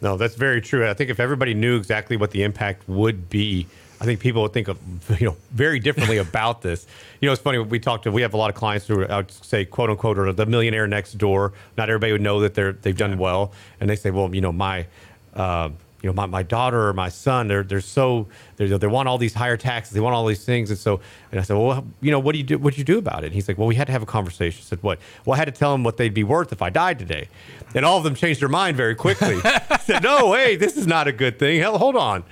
No, 0.00 0.16
that's 0.16 0.34
very 0.34 0.60
true. 0.60 0.88
I 0.88 0.94
think 0.94 1.10
if 1.10 1.20
everybody 1.20 1.54
knew 1.54 1.76
exactly 1.76 2.16
what 2.16 2.32
the 2.32 2.42
impact 2.42 2.88
would 2.88 3.30
be, 3.30 3.68
I 4.02 4.04
think 4.04 4.18
people 4.18 4.42
would 4.42 4.52
think 4.52 4.66
of 4.66 4.78
you 5.20 5.28
know 5.28 5.36
very 5.52 5.78
differently 5.78 6.16
about 6.28 6.60
this. 6.60 6.86
You 7.20 7.28
know, 7.28 7.32
it's 7.32 7.40
funny. 7.40 7.58
We 7.58 7.78
talked 7.78 8.04
to 8.04 8.12
we 8.12 8.22
have 8.22 8.34
a 8.34 8.36
lot 8.36 8.50
of 8.50 8.56
clients 8.56 8.86
who 8.86 9.06
I 9.06 9.18
would 9.18 9.30
say 9.30 9.64
quote 9.64 9.90
unquote 9.90 10.18
are 10.18 10.32
the 10.32 10.44
millionaire 10.44 10.88
next 10.88 11.14
door. 11.14 11.52
Not 11.78 11.88
everybody 11.88 12.12
would 12.12 12.20
know 12.20 12.40
that 12.40 12.54
they're 12.54 12.72
they've 12.72 12.96
done 12.96 13.16
well, 13.16 13.52
and 13.80 13.88
they 13.88 13.96
say, 13.96 14.10
well, 14.10 14.34
you 14.34 14.40
know, 14.40 14.52
my. 14.52 14.86
Uh, 15.34 15.70
you 16.02 16.08
know, 16.08 16.14
my, 16.14 16.26
my 16.26 16.42
daughter 16.42 16.88
or 16.88 16.92
my 16.92 17.08
son, 17.08 17.46
they're 17.46 17.62
they're 17.62 17.80
so 17.80 18.26
they 18.56 18.66
they 18.66 18.88
want 18.88 19.08
all 19.08 19.18
these 19.18 19.34
higher 19.34 19.56
taxes, 19.56 19.94
they 19.94 20.00
want 20.00 20.16
all 20.16 20.26
these 20.26 20.44
things, 20.44 20.68
and 20.68 20.78
so 20.78 21.00
and 21.30 21.38
I 21.38 21.44
said, 21.44 21.56
well, 21.56 21.86
you 22.00 22.10
know, 22.10 22.18
what 22.18 22.32
do 22.32 22.38
you 22.38 22.44
do? 22.44 22.58
What 22.58 22.74
do 22.74 22.78
you 22.78 22.84
do 22.84 22.98
about 22.98 23.22
it? 23.22 23.26
And 23.26 23.34
he's 23.34 23.46
like, 23.46 23.56
well, 23.56 23.68
we 23.68 23.76
had 23.76 23.86
to 23.86 23.92
have 23.92 24.02
a 24.02 24.06
conversation. 24.06 24.62
I 24.62 24.66
said, 24.66 24.82
what? 24.82 24.98
Well, 25.24 25.34
I 25.34 25.38
had 25.38 25.44
to 25.44 25.52
tell 25.52 25.70
them 25.70 25.84
what 25.84 25.98
they'd 25.98 26.12
be 26.12 26.24
worth 26.24 26.50
if 26.50 26.60
I 26.60 26.70
died 26.70 26.98
today, 26.98 27.28
and 27.72 27.84
all 27.84 27.98
of 27.98 28.02
them 28.02 28.16
changed 28.16 28.40
their 28.40 28.48
mind 28.48 28.76
very 28.76 28.96
quickly. 28.96 29.38
I 29.44 29.78
said, 29.84 30.02
no, 30.02 30.34
hey, 30.34 30.56
this 30.56 30.76
is 30.76 30.88
not 30.88 31.06
a 31.06 31.12
good 31.12 31.38
thing. 31.38 31.60
Hell, 31.60 31.78
hold 31.78 31.94
on. 31.94 32.24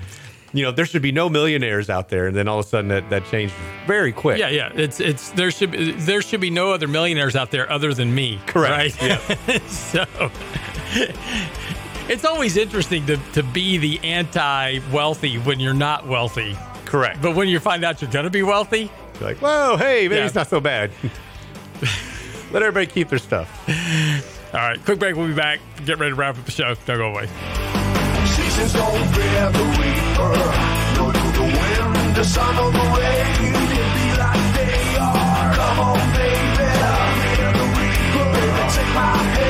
You 0.53 0.65
know, 0.65 0.73
there 0.73 0.85
should 0.87 1.03
be 1.03 1.13
no 1.13 1.29
millionaires 1.29 1.89
out 1.89 2.09
there, 2.09 2.27
and 2.27 2.37
then 2.37 2.49
all 2.49 2.59
of 2.59 2.67
a 2.67 2.69
sudden 2.69 2.89
that, 2.89 3.09
that 3.11 3.25
changed 3.27 3.55
very 3.87 4.11
quick. 4.13 4.39
Yeah, 4.39 4.49
yeah. 4.49 4.73
It's 4.75 4.99
it's 4.99 5.31
there 5.31 5.51
should 5.53 5.71
be, 5.71 5.93
there 5.93 6.23
should 6.23 6.41
be 6.41 6.51
no 6.51 6.73
other 6.73 6.89
millionaires 6.89 7.37
out 7.37 7.51
there 7.53 7.71
other 7.71 7.95
than 7.95 8.13
me. 8.15 8.41
Correct. 8.47 9.01
Right. 9.01 9.63
so 9.69 10.05
it's 12.09 12.25
always 12.25 12.57
interesting 12.57 13.07
to 13.07 13.17
to 13.35 13.43
be 13.45 13.79
the 13.79 14.01
anti-wealthy 14.03 15.37
when 15.39 15.61
you're 15.61 15.73
not 15.75 16.07
wealthy. 16.07 16.57
correct. 16.85 17.23
But 17.23 17.37
when 17.37 17.47
you 17.49 17.61
find 17.61 17.85
out 17.85 18.03
you're 18.03 18.11
going 18.11 18.25
to 18.25 18.31
be 18.31 18.43
wealthy, 18.43 18.91
You're 19.21 19.29
like, 19.29 19.39
whoa, 19.39 19.77
hey, 19.77 20.09
maybe 20.09 20.17
Yeah. 20.17 20.27
it's 20.27 20.35
not 20.35 20.49
so 20.49 20.61
bad. 20.61 20.91
Let 22.53 22.65
everybody 22.65 22.87
keep 22.87 23.09
their 23.09 23.21
stuff. 23.21 23.49
all 24.53 24.59
right. 24.61 24.85
Quick 24.85 24.99
break. 24.99 25.15
We'll 25.15 25.29
be 25.29 25.35
back. 25.35 25.61
Get 25.87 26.01
ready 26.01 26.11
to 26.11 26.17
wrap 26.17 26.37
up 26.37 26.45
the 26.45 26.51
show. 26.51 26.75
Don't 26.87 26.97
go 26.99 27.11
away. 27.13 27.29
Seasons 28.35 28.73
don't 28.73 29.07
fear 29.15 29.51
the 29.51 29.65
reaper, 29.81 30.33
nor 30.97 31.13
do 31.13 31.27
the 31.39 31.47
wind, 31.57 32.17
the 32.17 32.25
sun, 32.25 32.55
or 32.59 32.71
the 32.71 32.85
rain. 32.97 33.55
It 33.81 33.89
be 33.97 34.07
like 34.23 34.47
they 34.57 34.97
are. 34.99 35.55
Come 35.59 35.81
on, 35.89 35.99
baby, 36.17 36.69
fear 37.37 37.53
the 37.59 37.67
reaper. 37.77 38.27
Baby, 38.35 38.63
take 38.75 38.95
my 38.95 39.17
hand. 39.35 39.50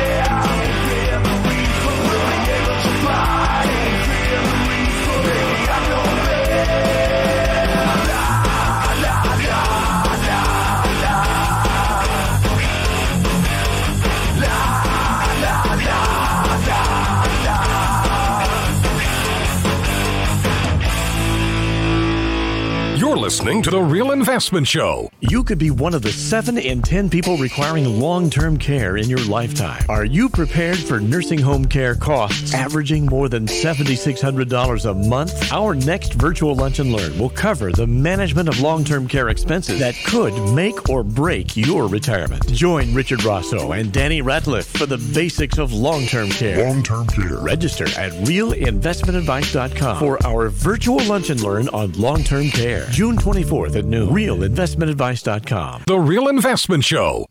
Listening 23.30 23.62
to 23.62 23.70
The 23.70 23.80
Real 23.80 24.10
Investment 24.10 24.66
Show. 24.66 25.08
You 25.20 25.44
could 25.44 25.58
be 25.58 25.70
one 25.70 25.94
of 25.94 26.02
the 26.02 26.10
7 26.10 26.58
in 26.58 26.82
10 26.82 27.08
people 27.08 27.36
requiring 27.36 28.00
long 28.00 28.28
term 28.28 28.56
care 28.56 28.96
in 28.96 29.08
your 29.08 29.24
lifetime. 29.26 29.84
Are 29.88 30.04
you 30.04 30.28
prepared 30.28 30.78
for 30.78 30.98
nursing 30.98 31.38
home 31.38 31.66
care 31.66 31.94
costs 31.94 32.52
averaging 32.52 33.06
more 33.06 33.28
than 33.28 33.46
$7,600 33.46 34.90
a 34.90 34.94
month? 34.94 35.52
Our 35.52 35.76
next 35.76 36.14
virtual 36.14 36.56
lunch 36.56 36.80
and 36.80 36.90
learn 36.92 37.16
will 37.20 37.30
cover 37.30 37.70
the 37.70 37.86
management 37.86 38.48
of 38.48 38.58
long 38.58 38.82
term 38.82 39.06
care 39.06 39.28
expenses 39.28 39.78
that 39.78 39.94
could 40.06 40.34
make 40.52 40.88
or 40.88 41.04
break 41.04 41.56
your 41.56 41.86
retirement. 41.86 42.52
Join 42.52 42.92
Richard 42.92 43.22
Rosso 43.22 43.70
and 43.70 43.92
Danny 43.92 44.22
Ratliff 44.22 44.64
for 44.76 44.86
the 44.86 44.98
basics 45.14 45.56
of 45.56 45.72
long 45.72 46.04
term 46.06 46.30
care. 46.30 46.66
Long 46.66 46.82
term 46.82 47.06
care. 47.06 47.38
Register 47.38 47.84
at 47.96 48.10
realinvestmentadvice.com 48.26 50.00
for 50.00 50.18
our 50.26 50.48
virtual 50.48 50.98
lunch 51.04 51.30
and 51.30 51.40
learn 51.40 51.68
on 51.68 51.92
long 51.92 52.24
term 52.24 52.48
care. 52.48 52.86
June 52.90 53.19
24th 53.20 53.76
at 53.76 53.84
noon. 53.84 54.10
Realinvestmentadvice.com. 54.10 55.84
The 55.86 55.98
Real 55.98 56.28
Investment 56.28 56.84
Show. 56.84 57.26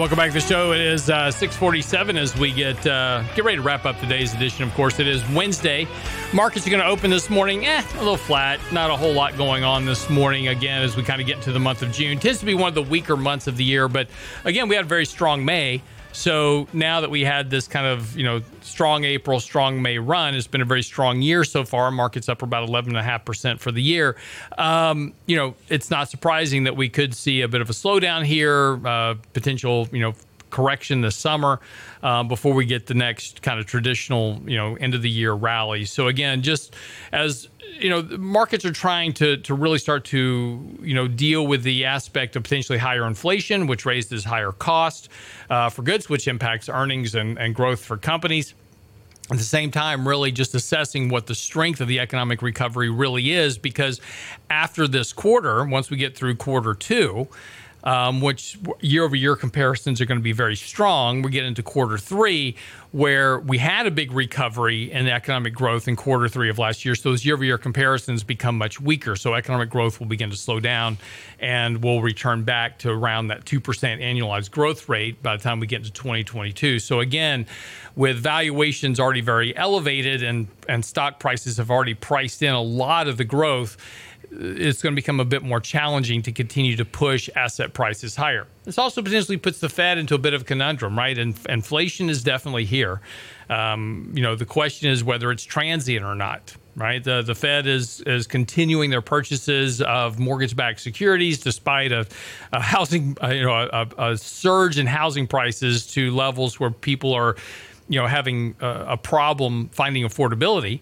Welcome 0.00 0.16
back 0.16 0.28
to 0.28 0.32
the 0.32 0.40
show. 0.40 0.72
It 0.72 0.80
is 0.80 1.10
uh, 1.10 1.30
647 1.30 2.16
as 2.16 2.34
we 2.34 2.52
get 2.52 2.86
uh, 2.86 3.22
get 3.34 3.44
ready 3.44 3.58
to 3.58 3.62
wrap 3.62 3.84
up 3.84 4.00
today's 4.00 4.32
edition. 4.32 4.64
Of 4.64 4.72
course, 4.72 4.98
it 4.98 5.06
is 5.06 5.22
Wednesday. 5.28 5.86
Markets 6.32 6.66
are 6.66 6.70
going 6.70 6.80
to 6.80 6.88
open 6.88 7.10
this 7.10 7.28
morning. 7.28 7.66
Eh, 7.66 7.82
a 7.96 7.98
little 7.98 8.16
flat. 8.16 8.60
Not 8.72 8.88
a 8.88 8.96
whole 8.96 9.12
lot 9.12 9.36
going 9.36 9.62
on 9.62 9.84
this 9.84 10.08
morning. 10.08 10.48
Again, 10.48 10.80
as 10.80 10.96
we 10.96 11.02
kind 11.02 11.20
of 11.20 11.26
get 11.26 11.36
into 11.36 11.52
the 11.52 11.60
month 11.60 11.82
of 11.82 11.92
June, 11.92 12.18
tends 12.18 12.38
to 12.40 12.46
be 12.46 12.54
one 12.54 12.68
of 12.68 12.74
the 12.74 12.82
weaker 12.82 13.14
months 13.14 13.46
of 13.46 13.58
the 13.58 13.64
year. 13.64 13.88
But 13.88 14.08
again, 14.46 14.68
we 14.68 14.74
had 14.74 14.86
a 14.86 14.88
very 14.88 15.04
strong 15.04 15.44
May. 15.44 15.82
So 16.12 16.66
now 16.72 17.00
that 17.00 17.10
we 17.10 17.24
had 17.24 17.50
this 17.50 17.68
kind 17.68 17.86
of 17.86 18.16
you 18.16 18.24
know 18.24 18.42
strong 18.62 19.04
April, 19.04 19.40
strong 19.40 19.80
May 19.80 19.98
run, 19.98 20.34
it's 20.34 20.46
been 20.46 20.60
a 20.60 20.66
very 20.66 20.82
strong 20.82 21.22
year 21.22 21.44
so 21.44 21.64
far. 21.64 21.90
Markets 21.90 22.28
up 22.28 22.42
about 22.42 22.68
eleven 22.68 22.90
and 22.90 22.98
a 22.98 23.02
half 23.02 23.24
percent 23.24 23.60
for 23.60 23.70
the 23.72 23.82
year. 23.82 24.16
Um, 24.58 25.14
you 25.26 25.36
know, 25.36 25.54
it's 25.68 25.90
not 25.90 26.08
surprising 26.10 26.64
that 26.64 26.76
we 26.76 26.88
could 26.88 27.14
see 27.14 27.42
a 27.42 27.48
bit 27.48 27.60
of 27.60 27.70
a 27.70 27.72
slowdown 27.72 28.24
here, 28.24 28.80
uh, 28.86 29.14
potential 29.32 29.88
you 29.92 30.00
know 30.00 30.14
correction 30.50 31.00
this 31.00 31.16
summer 31.16 31.60
uh, 32.02 32.24
before 32.24 32.52
we 32.52 32.64
get 32.64 32.86
the 32.86 32.94
next 32.94 33.40
kind 33.40 33.60
of 33.60 33.66
traditional 33.66 34.40
you 34.46 34.56
know 34.56 34.74
end 34.76 34.94
of 34.94 35.02
the 35.02 35.10
year 35.10 35.32
rally. 35.32 35.84
So 35.84 36.08
again, 36.08 36.42
just 36.42 36.74
as 37.12 37.48
you 37.78 37.88
know, 37.88 38.02
markets 38.18 38.64
are 38.64 38.72
trying 38.72 39.12
to 39.14 39.36
to 39.38 39.54
really 39.54 39.78
start 39.78 40.04
to 40.06 40.78
you 40.82 40.94
know 40.94 41.08
deal 41.08 41.46
with 41.46 41.62
the 41.62 41.84
aspect 41.84 42.36
of 42.36 42.42
potentially 42.42 42.78
higher 42.78 43.06
inflation, 43.06 43.66
which 43.66 43.84
raises 43.86 44.24
higher 44.24 44.52
cost 44.52 45.08
uh, 45.48 45.68
for 45.68 45.82
goods, 45.82 46.08
which 46.08 46.28
impacts 46.28 46.68
earnings 46.68 47.14
and, 47.14 47.38
and 47.38 47.54
growth 47.54 47.84
for 47.84 47.96
companies 47.96 48.54
at 49.30 49.38
the 49.38 49.44
same 49.44 49.70
time, 49.70 50.06
really 50.06 50.32
just 50.32 50.54
assessing 50.54 51.08
what 51.08 51.26
the 51.26 51.34
strength 51.34 51.80
of 51.80 51.86
the 51.86 52.00
economic 52.00 52.42
recovery 52.42 52.90
really 52.90 53.30
is. 53.30 53.58
Because 53.58 54.00
after 54.50 54.88
this 54.88 55.12
quarter, 55.12 55.64
once 55.64 55.88
we 55.88 55.96
get 55.96 56.16
through 56.16 56.34
quarter 56.34 56.74
two, 56.74 57.28
um, 57.84 58.20
which 58.20 58.58
year 58.80 59.04
over 59.04 59.16
year 59.16 59.36
comparisons 59.36 60.00
are 60.00 60.04
going 60.04 60.18
to 60.18 60.24
be 60.24 60.32
very 60.32 60.56
strong. 60.56 61.22
We 61.22 61.30
get 61.30 61.44
into 61.44 61.62
quarter 61.62 61.98
three, 61.98 62.56
where 62.92 63.38
we 63.38 63.58
had 63.58 63.86
a 63.86 63.90
big 63.90 64.12
recovery 64.12 64.90
in 64.90 65.06
economic 65.06 65.54
growth 65.54 65.86
in 65.86 65.96
quarter 65.96 66.28
three 66.28 66.50
of 66.50 66.58
last 66.58 66.84
year. 66.84 66.94
So 66.94 67.10
those 67.10 67.24
year 67.24 67.34
over 67.34 67.44
year 67.44 67.58
comparisons 67.58 68.24
become 68.24 68.58
much 68.58 68.80
weaker. 68.80 69.14
So 69.16 69.34
economic 69.34 69.70
growth 69.70 70.00
will 70.00 70.08
begin 70.08 70.30
to 70.30 70.36
slow 70.36 70.60
down 70.60 70.98
and 71.38 71.82
we'll 71.82 72.02
return 72.02 72.42
back 72.42 72.78
to 72.80 72.90
around 72.90 73.28
that 73.28 73.44
2% 73.44 73.60
annualized 73.62 74.50
growth 74.50 74.88
rate 74.88 75.22
by 75.22 75.36
the 75.36 75.42
time 75.42 75.60
we 75.60 75.66
get 75.66 75.78
into 75.78 75.92
2022. 75.92 76.80
So 76.80 77.00
again, 77.00 77.46
with 77.94 78.18
valuations 78.18 78.98
already 78.98 79.20
very 79.20 79.56
elevated 79.56 80.22
and, 80.22 80.48
and 80.68 80.84
stock 80.84 81.20
prices 81.20 81.58
have 81.58 81.70
already 81.70 81.94
priced 81.94 82.42
in 82.42 82.52
a 82.52 82.62
lot 82.62 83.08
of 83.08 83.16
the 83.16 83.24
growth 83.24 83.76
it's 84.32 84.80
going 84.80 84.94
to 84.94 84.96
become 84.96 85.20
a 85.20 85.24
bit 85.24 85.42
more 85.42 85.60
challenging 85.60 86.22
to 86.22 86.32
continue 86.32 86.76
to 86.76 86.84
push 86.84 87.28
asset 87.34 87.72
prices 87.72 88.16
higher. 88.16 88.46
This 88.64 88.78
also 88.78 89.02
potentially 89.02 89.36
puts 89.36 89.58
the 89.58 89.68
Fed 89.68 89.98
into 89.98 90.14
a 90.14 90.18
bit 90.18 90.34
of 90.34 90.42
a 90.42 90.44
conundrum, 90.44 90.96
right? 90.96 91.18
And 91.18 91.36
inflation 91.48 92.08
is 92.08 92.22
definitely 92.22 92.64
here. 92.64 93.00
Um, 93.48 94.12
you 94.14 94.22
know, 94.22 94.36
the 94.36 94.46
question 94.46 94.88
is 94.88 95.02
whether 95.02 95.32
it's 95.32 95.42
transient 95.42 96.04
or 96.04 96.14
not, 96.14 96.54
right? 96.76 97.02
The 97.02 97.22
the 97.22 97.34
Fed 97.34 97.66
is 97.66 98.00
is 98.02 98.28
continuing 98.28 98.90
their 98.90 99.02
purchases 99.02 99.82
of 99.82 100.20
mortgage-backed 100.20 100.80
securities 100.80 101.40
despite 101.40 101.90
a, 101.90 102.06
a 102.52 102.60
housing, 102.60 103.16
uh, 103.22 103.28
you 103.28 103.42
know, 103.42 103.68
a, 103.72 103.88
a 103.98 104.16
surge 104.16 104.78
in 104.78 104.86
housing 104.86 105.26
prices 105.26 105.86
to 105.88 106.14
levels 106.14 106.60
where 106.60 106.70
people 106.70 107.12
are, 107.12 107.34
you 107.88 108.00
know, 108.00 108.06
having 108.06 108.54
a, 108.60 108.84
a 108.90 108.96
problem 108.96 109.68
finding 109.72 110.04
affordability. 110.04 110.80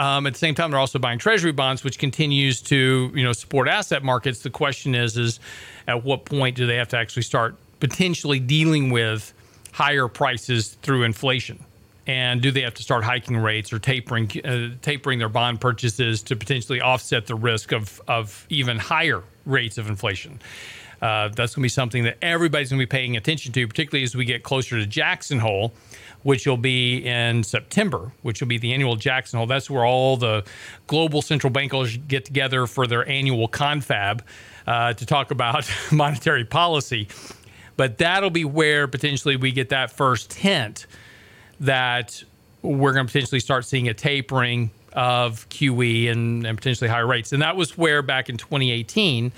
Um, 0.00 0.26
at 0.26 0.32
the 0.32 0.38
same 0.38 0.54
time, 0.54 0.70
they're 0.70 0.80
also 0.80 0.98
buying 0.98 1.18
Treasury 1.18 1.52
bonds, 1.52 1.84
which 1.84 1.98
continues 1.98 2.62
to 2.62 3.12
you 3.14 3.22
know 3.22 3.34
support 3.34 3.68
asset 3.68 4.02
markets. 4.02 4.38
The 4.40 4.48
question 4.48 4.94
is, 4.94 5.18
is 5.18 5.40
at 5.86 6.02
what 6.04 6.24
point 6.24 6.56
do 6.56 6.66
they 6.66 6.76
have 6.76 6.88
to 6.88 6.96
actually 6.96 7.22
start 7.22 7.54
potentially 7.80 8.40
dealing 8.40 8.88
with 8.88 9.34
higher 9.72 10.08
prices 10.08 10.78
through 10.80 11.02
inflation? 11.02 11.62
And 12.06 12.40
do 12.40 12.50
they 12.50 12.62
have 12.62 12.72
to 12.74 12.82
start 12.82 13.04
hiking 13.04 13.36
rates 13.36 13.74
or 13.74 13.78
tapering 13.78 14.30
uh, 14.42 14.70
tapering 14.80 15.18
their 15.18 15.28
bond 15.28 15.60
purchases 15.60 16.22
to 16.22 16.34
potentially 16.34 16.80
offset 16.80 17.26
the 17.26 17.34
risk 17.34 17.70
of 17.70 18.00
of 18.08 18.46
even 18.48 18.78
higher 18.78 19.22
rates 19.44 19.76
of 19.76 19.90
inflation? 19.90 20.40
Uh, 21.02 21.28
that's 21.28 21.54
going 21.54 21.62
to 21.62 21.64
be 21.64 21.68
something 21.68 22.04
that 22.04 22.16
everybody's 22.22 22.70
going 22.70 22.80
to 22.80 22.86
be 22.86 22.90
paying 22.90 23.18
attention 23.18 23.52
to, 23.52 23.66
particularly 23.68 24.02
as 24.02 24.14
we 24.14 24.24
get 24.24 24.42
closer 24.44 24.78
to 24.78 24.86
Jackson 24.86 25.38
Hole 25.38 25.72
which 26.22 26.46
will 26.46 26.56
be 26.56 26.98
in 26.98 27.42
September, 27.42 28.12
which 28.22 28.40
will 28.40 28.48
be 28.48 28.58
the 28.58 28.72
annual 28.72 28.96
Jackson 28.96 29.38
Hole. 29.38 29.46
That's 29.46 29.70
where 29.70 29.84
all 29.84 30.16
the 30.16 30.44
global 30.86 31.22
central 31.22 31.50
bankers 31.50 31.96
get 31.96 32.24
together 32.24 32.66
for 32.66 32.86
their 32.86 33.08
annual 33.08 33.48
confab 33.48 34.24
uh, 34.66 34.92
to 34.94 35.06
talk 35.06 35.30
about 35.30 35.70
monetary 35.92 36.44
policy. 36.44 37.08
But 37.76 37.98
that'll 37.98 38.30
be 38.30 38.44
where 38.44 38.86
potentially 38.86 39.36
we 39.36 39.52
get 39.52 39.70
that 39.70 39.90
first 39.90 40.34
hint 40.34 40.86
that 41.60 42.22
we're 42.62 42.92
going 42.92 43.06
to 43.06 43.12
potentially 43.12 43.40
start 43.40 43.64
seeing 43.64 43.88
a 43.88 43.94
tapering 43.94 44.70
of 44.92 45.48
QE 45.48 46.10
and, 46.10 46.44
and 46.44 46.58
potentially 46.58 46.90
higher 46.90 47.06
rates. 47.06 47.32
And 47.32 47.40
that 47.42 47.56
was 47.56 47.78
where 47.78 48.02
back 48.02 48.28
in 48.28 48.36
2018 48.36 49.32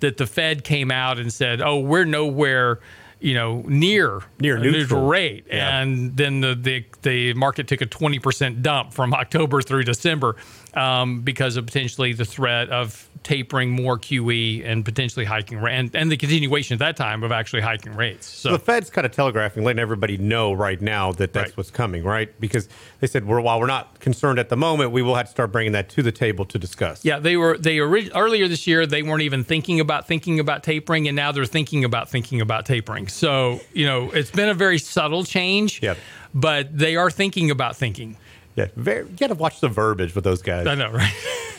that 0.00 0.16
the 0.16 0.26
Fed 0.26 0.64
came 0.64 0.90
out 0.90 1.18
and 1.18 1.32
said, 1.32 1.60
oh, 1.60 1.78
we're 1.78 2.04
nowhere 2.04 2.80
you 3.20 3.34
know 3.34 3.62
near 3.66 4.20
near 4.40 4.56
neutral, 4.58 4.72
neutral 4.72 5.06
rate 5.06 5.46
yeah. 5.48 5.80
and 5.80 6.16
then 6.16 6.40
the, 6.40 6.54
the 6.54 6.84
the 7.02 7.34
market 7.34 7.66
took 7.66 7.80
a 7.80 7.86
20% 7.86 8.62
dump 8.62 8.92
from 8.92 9.14
October 9.22 9.62
through 9.62 9.84
December 9.84 10.36
um, 10.74 11.22
because 11.22 11.56
of 11.56 11.66
potentially 11.66 12.12
the 12.12 12.24
threat 12.24 12.68
of 12.68 13.08
tapering 13.22 13.70
more 13.70 13.98
QE 13.98 14.64
and 14.64 14.84
potentially 14.84 15.24
hiking 15.24 15.58
and, 15.58 15.94
and 15.94 16.10
the 16.10 16.16
continuation 16.16 16.74
at 16.74 16.78
that 16.80 16.96
time 16.96 17.22
of 17.22 17.32
actually 17.32 17.62
hiking 17.62 17.94
rates. 17.94 18.26
So, 18.26 18.52
the 18.52 18.58
Fed's 18.58 18.90
kind 18.90 19.04
of 19.04 19.12
telegraphing, 19.12 19.64
letting 19.64 19.80
everybody 19.80 20.16
know 20.16 20.52
right 20.52 20.80
now 20.80 21.12
that 21.12 21.32
that's 21.32 21.50
right. 21.50 21.56
what's 21.56 21.70
coming, 21.70 22.04
right? 22.04 22.38
Because 22.40 22.68
they 23.00 23.06
said, 23.06 23.26
we're, 23.26 23.40
while 23.40 23.60
we're 23.60 23.66
not 23.66 24.00
concerned 24.00 24.38
at 24.38 24.48
the 24.48 24.56
moment, 24.56 24.92
we 24.92 25.02
will 25.02 25.14
have 25.14 25.26
to 25.26 25.30
start 25.30 25.52
bringing 25.52 25.72
that 25.72 25.88
to 25.90 26.02
the 26.02 26.12
table 26.12 26.44
to 26.46 26.58
discuss. 26.58 27.04
Yeah, 27.04 27.18
they 27.18 27.36
were 27.36 27.58
they 27.58 27.78
earlier 27.80 28.48
this 28.48 28.66
year 28.66 28.86
they 28.86 29.02
weren't 29.02 29.22
even 29.22 29.44
thinking 29.44 29.80
about 29.80 30.06
thinking 30.06 30.40
about 30.40 30.62
tapering, 30.62 31.08
and 31.08 31.16
now 31.16 31.32
they're 31.32 31.44
thinking 31.44 31.84
about 31.84 32.08
thinking 32.08 32.40
about 32.40 32.66
tapering. 32.66 33.08
So 33.08 33.60
you 33.72 33.86
know, 33.86 34.10
it's 34.10 34.30
been 34.30 34.48
a 34.48 34.54
very 34.54 34.78
subtle 34.78 35.24
change. 35.24 35.82
Yeah. 35.82 35.94
But 36.34 36.76
they 36.76 36.96
are 36.96 37.10
thinking 37.10 37.50
about 37.50 37.76
thinking. 37.76 38.16
Yeah, 38.56 38.68
very, 38.76 39.06
you 39.06 39.16
got 39.16 39.28
to 39.28 39.34
watch 39.34 39.60
the 39.60 39.68
verbiage 39.68 40.14
with 40.14 40.24
those 40.24 40.42
guys. 40.42 40.66
I 40.66 40.74
know, 40.74 40.90
right? 40.90 41.12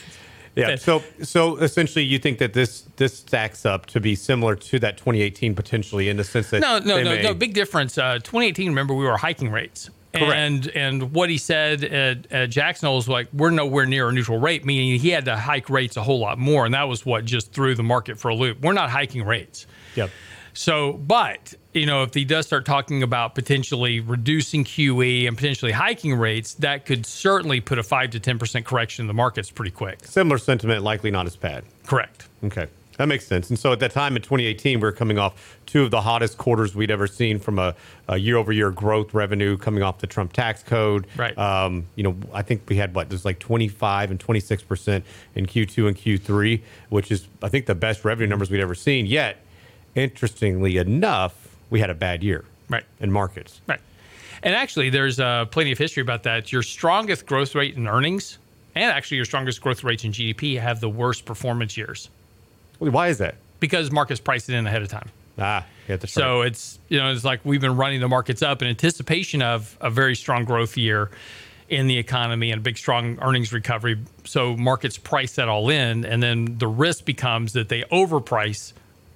yeah. 0.54 0.76
So, 0.76 1.02
so 1.22 1.56
essentially, 1.56 2.04
you 2.04 2.18
think 2.18 2.38
that 2.38 2.52
this 2.52 2.82
this 2.96 3.16
stacks 3.18 3.66
up 3.66 3.86
to 3.86 4.00
be 4.00 4.14
similar 4.14 4.56
to 4.56 4.78
that 4.80 4.96
2018 4.96 5.54
potentially 5.54 6.08
in 6.08 6.16
the 6.16 6.24
sense 6.24 6.50
that 6.50 6.60
no, 6.60 6.78
no, 6.78 7.02
no, 7.02 7.14
may... 7.14 7.22
no, 7.22 7.34
big 7.34 7.54
difference. 7.54 7.98
Uh, 7.98 8.14
2018, 8.14 8.68
remember, 8.68 8.94
we 8.94 9.04
were 9.04 9.16
hiking 9.16 9.50
rates. 9.50 9.90
Correct. 10.14 10.32
And 10.32 10.68
and 10.68 11.12
what 11.12 11.28
he 11.28 11.38
said 11.38 11.84
at, 11.84 12.32
at 12.32 12.50
Jackson 12.50 12.90
was 12.90 13.08
like, 13.08 13.28
we're 13.32 13.50
nowhere 13.50 13.86
near 13.86 14.08
a 14.08 14.12
neutral 14.12 14.38
rate, 14.38 14.64
meaning 14.64 14.98
he 14.98 15.10
had 15.10 15.26
to 15.26 15.36
hike 15.36 15.68
rates 15.68 15.96
a 15.96 16.02
whole 16.02 16.18
lot 16.18 16.38
more, 16.38 16.64
and 16.64 16.74
that 16.74 16.88
was 16.88 17.04
what 17.04 17.24
just 17.24 17.52
threw 17.52 17.74
the 17.74 17.82
market 17.82 18.18
for 18.18 18.28
a 18.28 18.34
loop. 18.34 18.60
We're 18.62 18.72
not 18.72 18.90
hiking 18.90 19.24
rates. 19.24 19.66
Yep. 19.96 20.10
So, 20.54 20.94
but 20.94 21.54
you 21.74 21.86
know, 21.86 22.02
if 22.02 22.14
he 22.14 22.24
does 22.24 22.46
start 22.46 22.64
talking 22.64 23.02
about 23.02 23.34
potentially 23.34 24.00
reducing 24.00 24.64
QE 24.64 25.28
and 25.28 25.36
potentially 25.36 25.72
hiking 25.72 26.14
rates, 26.14 26.54
that 26.54 26.86
could 26.86 27.06
certainly 27.06 27.60
put 27.60 27.78
a 27.78 27.82
five 27.82 28.10
to 28.10 28.20
ten 28.20 28.38
percent 28.38 28.66
correction 28.66 29.04
in 29.04 29.06
the 29.06 29.14
markets 29.14 29.50
pretty 29.50 29.70
quick. 29.70 30.04
Similar 30.04 30.38
sentiment, 30.38 30.82
likely 30.82 31.10
not 31.10 31.26
as 31.26 31.36
bad. 31.36 31.64
Correct. 31.86 32.28
Okay. 32.44 32.68
That 32.98 33.06
makes 33.06 33.24
sense. 33.26 33.48
And 33.48 33.56
so 33.56 33.72
at 33.72 33.78
that 33.78 33.92
time 33.92 34.16
in 34.16 34.22
2018, 34.22 34.80
we 34.80 34.82
were 34.82 34.90
coming 34.90 35.18
off 35.18 35.56
two 35.66 35.84
of 35.84 35.92
the 35.92 36.00
hottest 36.00 36.36
quarters 36.36 36.74
we'd 36.74 36.90
ever 36.90 37.06
seen 37.06 37.38
from 37.38 37.60
a, 37.60 37.76
a 38.08 38.18
year-over-year 38.18 38.72
growth 38.72 39.14
revenue 39.14 39.56
coming 39.56 39.84
off 39.84 39.98
the 39.98 40.08
Trump 40.08 40.32
tax 40.32 40.64
code. 40.64 41.06
Right. 41.16 41.38
Um, 41.38 41.86
you 41.94 42.02
know, 42.02 42.16
I 42.34 42.42
think 42.42 42.62
we 42.68 42.74
had 42.74 42.96
what 42.96 43.08
there's 43.08 43.24
like 43.24 43.38
25 43.38 44.10
and 44.10 44.18
26 44.18 44.64
percent 44.64 45.04
in 45.36 45.46
Q2 45.46 45.86
and 45.86 45.96
Q3, 45.96 46.60
which 46.88 47.12
is 47.12 47.28
I 47.40 47.48
think 47.48 47.66
the 47.66 47.76
best 47.76 48.04
revenue 48.04 48.26
numbers 48.28 48.50
we'd 48.50 48.60
ever 48.60 48.74
seen. 48.74 49.06
Yet, 49.06 49.36
interestingly 49.98 50.76
enough, 50.76 51.56
we 51.70 51.80
had 51.80 51.90
a 51.90 51.94
bad 51.94 52.22
year. 52.22 52.44
Right. 52.68 52.84
In 53.00 53.10
markets. 53.10 53.60
Right. 53.66 53.80
And 54.42 54.54
actually, 54.54 54.90
there's 54.90 55.18
uh, 55.18 55.46
plenty 55.46 55.72
of 55.72 55.78
history 55.78 56.02
about 56.02 56.22
that. 56.24 56.52
Your 56.52 56.62
strongest 56.62 57.26
growth 57.26 57.54
rate 57.54 57.76
in 57.76 57.88
earnings 57.88 58.38
and 58.74 58.90
actually 58.92 59.16
your 59.16 59.26
strongest 59.26 59.60
growth 59.60 59.82
rates 59.82 60.04
in 60.04 60.12
GDP 60.12 60.60
have 60.60 60.80
the 60.80 60.88
worst 60.88 61.24
performance 61.24 61.76
years 61.76 62.08
Why 62.78 63.08
is 63.08 63.18
that? 63.18 63.34
because 63.60 63.90
markets 63.90 64.20
priced 64.20 64.48
it 64.48 64.54
in 64.54 64.66
ahead 64.66 64.82
of 64.82 64.88
time. 64.88 65.08
Ah, 65.36 65.64
yeah, 65.88 65.96
So 66.04 66.42
it's 66.42 66.78
you 66.88 66.98
know 66.98 67.10
it's 67.12 67.24
like 67.24 67.40
we've 67.44 67.60
been 67.60 67.76
running 67.76 68.00
the 68.00 68.08
markets 68.08 68.42
up 68.42 68.62
in 68.62 68.68
anticipation 68.68 69.42
of 69.42 69.76
a 69.80 69.90
very 69.90 70.14
strong 70.14 70.44
growth 70.44 70.76
year 70.76 71.10
in 71.68 71.86
the 71.86 71.98
economy 71.98 72.50
and 72.50 72.60
a 72.60 72.62
big 72.62 72.78
strong 72.78 73.18
earnings 73.20 73.52
recovery. 73.52 73.98
So 74.24 74.56
markets 74.56 74.96
price 74.98 75.34
that 75.34 75.48
all 75.48 75.70
in, 75.70 76.04
and 76.04 76.22
then 76.22 76.58
the 76.58 76.66
risk 76.68 77.04
becomes 77.04 77.52
that 77.54 77.68
they 77.68 77.82
overprice 77.82 78.72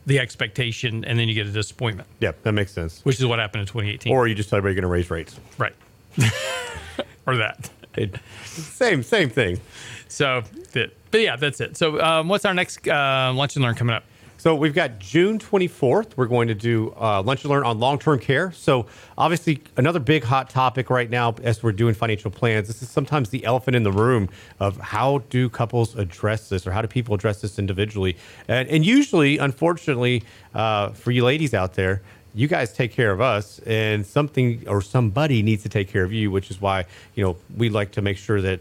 the 0.06 0.18
expectation, 0.18 1.04
and 1.04 1.18
then 1.18 1.28
you 1.28 1.34
get 1.34 1.46
a 1.46 1.50
disappointment, 1.50 2.08
yeah, 2.20 2.32
that 2.42 2.52
makes 2.52 2.72
sense. 2.72 3.00
which 3.04 3.18
is 3.18 3.26
what 3.26 3.38
happened 3.38 3.60
in 3.62 3.66
2018. 3.66 4.12
Or 4.12 4.26
you 4.26 4.34
just 4.34 4.50
tell 4.50 4.56
everybody 4.58 4.74
you're 4.74 4.82
going 4.82 4.90
to 4.90 4.92
raise 4.92 5.10
rates. 5.10 5.38
right, 5.58 5.74
or 7.26 7.36
that. 7.36 7.70
It, 7.94 8.16
same, 8.44 9.02
same 9.02 9.28
thing. 9.28 9.60
So, 10.08 10.42
but 10.72 11.20
yeah, 11.20 11.36
that's 11.36 11.60
it. 11.60 11.76
So, 11.76 12.00
um, 12.00 12.28
what's 12.28 12.44
our 12.44 12.54
next 12.54 12.86
uh, 12.88 13.32
lunch 13.34 13.56
and 13.56 13.64
learn 13.64 13.74
coming 13.74 13.94
up? 13.94 14.04
So 14.42 14.56
we've 14.56 14.74
got 14.74 14.98
June 14.98 15.38
24th. 15.38 16.16
We're 16.16 16.26
going 16.26 16.48
to 16.48 16.54
do 16.56 16.92
uh, 17.00 17.22
lunch 17.22 17.44
and 17.44 17.50
learn 17.52 17.62
on 17.62 17.78
long-term 17.78 18.18
care. 18.18 18.50
So 18.50 18.86
obviously, 19.16 19.62
another 19.76 20.00
big 20.00 20.24
hot 20.24 20.50
topic 20.50 20.90
right 20.90 21.08
now 21.08 21.36
as 21.44 21.62
we're 21.62 21.70
doing 21.70 21.94
financial 21.94 22.28
plans. 22.28 22.66
This 22.66 22.82
is 22.82 22.90
sometimes 22.90 23.28
the 23.28 23.44
elephant 23.44 23.76
in 23.76 23.84
the 23.84 23.92
room 23.92 24.28
of 24.58 24.78
how 24.78 25.18
do 25.30 25.48
couples 25.48 25.94
address 25.94 26.48
this, 26.48 26.66
or 26.66 26.72
how 26.72 26.82
do 26.82 26.88
people 26.88 27.14
address 27.14 27.40
this 27.40 27.56
individually? 27.60 28.16
And, 28.48 28.68
and 28.68 28.84
usually, 28.84 29.38
unfortunately, 29.38 30.24
uh, 30.56 30.88
for 30.88 31.12
you 31.12 31.22
ladies 31.22 31.54
out 31.54 31.74
there. 31.74 32.02
You 32.34 32.48
guys 32.48 32.72
take 32.72 32.90
care 32.90 33.12
of 33.12 33.20
us, 33.20 33.60
and 33.60 34.04
something 34.04 34.66
or 34.66 34.82
somebody 34.82 35.44
needs 35.44 35.62
to 35.62 35.68
take 35.68 35.88
care 35.88 36.02
of 36.02 36.12
you, 36.12 36.32
which 36.32 36.50
is 36.50 36.60
why 36.60 36.86
you 37.14 37.22
know 37.22 37.36
we 37.56 37.68
like 37.68 37.92
to 37.92 38.02
make 38.02 38.16
sure 38.16 38.40
that 38.40 38.58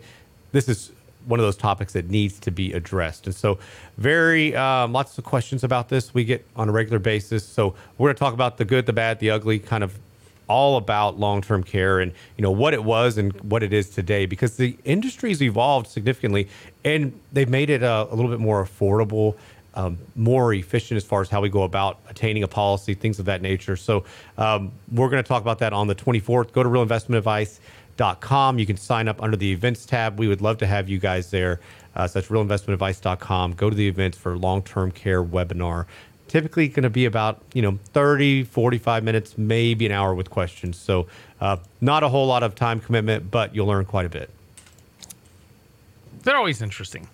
this 0.51 0.69
is 0.69 0.91
one 1.25 1.39
of 1.39 1.45
those 1.45 1.57
topics 1.57 1.93
that 1.93 2.09
needs 2.09 2.39
to 2.39 2.51
be 2.51 2.73
addressed. 2.73 3.25
And 3.25 3.35
so, 3.35 3.59
very 3.97 4.55
um, 4.55 4.93
lots 4.93 5.17
of 5.17 5.23
questions 5.23 5.63
about 5.63 5.89
this 5.89 6.13
we 6.13 6.23
get 6.23 6.45
on 6.55 6.69
a 6.69 6.71
regular 6.71 6.99
basis. 6.99 7.45
So 7.45 7.75
we're 7.97 8.07
going 8.07 8.15
to 8.15 8.19
talk 8.19 8.33
about 8.33 8.57
the 8.57 8.65
good, 8.65 8.85
the 8.85 8.93
bad, 8.93 9.19
the 9.19 9.31
ugly, 9.31 9.59
kind 9.59 9.83
of 9.83 9.97
all 10.51 10.75
about 10.75 11.17
long-term 11.17 11.63
care 11.63 12.01
and 12.01 12.11
you 12.35 12.41
know 12.41 12.51
what 12.51 12.73
it 12.73 12.83
was 12.83 13.17
and 13.17 13.31
what 13.41 13.63
it 13.63 13.71
is 13.71 13.89
today 13.89 14.25
because 14.25 14.57
the 14.57 14.77
industry's 14.83 15.41
evolved 15.41 15.87
significantly 15.87 16.45
and 16.83 17.17
they've 17.31 17.47
made 17.49 17.69
it 17.69 17.81
uh, 17.81 18.05
a 18.11 18.15
little 18.15 18.29
bit 18.29 18.39
more 18.39 18.61
affordable 18.61 19.35
um, 19.75 19.97
more 20.17 20.53
efficient 20.53 20.97
as 20.97 21.05
far 21.05 21.21
as 21.21 21.29
how 21.29 21.39
we 21.39 21.47
go 21.47 21.63
about 21.63 21.99
attaining 22.09 22.43
a 22.43 22.49
policy 22.49 22.93
things 22.93 23.17
of 23.17 23.23
that 23.25 23.41
nature 23.41 23.77
so 23.77 24.03
um, 24.37 24.73
we're 24.91 25.09
going 25.09 25.23
to 25.23 25.27
talk 25.27 25.41
about 25.41 25.59
that 25.59 25.71
on 25.71 25.87
the 25.87 25.95
24th 25.95 26.51
go 26.51 26.63
to 26.63 26.67
realinvestmentadvice.com 28.01 28.59
you 28.59 28.65
can 28.65 28.77
sign 28.77 29.07
up 29.07 29.21
under 29.21 29.37
the 29.37 29.51
events 29.51 29.85
tab. 29.85 30.19
We 30.19 30.27
would 30.27 30.41
love 30.41 30.57
to 30.59 30.67
have 30.67 30.89
you 30.89 30.99
guys 30.99 31.31
there. 31.31 31.59
Uh, 31.95 32.07
so 32.07 32.19
that's 32.19 32.31
realinvestmentadvice.com 32.31 33.53
go 33.53 33.69
to 33.69 33.75
the 33.75 33.87
events 33.87 34.17
for 34.17 34.37
long-term 34.37 34.91
care 34.91 35.23
webinar. 35.23 35.85
Typically 36.27 36.69
going 36.69 36.83
to 36.83 36.89
be 36.89 37.05
about 37.05 37.41
you 37.53 37.61
know 37.61 37.77
30 37.93 38.43
45 38.45 39.03
minutes 39.03 39.37
maybe 39.37 39.85
an 39.85 39.91
hour 39.91 40.13
with 40.15 40.29
questions. 40.29 40.77
So 40.77 41.07
uh, 41.39 41.57
not 41.81 42.03
a 42.03 42.09
whole 42.09 42.27
lot 42.27 42.43
of 42.43 42.55
time 42.55 42.79
commitment 42.79 43.29
but 43.31 43.53
you'll 43.55 43.67
learn 43.67 43.85
quite 43.85 44.05
a 44.05 44.09
bit. 44.09 44.29
They're 46.23 46.37
always 46.37 46.61
interesting. 46.61 47.07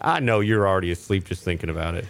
i 0.00 0.20
know 0.20 0.40
you're 0.40 0.66
already 0.66 0.90
asleep 0.92 1.24
just 1.24 1.42
thinking 1.42 1.70
about 1.70 1.94
it. 1.94 2.06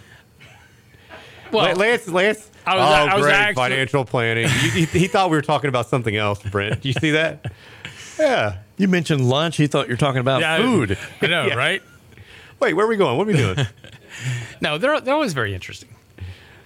Well, 1.51 1.75
lance 1.75 2.07
lance 2.07 2.49
I 2.65 2.75
was- 2.75 2.83
oh 2.83 3.11
I 3.11 3.15
was 3.15 3.23
great 3.23 3.35
actually- 3.35 3.55
financial 3.55 4.05
planning. 4.05 4.47
He, 4.47 4.69
he, 4.69 4.99
he 4.99 5.07
thought 5.07 5.29
we 5.29 5.35
were 5.35 5.41
talking 5.41 5.67
about 5.67 5.87
something 5.87 6.15
else 6.15 6.41
brent. 6.41 6.81
Do 6.81 6.87
you 6.87 6.93
see 6.93 7.11
that 7.11 7.51
yeah 8.19 8.57
You 8.77 8.87
mentioned 8.87 9.27
lunch. 9.27 9.57
He 9.57 9.67
thought 9.67 9.87
you 9.87 9.93
were 9.93 9.97
talking 9.97 10.19
about 10.21 10.41
yeah, 10.41 10.57
food. 10.57 10.97
I 11.21 11.27
know, 11.27 11.45
Yeah. 11.47 11.55
right? 11.55 11.81
wait 12.59 12.73
where 12.75 12.85
are 12.85 12.89
we 12.89 12.95
going 12.97 13.17
what 13.17 13.27
are 13.27 13.31
we 13.31 13.37
doing 13.37 13.57
No, 14.61 14.77
they're 14.77 15.01
they're 15.01 15.13
always 15.15 15.33
very 15.33 15.53
interesting, 15.53 15.89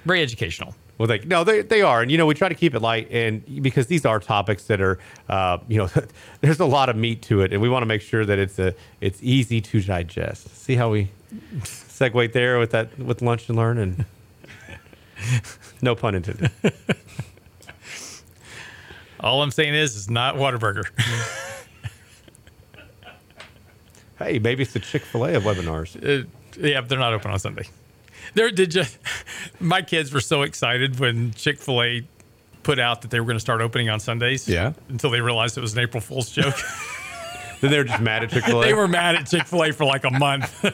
very 0.05 0.21
educational. 0.21 0.75
Well, 0.97 1.07
they 1.07 1.19
no, 1.19 1.43
they 1.43 1.61
they 1.61 1.81
are, 1.81 2.01
and 2.01 2.11
you 2.11 2.17
know 2.17 2.25
we 2.25 2.33
try 2.35 2.49
to 2.49 2.55
keep 2.55 2.75
it 2.75 2.81
light, 2.81 3.07
and 3.09 3.41
because 3.63 3.87
these 3.87 4.05
are 4.05 4.19
topics 4.19 4.63
that 4.65 4.81
are, 4.81 4.99
uh, 5.29 5.57
you 5.67 5.77
know, 5.77 5.89
there's 6.41 6.59
a 6.59 6.65
lot 6.65 6.89
of 6.89 6.95
meat 6.95 7.21
to 7.23 7.41
it, 7.41 7.53
and 7.53 7.61
we 7.61 7.69
want 7.69 7.83
to 7.83 7.87
make 7.87 8.01
sure 8.01 8.25
that 8.25 8.37
it's 8.37 8.59
a 8.59 8.75
it's 8.99 9.19
easy 9.23 9.61
to 9.61 9.81
digest. 9.81 10.49
See 10.55 10.75
how 10.75 10.91
we 10.91 11.09
segue 11.63 12.33
there 12.33 12.59
with 12.59 12.71
that 12.71 12.97
with 12.99 13.21
lunch 13.21 13.47
and 13.47 13.57
learn, 13.57 13.77
and 13.77 14.05
no 15.81 15.95
pun 15.95 16.15
intended. 16.15 16.51
All 19.20 19.41
I'm 19.41 19.51
saying 19.51 19.74
is, 19.74 19.95
it's 19.95 20.09
not 20.09 20.36
Whataburger. 20.36 20.86
Hey, 24.20 24.39
maybe 24.39 24.63
it's 24.63 24.74
the 24.74 24.80
Chick 24.80 25.03
Fil 25.03 25.26
A 25.26 25.36
of 25.36 25.43
webinars. 25.43 25.95
Uh, 25.95 26.26
yeah, 26.59 26.82
but 26.82 26.89
they're 26.89 26.97
not 26.97 27.13
open 27.13 27.32
on 27.32 27.39
Sunday. 27.39 27.68
There 28.34 28.49
did 28.49 28.72
just 28.72 28.97
my 29.59 29.82
kids 29.82 30.11
were 30.11 30.22
so 30.22 30.41
excited 30.41 30.99
when 30.99 31.32
Chick 31.34 31.59
Fil 31.59 31.84
A 31.84 32.07
put 32.63 32.80
out 32.80 33.03
that 33.03 33.11
they 33.11 33.20
were 33.20 33.26
going 33.26 33.38
to 33.38 33.41
start 33.41 33.61
opening 33.61 33.89
on 33.89 33.99
Sundays. 33.99 34.47
Yeah. 34.47 34.74
Until 34.89 35.11
they 35.11 35.22
realized 35.22 35.57
it 35.57 35.61
was 35.61 35.74
an 35.74 35.80
April 35.80 36.01
Fool's 36.01 36.32
joke. 36.32 36.55
Then 37.61 37.72
they 37.72 37.78
were 37.78 37.84
just 37.86 38.01
mad 38.01 38.24
at 38.24 38.32
Chick 38.32 38.43
Fil 38.43 38.61
A. 38.61 38.65
they 38.65 38.74
were 38.74 38.88
mad 38.88 39.15
at 39.15 39.28
Chick 39.28 39.45
Fil 39.45 39.63
A 39.63 39.72
for 39.72 39.86
like 39.86 40.03
a 40.03 40.11
month. 40.11 40.63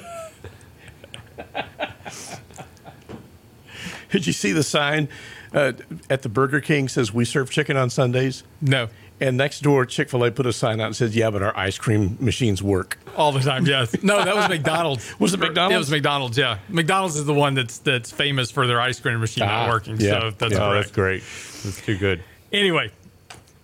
Did 4.11 4.27
you 4.27 4.33
see 4.33 4.51
the 4.51 4.63
sign 4.63 5.09
uh, 5.53 5.73
at 6.09 6.21
the 6.21 6.29
Burger 6.29 6.61
King 6.61 6.87
says 6.89 7.13
we 7.13 7.25
serve 7.25 7.49
chicken 7.49 7.77
on 7.77 7.89
Sundays? 7.89 8.43
no, 8.61 8.89
And 9.21 9.37
next 9.37 9.61
door, 9.61 9.85
Chick 9.85 10.09
fil 10.09 10.23
A 10.25 10.31
put 10.31 10.45
a 10.45 10.53
sign 10.53 10.79
out 10.81 10.87
and 10.87 10.95
says, 10.95 11.15
yeah, 11.15 11.29
but 11.29 11.41
our 11.41 11.55
ice 11.57 11.77
cream 11.77 12.17
machines 12.19 12.61
work. 12.63 12.97
all 13.15 13.31
the 13.31 13.39
time. 13.39 13.65
Yes. 13.65 13.95
No, 14.03 14.23
that 14.23 14.35
was 14.35 14.49
McDonald's. 14.57 15.19
Was 15.19 15.33
it 15.33 15.39
McDonald's? 15.39 15.75
It 15.75 15.77
was 15.77 15.91
McDonald's. 15.91 16.37
Yeah, 16.37 16.57
McDonald's 16.69 17.15
is 17.15 17.25
the 17.25 17.33
one 17.33 17.53
that's 17.53 17.77
that's 17.79 18.11
famous 18.11 18.49
for 18.51 18.65
their 18.67 18.81
ice 18.81 18.99
cream 18.99 19.19
machine 19.19 19.45
not 19.45 19.67
Ah, 19.67 19.71
working. 19.71 19.97
yeah. 19.99 20.19
So 20.19 20.31
that's 20.31 20.55
oh, 20.55 20.73
that's 20.73 20.91
great. 20.91 21.21
That's 21.63 21.81
too 21.85 21.97
good. 21.97 22.23
Anyway, 22.51 22.91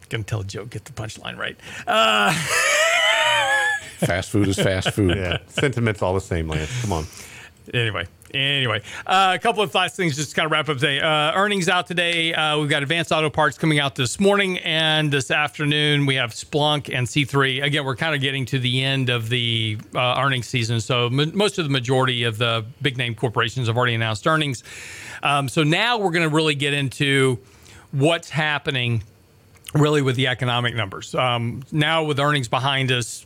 gonna 0.10 0.24
tell 0.24 0.42
a 0.42 0.44
joke. 0.46 0.70
Get 0.70 0.86
the 0.86 0.94
punchline 0.94 1.38
right. 1.38 1.58
Uh, 1.88 2.32
Fast 3.98 4.30
food 4.30 4.48
is 4.48 4.56
fast 4.56 4.92
food. 4.92 5.18
Yeah, 5.18 5.40
sentiment's 5.50 6.02
all 6.02 6.14
the 6.14 6.22
same, 6.22 6.48
Lance. 6.48 6.70
Come 6.82 6.94
on. 6.94 7.06
Anyway, 7.74 8.08
anyway, 8.34 8.82
uh, 9.06 9.34
a 9.36 9.40
couple 9.40 9.64
of 9.64 9.74
last 9.74 9.96
things 9.96 10.16
just 10.16 10.36
kind 10.36 10.46
of 10.46 10.52
wrap 10.52 10.70
up 10.70 10.78
today. 10.78 11.00
Uh, 11.00 11.34
earnings 11.34 11.70
out 11.70 11.88
today. 11.88 12.34
Uh, 12.34 12.60
we've 12.60 12.70
got 12.70 12.84
Advanced 12.84 13.12
Auto 13.12 13.30
Parts 13.30 13.58
coming 13.58 13.80
out 13.80 13.96
this 13.96 14.20
morning 14.20 14.60
and 14.60 15.12
this 15.12 15.32
afternoon. 15.32 16.06
We 16.06 16.16
have 16.16 16.32
Splunk 16.32 16.96
and 16.96 17.08
C3. 17.08 17.64
Again, 17.64 17.86
we're 17.86 17.96
kind 17.96 18.16
of 18.16 18.22
getting 18.22 18.46
to 18.48 18.60
the 18.60 18.84
end 18.84 19.10
of 19.10 19.30
the 19.30 19.78
uh, 19.96 20.22
earnings 20.22 20.48
season, 20.48 20.80
so 20.82 21.08
m- 21.08 21.36
most 21.36 21.58
of 21.58 21.66
the 21.66 21.72
majority 21.72 22.24
of 22.24 22.38
the 22.38 22.66
big 22.82 22.98
name 22.98 23.16
corporations 23.16 23.68
have 23.68 23.78
already 23.78 23.96
announced 23.96 24.26
earnings. 24.28 24.64
Um, 25.24 25.50
so 25.50 25.64
now 25.64 25.98
we're 25.98 26.12
going 26.12 26.28
to 26.30 26.36
really 26.36 26.56
get 26.56 26.74
into 26.74 27.40
what's 27.92 28.30
happening 28.30 29.04
really 29.74 30.02
with 30.02 30.16
the 30.16 30.28
economic 30.28 30.76
numbers. 30.76 31.14
Um, 31.14 31.64
now 31.72 32.04
with 32.04 32.20
earnings 32.20 32.48
behind 32.48 32.92
us, 32.92 33.26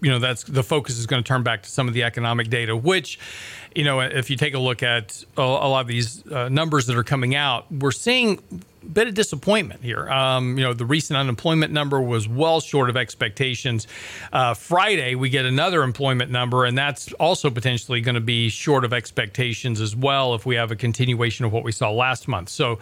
you 0.00 0.10
know 0.10 0.18
that's 0.18 0.44
the 0.44 0.62
focus 0.62 0.98
is 0.98 1.06
going 1.06 1.22
to 1.22 1.26
turn 1.26 1.42
back 1.42 1.62
to 1.62 1.70
some 1.70 1.88
of 1.88 1.94
the 1.94 2.02
economic 2.02 2.48
data 2.48 2.76
which 2.76 3.18
you 3.76 3.84
know 3.84 4.00
if 4.00 4.30
you 4.30 4.36
take 4.36 4.54
a 4.54 4.58
look 4.58 4.82
at 4.82 5.22
a, 5.36 5.42
lot 5.42 5.80
of 5.80 5.86
these 5.86 6.26
uh, 6.32 6.48
numbers 6.48 6.86
that 6.86 6.96
are 6.96 7.04
coming 7.04 7.34
out 7.34 7.70
we're 7.70 7.92
seeing 7.92 8.40
a 8.82 8.86
bit 8.86 9.06
of 9.06 9.14
disappointment 9.14 9.82
here 9.82 10.08
um, 10.08 10.56
you 10.56 10.64
know 10.64 10.72
the 10.72 10.86
recent 10.86 11.16
unemployment 11.16 11.72
number 11.72 12.00
was 12.00 12.26
well 12.26 12.60
short 12.60 12.88
of 12.88 12.96
expectations 12.96 13.86
uh, 14.32 14.54
friday 14.54 15.14
we 15.14 15.28
get 15.28 15.44
another 15.44 15.82
employment 15.82 16.30
number 16.30 16.64
and 16.64 16.76
that's 16.76 17.12
also 17.14 17.50
potentially 17.50 18.00
going 18.00 18.14
to 18.14 18.20
be 18.20 18.48
short 18.48 18.84
of 18.84 18.92
expectations 18.92 19.80
as 19.80 19.94
well 19.94 20.34
if 20.34 20.46
we 20.46 20.54
have 20.54 20.70
a 20.70 20.76
continuation 20.76 21.44
of 21.44 21.52
what 21.52 21.62
we 21.62 21.72
saw 21.72 21.90
last 21.90 22.26
month 22.26 22.48
so 22.48 22.78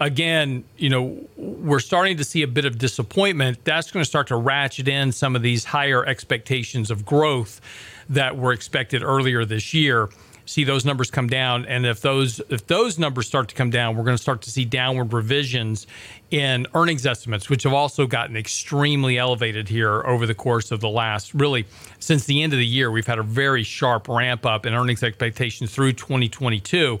again, 0.00 0.62
you 0.76 0.88
know, 0.88 1.18
we're 1.36 1.80
starting 1.80 2.16
to 2.16 2.24
see 2.24 2.42
a 2.42 2.46
bit 2.46 2.64
of 2.64 2.78
disappointment. 2.78 3.64
That's 3.64 3.90
going 3.90 4.02
to 4.02 4.08
start 4.08 4.28
to 4.28 4.36
ratchet 4.36 4.86
in 4.86 5.10
some 5.10 5.34
of 5.34 5.42
these 5.42 5.64
higher 5.64 6.06
expectations 6.06 6.90
of 6.90 7.04
growth 7.04 7.60
that 8.08 8.36
were 8.36 8.52
expected 8.52 9.02
earlier 9.02 9.44
this 9.44 9.74
year. 9.74 10.08
See 10.48 10.64
those 10.64 10.84
numbers 10.84 11.10
come 11.10 11.26
down, 11.26 11.66
and 11.66 11.84
if 11.84 12.00
those 12.00 12.40
if 12.48 12.66
those 12.66 12.98
numbers 12.98 13.26
start 13.26 13.48
to 13.48 13.54
come 13.54 13.70
down, 13.70 13.96
we're 13.96 14.04
going 14.04 14.16
to 14.16 14.22
start 14.22 14.40
to 14.42 14.50
see 14.50 14.64
downward 14.64 15.12
revisions 15.12 15.86
in 16.30 16.66
earnings 16.74 17.04
estimates, 17.04 17.50
which 17.50 17.64
have 17.64 17.74
also 17.74 18.06
gotten 18.06 18.36
extremely 18.36 19.18
elevated 19.18 19.68
here 19.68 20.02
over 20.06 20.26
the 20.26 20.34
course 20.34 20.70
of 20.70 20.80
the 20.80 20.88
last 20.88 21.34
really 21.34 21.66
since 21.98 22.24
the 22.24 22.42
end 22.42 22.54
of 22.54 22.58
the 22.58 22.66
year. 22.66 22.90
We've 22.90 23.06
had 23.06 23.18
a 23.18 23.22
very 23.22 23.62
sharp 23.62 24.08
ramp 24.08 24.46
up 24.46 24.64
in 24.64 24.72
earnings 24.72 25.02
expectations 25.02 25.72
through 25.74 25.92
2022. 25.92 26.98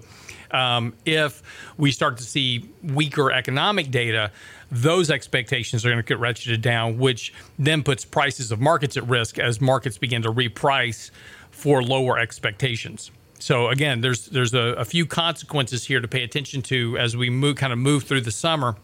Um, 0.50 0.94
if 1.04 1.42
we 1.76 1.90
start 1.90 2.18
to 2.18 2.24
see 2.24 2.68
weaker 2.82 3.30
economic 3.30 3.90
data, 3.90 4.30
those 4.70 5.10
expectations 5.10 5.84
are 5.84 5.90
going 5.90 6.02
to 6.02 6.06
get 6.06 6.18
ratcheted 6.18 6.60
down, 6.60 6.98
which 6.98 7.32
then 7.58 7.82
puts 7.82 8.04
prices 8.04 8.52
of 8.52 8.60
markets 8.60 8.96
at 8.96 9.06
risk 9.06 9.38
as 9.38 9.60
markets 9.60 9.98
begin 9.98 10.22
to 10.22 10.32
reprice 10.32 11.10
for 11.50 11.82
lower 11.82 12.18
expectations. 12.18 13.10
So 13.38 13.68
again, 13.68 14.00
there's 14.00 14.26
there's 14.26 14.54
a, 14.54 14.74
a 14.74 14.84
few 14.84 15.06
consequences 15.06 15.84
here 15.84 16.00
to 16.00 16.08
pay 16.08 16.22
attention 16.24 16.62
to 16.62 16.98
as 16.98 17.16
we 17.16 17.30
move 17.30 17.56
kind 17.56 17.72
of 17.72 17.78
move 17.78 18.04
through 18.04 18.22
the 18.22 18.30
summer, 18.30 18.76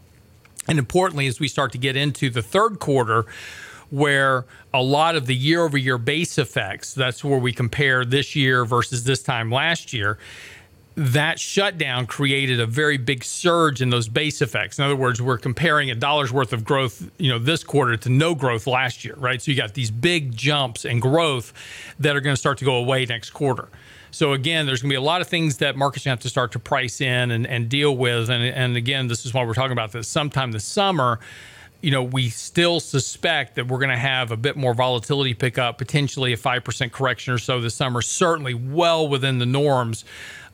and 0.68 0.78
importantly, 0.78 1.26
as 1.26 1.40
we 1.40 1.48
start 1.48 1.72
to 1.72 1.78
get 1.78 1.96
into 1.96 2.30
the 2.30 2.42
third 2.42 2.78
quarter, 2.78 3.26
where 3.90 4.44
a 4.72 4.82
lot 4.82 5.16
of 5.16 5.26
the 5.26 5.34
year 5.34 5.62
over 5.62 5.76
year 5.76 5.98
base 5.98 6.38
effects, 6.38 6.94
that's 6.94 7.24
where 7.24 7.38
we 7.38 7.52
compare 7.52 8.04
this 8.04 8.36
year 8.36 8.64
versus 8.64 9.04
this 9.04 9.22
time 9.22 9.50
last 9.50 9.92
year 9.92 10.18
that 10.96 11.40
shutdown 11.40 12.06
created 12.06 12.60
a 12.60 12.66
very 12.66 12.96
big 12.96 13.24
surge 13.24 13.82
in 13.82 13.90
those 13.90 14.08
base 14.08 14.40
effects. 14.40 14.78
In 14.78 14.84
other 14.84 14.96
words, 14.96 15.20
we're 15.20 15.38
comparing 15.38 15.90
a 15.90 15.94
dollar's 15.94 16.32
worth 16.32 16.52
of 16.52 16.64
growth, 16.64 17.10
you 17.18 17.30
know, 17.30 17.38
this 17.38 17.64
quarter 17.64 17.96
to 17.96 18.08
no 18.08 18.34
growth 18.34 18.66
last 18.66 19.04
year, 19.04 19.14
right? 19.16 19.42
So 19.42 19.50
you 19.50 19.56
got 19.56 19.74
these 19.74 19.90
big 19.90 20.36
jumps 20.36 20.84
in 20.84 21.00
growth 21.00 21.52
that 21.98 22.14
are 22.14 22.20
going 22.20 22.34
to 22.34 22.40
start 22.40 22.58
to 22.58 22.64
go 22.64 22.76
away 22.76 23.06
next 23.06 23.30
quarter. 23.30 23.68
So 24.14 24.32
again, 24.32 24.64
there's 24.66 24.80
going 24.80 24.90
to 24.90 24.92
be 24.92 24.96
a 24.96 25.00
lot 25.00 25.20
of 25.20 25.28
things 25.28 25.58
that 25.58 25.76
markets 25.76 26.04
have 26.04 26.20
to 26.20 26.28
start 26.28 26.52
to 26.52 26.58
price 26.58 27.00
in 27.00 27.30
and, 27.32 27.46
and 27.46 27.68
deal 27.68 27.96
with. 27.96 28.30
And, 28.30 28.44
and 28.44 28.76
again, 28.76 29.08
this 29.08 29.26
is 29.26 29.34
why 29.34 29.44
we're 29.44 29.54
talking 29.54 29.72
about 29.72 29.92
this. 29.92 30.08
Sometime 30.08 30.52
this 30.52 30.64
summer 30.64 31.18
you 31.80 31.90
know, 31.90 32.02
we 32.02 32.30
still 32.30 32.80
suspect 32.80 33.56
that 33.56 33.66
we're 33.66 33.76
going 33.76 33.90
to 33.90 33.96
have 33.96 34.30
a 34.30 34.38
bit 34.38 34.56
more 34.56 34.72
volatility 34.72 35.34
pick 35.34 35.58
up, 35.58 35.76
potentially 35.76 36.32
a 36.32 36.36
5% 36.36 36.92
correction 36.92 37.34
or 37.34 37.38
so 37.38 37.60
this 37.60 37.74
summer, 37.74 38.00
certainly 38.00 38.54
well 38.54 39.06
within 39.06 39.36
the 39.38 39.44
norms 39.44 40.06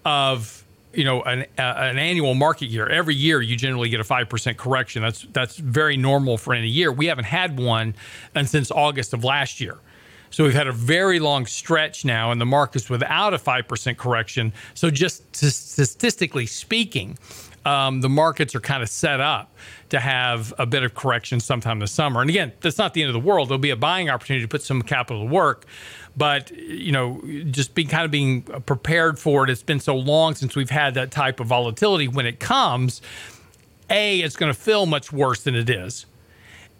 of 0.04 0.64
you 0.92 1.04
know 1.04 1.22
an, 1.22 1.42
uh, 1.56 1.62
an 1.62 1.98
annual 1.98 2.34
market 2.34 2.66
year. 2.66 2.88
Every 2.88 3.14
year 3.14 3.40
you 3.40 3.54
generally 3.54 3.88
get 3.88 4.00
a 4.00 4.04
5% 4.04 4.56
correction. 4.56 5.02
That's 5.02 5.24
that's 5.30 5.56
very 5.56 5.96
normal 5.96 6.36
for 6.36 6.52
any 6.52 6.66
year. 6.66 6.90
We 6.90 7.06
haven't 7.06 7.26
had 7.26 7.60
one 7.60 7.94
and 8.34 8.48
since 8.48 8.72
august 8.72 9.12
of 9.12 9.22
last 9.22 9.60
year 9.60 9.78
so 10.30 10.44
we've 10.44 10.54
had 10.54 10.66
a 10.66 10.72
very 10.72 11.18
long 11.18 11.46
stretch 11.46 12.04
now 12.04 12.32
in 12.32 12.38
the 12.38 12.46
markets 12.46 12.88
without 12.88 13.34
a 13.34 13.38
5% 13.38 13.96
correction 13.96 14.52
so 14.74 14.90
just 14.90 15.34
statistically 15.34 16.46
speaking 16.46 17.18
um, 17.66 18.00
the 18.00 18.08
markets 18.08 18.54
are 18.54 18.60
kind 18.60 18.82
of 18.82 18.88
set 18.88 19.20
up 19.20 19.54
to 19.90 20.00
have 20.00 20.54
a 20.58 20.64
bit 20.64 20.82
of 20.82 20.94
correction 20.94 21.40
sometime 21.40 21.78
this 21.78 21.92
summer 21.92 22.20
and 22.20 22.30
again 22.30 22.52
that's 22.60 22.78
not 22.78 22.94
the 22.94 23.02
end 23.02 23.08
of 23.08 23.14
the 23.14 23.26
world 23.26 23.48
there'll 23.48 23.58
be 23.58 23.70
a 23.70 23.76
buying 23.76 24.08
opportunity 24.08 24.44
to 24.44 24.48
put 24.48 24.62
some 24.62 24.82
capital 24.82 25.26
to 25.26 25.32
work 25.32 25.66
but 26.16 26.50
you 26.50 26.92
know, 26.92 27.22
just 27.50 27.74
being 27.74 27.88
kind 27.88 28.04
of 28.04 28.10
being 28.10 28.42
prepared 28.42 29.18
for 29.18 29.44
it. 29.44 29.50
It's 29.50 29.62
been 29.62 29.80
so 29.80 29.96
long 29.96 30.34
since 30.34 30.56
we've 30.56 30.70
had 30.70 30.94
that 30.94 31.10
type 31.10 31.40
of 31.40 31.46
volatility. 31.46 32.08
When 32.08 32.26
it 32.26 32.40
comes, 32.40 33.00
a, 33.88 34.20
it's 34.20 34.36
going 34.36 34.52
to 34.52 34.58
feel 34.58 34.86
much 34.86 35.12
worse 35.12 35.42
than 35.42 35.54
it 35.54 35.70
is, 35.70 36.06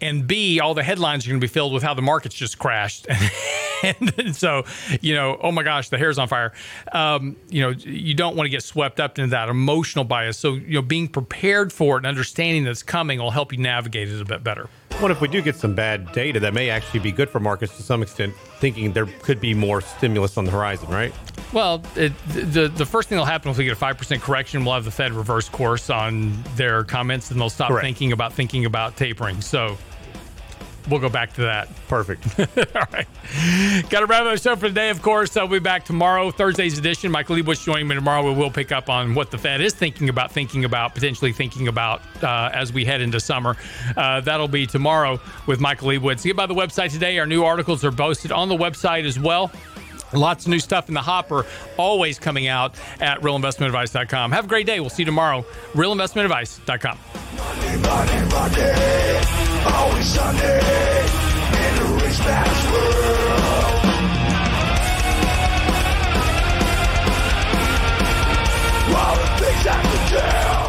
and 0.01 0.27
B, 0.27 0.59
all 0.59 0.73
the 0.73 0.83
headlines 0.83 1.25
are 1.25 1.29
going 1.29 1.39
to 1.39 1.45
be 1.45 1.51
filled 1.51 1.73
with 1.73 1.83
how 1.83 1.93
the 1.93 2.01
markets 2.01 2.35
just 2.35 2.57
crashed. 2.57 3.07
and 3.83 4.35
so, 4.35 4.63
you 4.99 5.13
know, 5.13 5.37
oh 5.41 5.51
my 5.51 5.63
gosh, 5.63 5.89
the 5.89 5.97
hair's 5.97 6.17
on 6.17 6.27
fire. 6.27 6.53
Um, 6.91 7.37
you 7.49 7.61
know, 7.61 7.69
you 7.69 8.13
don't 8.13 8.35
want 8.35 8.45
to 8.45 8.49
get 8.49 8.63
swept 8.63 8.99
up 8.99 9.17
into 9.19 9.31
that 9.31 9.47
emotional 9.49 10.03
bias. 10.03 10.37
So, 10.37 10.53
you 10.53 10.73
know, 10.73 10.81
being 10.81 11.07
prepared 11.07 11.71
for 11.71 11.95
it 11.95 11.99
and 11.99 12.07
understanding 12.07 12.63
that's 12.63 12.83
coming 12.83 13.19
will 13.19 13.31
help 13.31 13.51
you 13.51 13.59
navigate 13.59 14.09
it 14.09 14.19
a 14.19 14.25
bit 14.25 14.43
better. 14.43 14.67
What 14.99 15.09
if 15.09 15.21
we 15.21 15.27
do 15.27 15.41
get 15.41 15.55
some 15.55 15.73
bad 15.73 16.11
data 16.11 16.39
that 16.41 16.53
may 16.53 16.69
actually 16.69 16.99
be 16.99 17.11
good 17.11 17.29
for 17.29 17.39
markets 17.39 17.75
to 17.77 17.83
some 17.83 18.03
extent, 18.03 18.35
thinking 18.59 18.93
there 18.93 19.07
could 19.21 19.39
be 19.39 19.53
more 19.53 19.81
stimulus 19.81 20.37
on 20.37 20.45
the 20.45 20.51
horizon, 20.51 20.89
right? 20.89 21.13
Well, 21.53 21.81
it, 21.95 22.13
the 22.27 22.67
the 22.67 22.85
first 22.85 23.09
thing 23.09 23.15
that'll 23.15 23.25
happen 23.25 23.49
if 23.49 23.57
we 23.57 23.63
get 23.63 23.73
a 23.73 23.75
five 23.75 23.97
percent 23.97 24.21
correction, 24.21 24.63
we'll 24.63 24.75
have 24.75 24.85
the 24.85 24.91
Fed 24.91 25.11
reverse 25.13 25.49
course 25.49 25.89
on 25.89 26.43
their 26.55 26.83
comments, 26.83 27.31
and 27.31 27.41
they'll 27.41 27.49
stop 27.49 27.69
Correct. 27.69 27.83
thinking 27.83 28.11
about 28.11 28.33
thinking 28.33 28.65
about 28.65 28.95
tapering. 28.95 29.41
So 29.41 29.75
we'll 30.89 30.99
go 30.99 31.09
back 31.09 31.33
to 31.33 31.41
that. 31.41 31.69
Perfect. 31.87 32.25
All 32.75 32.85
right. 32.93 33.07
Got 33.89 34.01
to 34.01 34.05
wrap 34.05 34.23
up 34.23 34.33
the 34.33 34.37
show 34.37 34.55
for 34.55 34.69
the 34.69 34.75
day, 34.75 34.89
of 34.89 35.01
course. 35.01 35.35
I'll 35.37 35.47
be 35.47 35.59
back 35.59 35.85
tomorrow, 35.85 36.31
Thursday's 36.31 36.77
edition. 36.77 37.11
Michael 37.11 37.35
Lebowitz 37.35 37.63
joining 37.63 37.87
me 37.87 37.95
tomorrow. 37.95 38.23
We 38.23 38.33
will 38.33 38.51
pick 38.51 38.71
up 38.71 38.89
on 38.89 39.15
what 39.15 39.31
the 39.31 39.37
Fed 39.37 39.61
is 39.61 39.73
thinking 39.73 40.09
about, 40.09 40.31
thinking 40.31 40.65
about, 40.65 40.93
potentially 40.93 41.31
thinking 41.31 41.67
about 41.67 42.01
uh, 42.23 42.49
as 42.53 42.73
we 42.73 42.85
head 42.85 43.01
into 43.01 43.19
summer. 43.19 43.55
Uh, 43.95 44.21
that'll 44.21 44.47
be 44.47 44.65
tomorrow 44.65 45.19
with 45.47 45.59
Michael 45.59 45.89
Lebowitz. 45.89 46.23
Get 46.23 46.35
by 46.35 46.45
the 46.45 46.55
website 46.55 46.91
today. 46.91 47.19
Our 47.19 47.25
new 47.25 47.43
articles 47.43 47.83
are 47.83 47.91
posted 47.91 48.31
on 48.31 48.49
the 48.49 48.57
website 48.57 49.05
as 49.05 49.19
well. 49.19 49.51
Lots 50.13 50.45
of 50.45 50.49
new 50.49 50.59
stuff 50.59 50.87
in 50.87 50.93
the 50.93 51.01
hopper, 51.01 51.45
always 51.77 52.19
coming 52.19 52.47
out 52.47 52.75
at 52.99 53.21
realinvestmentadvice.com. 53.21 54.31
Have 54.31 54.45
a 54.45 54.47
great 54.47 54.65
day. 54.65 54.79
We'll 54.79 54.89
see 54.89 55.03
you 55.03 55.07
tomorrow. 55.07 55.45
Realinvestmentadvice.com. 55.73 56.97
Money, 57.37 57.77
money, 57.81 58.25
money 58.31 59.41
always 59.65 60.05
Sunday 60.05 60.59
in 60.59 61.77
a 61.77 61.85
rich. 62.03 63.80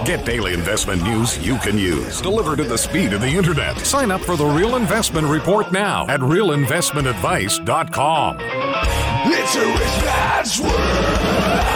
Get 0.05 0.27
daily 0.27 0.53
investment 0.53 1.01
news 1.05 1.39
you 1.47 1.57
can 1.59 1.79
use, 1.79 2.21
delivered 2.21 2.59
at 2.59 2.69
the 2.69 2.77
speed 2.77 3.13
of 3.13 3.21
the 3.21 3.29
internet. 3.29 3.79
Sign 3.79 4.11
up 4.11 4.21
for 4.21 4.37
the 4.37 4.45
Real 4.45 4.75
Investment 4.75 5.29
Report 5.29 5.71
now 5.71 6.09
at 6.09 6.19
realinvestmentadvice.com. 6.19 8.39
It's 8.41 9.55
a 9.55 9.65
rich 9.65 10.05
man's 10.05 10.61
world. 10.61 11.72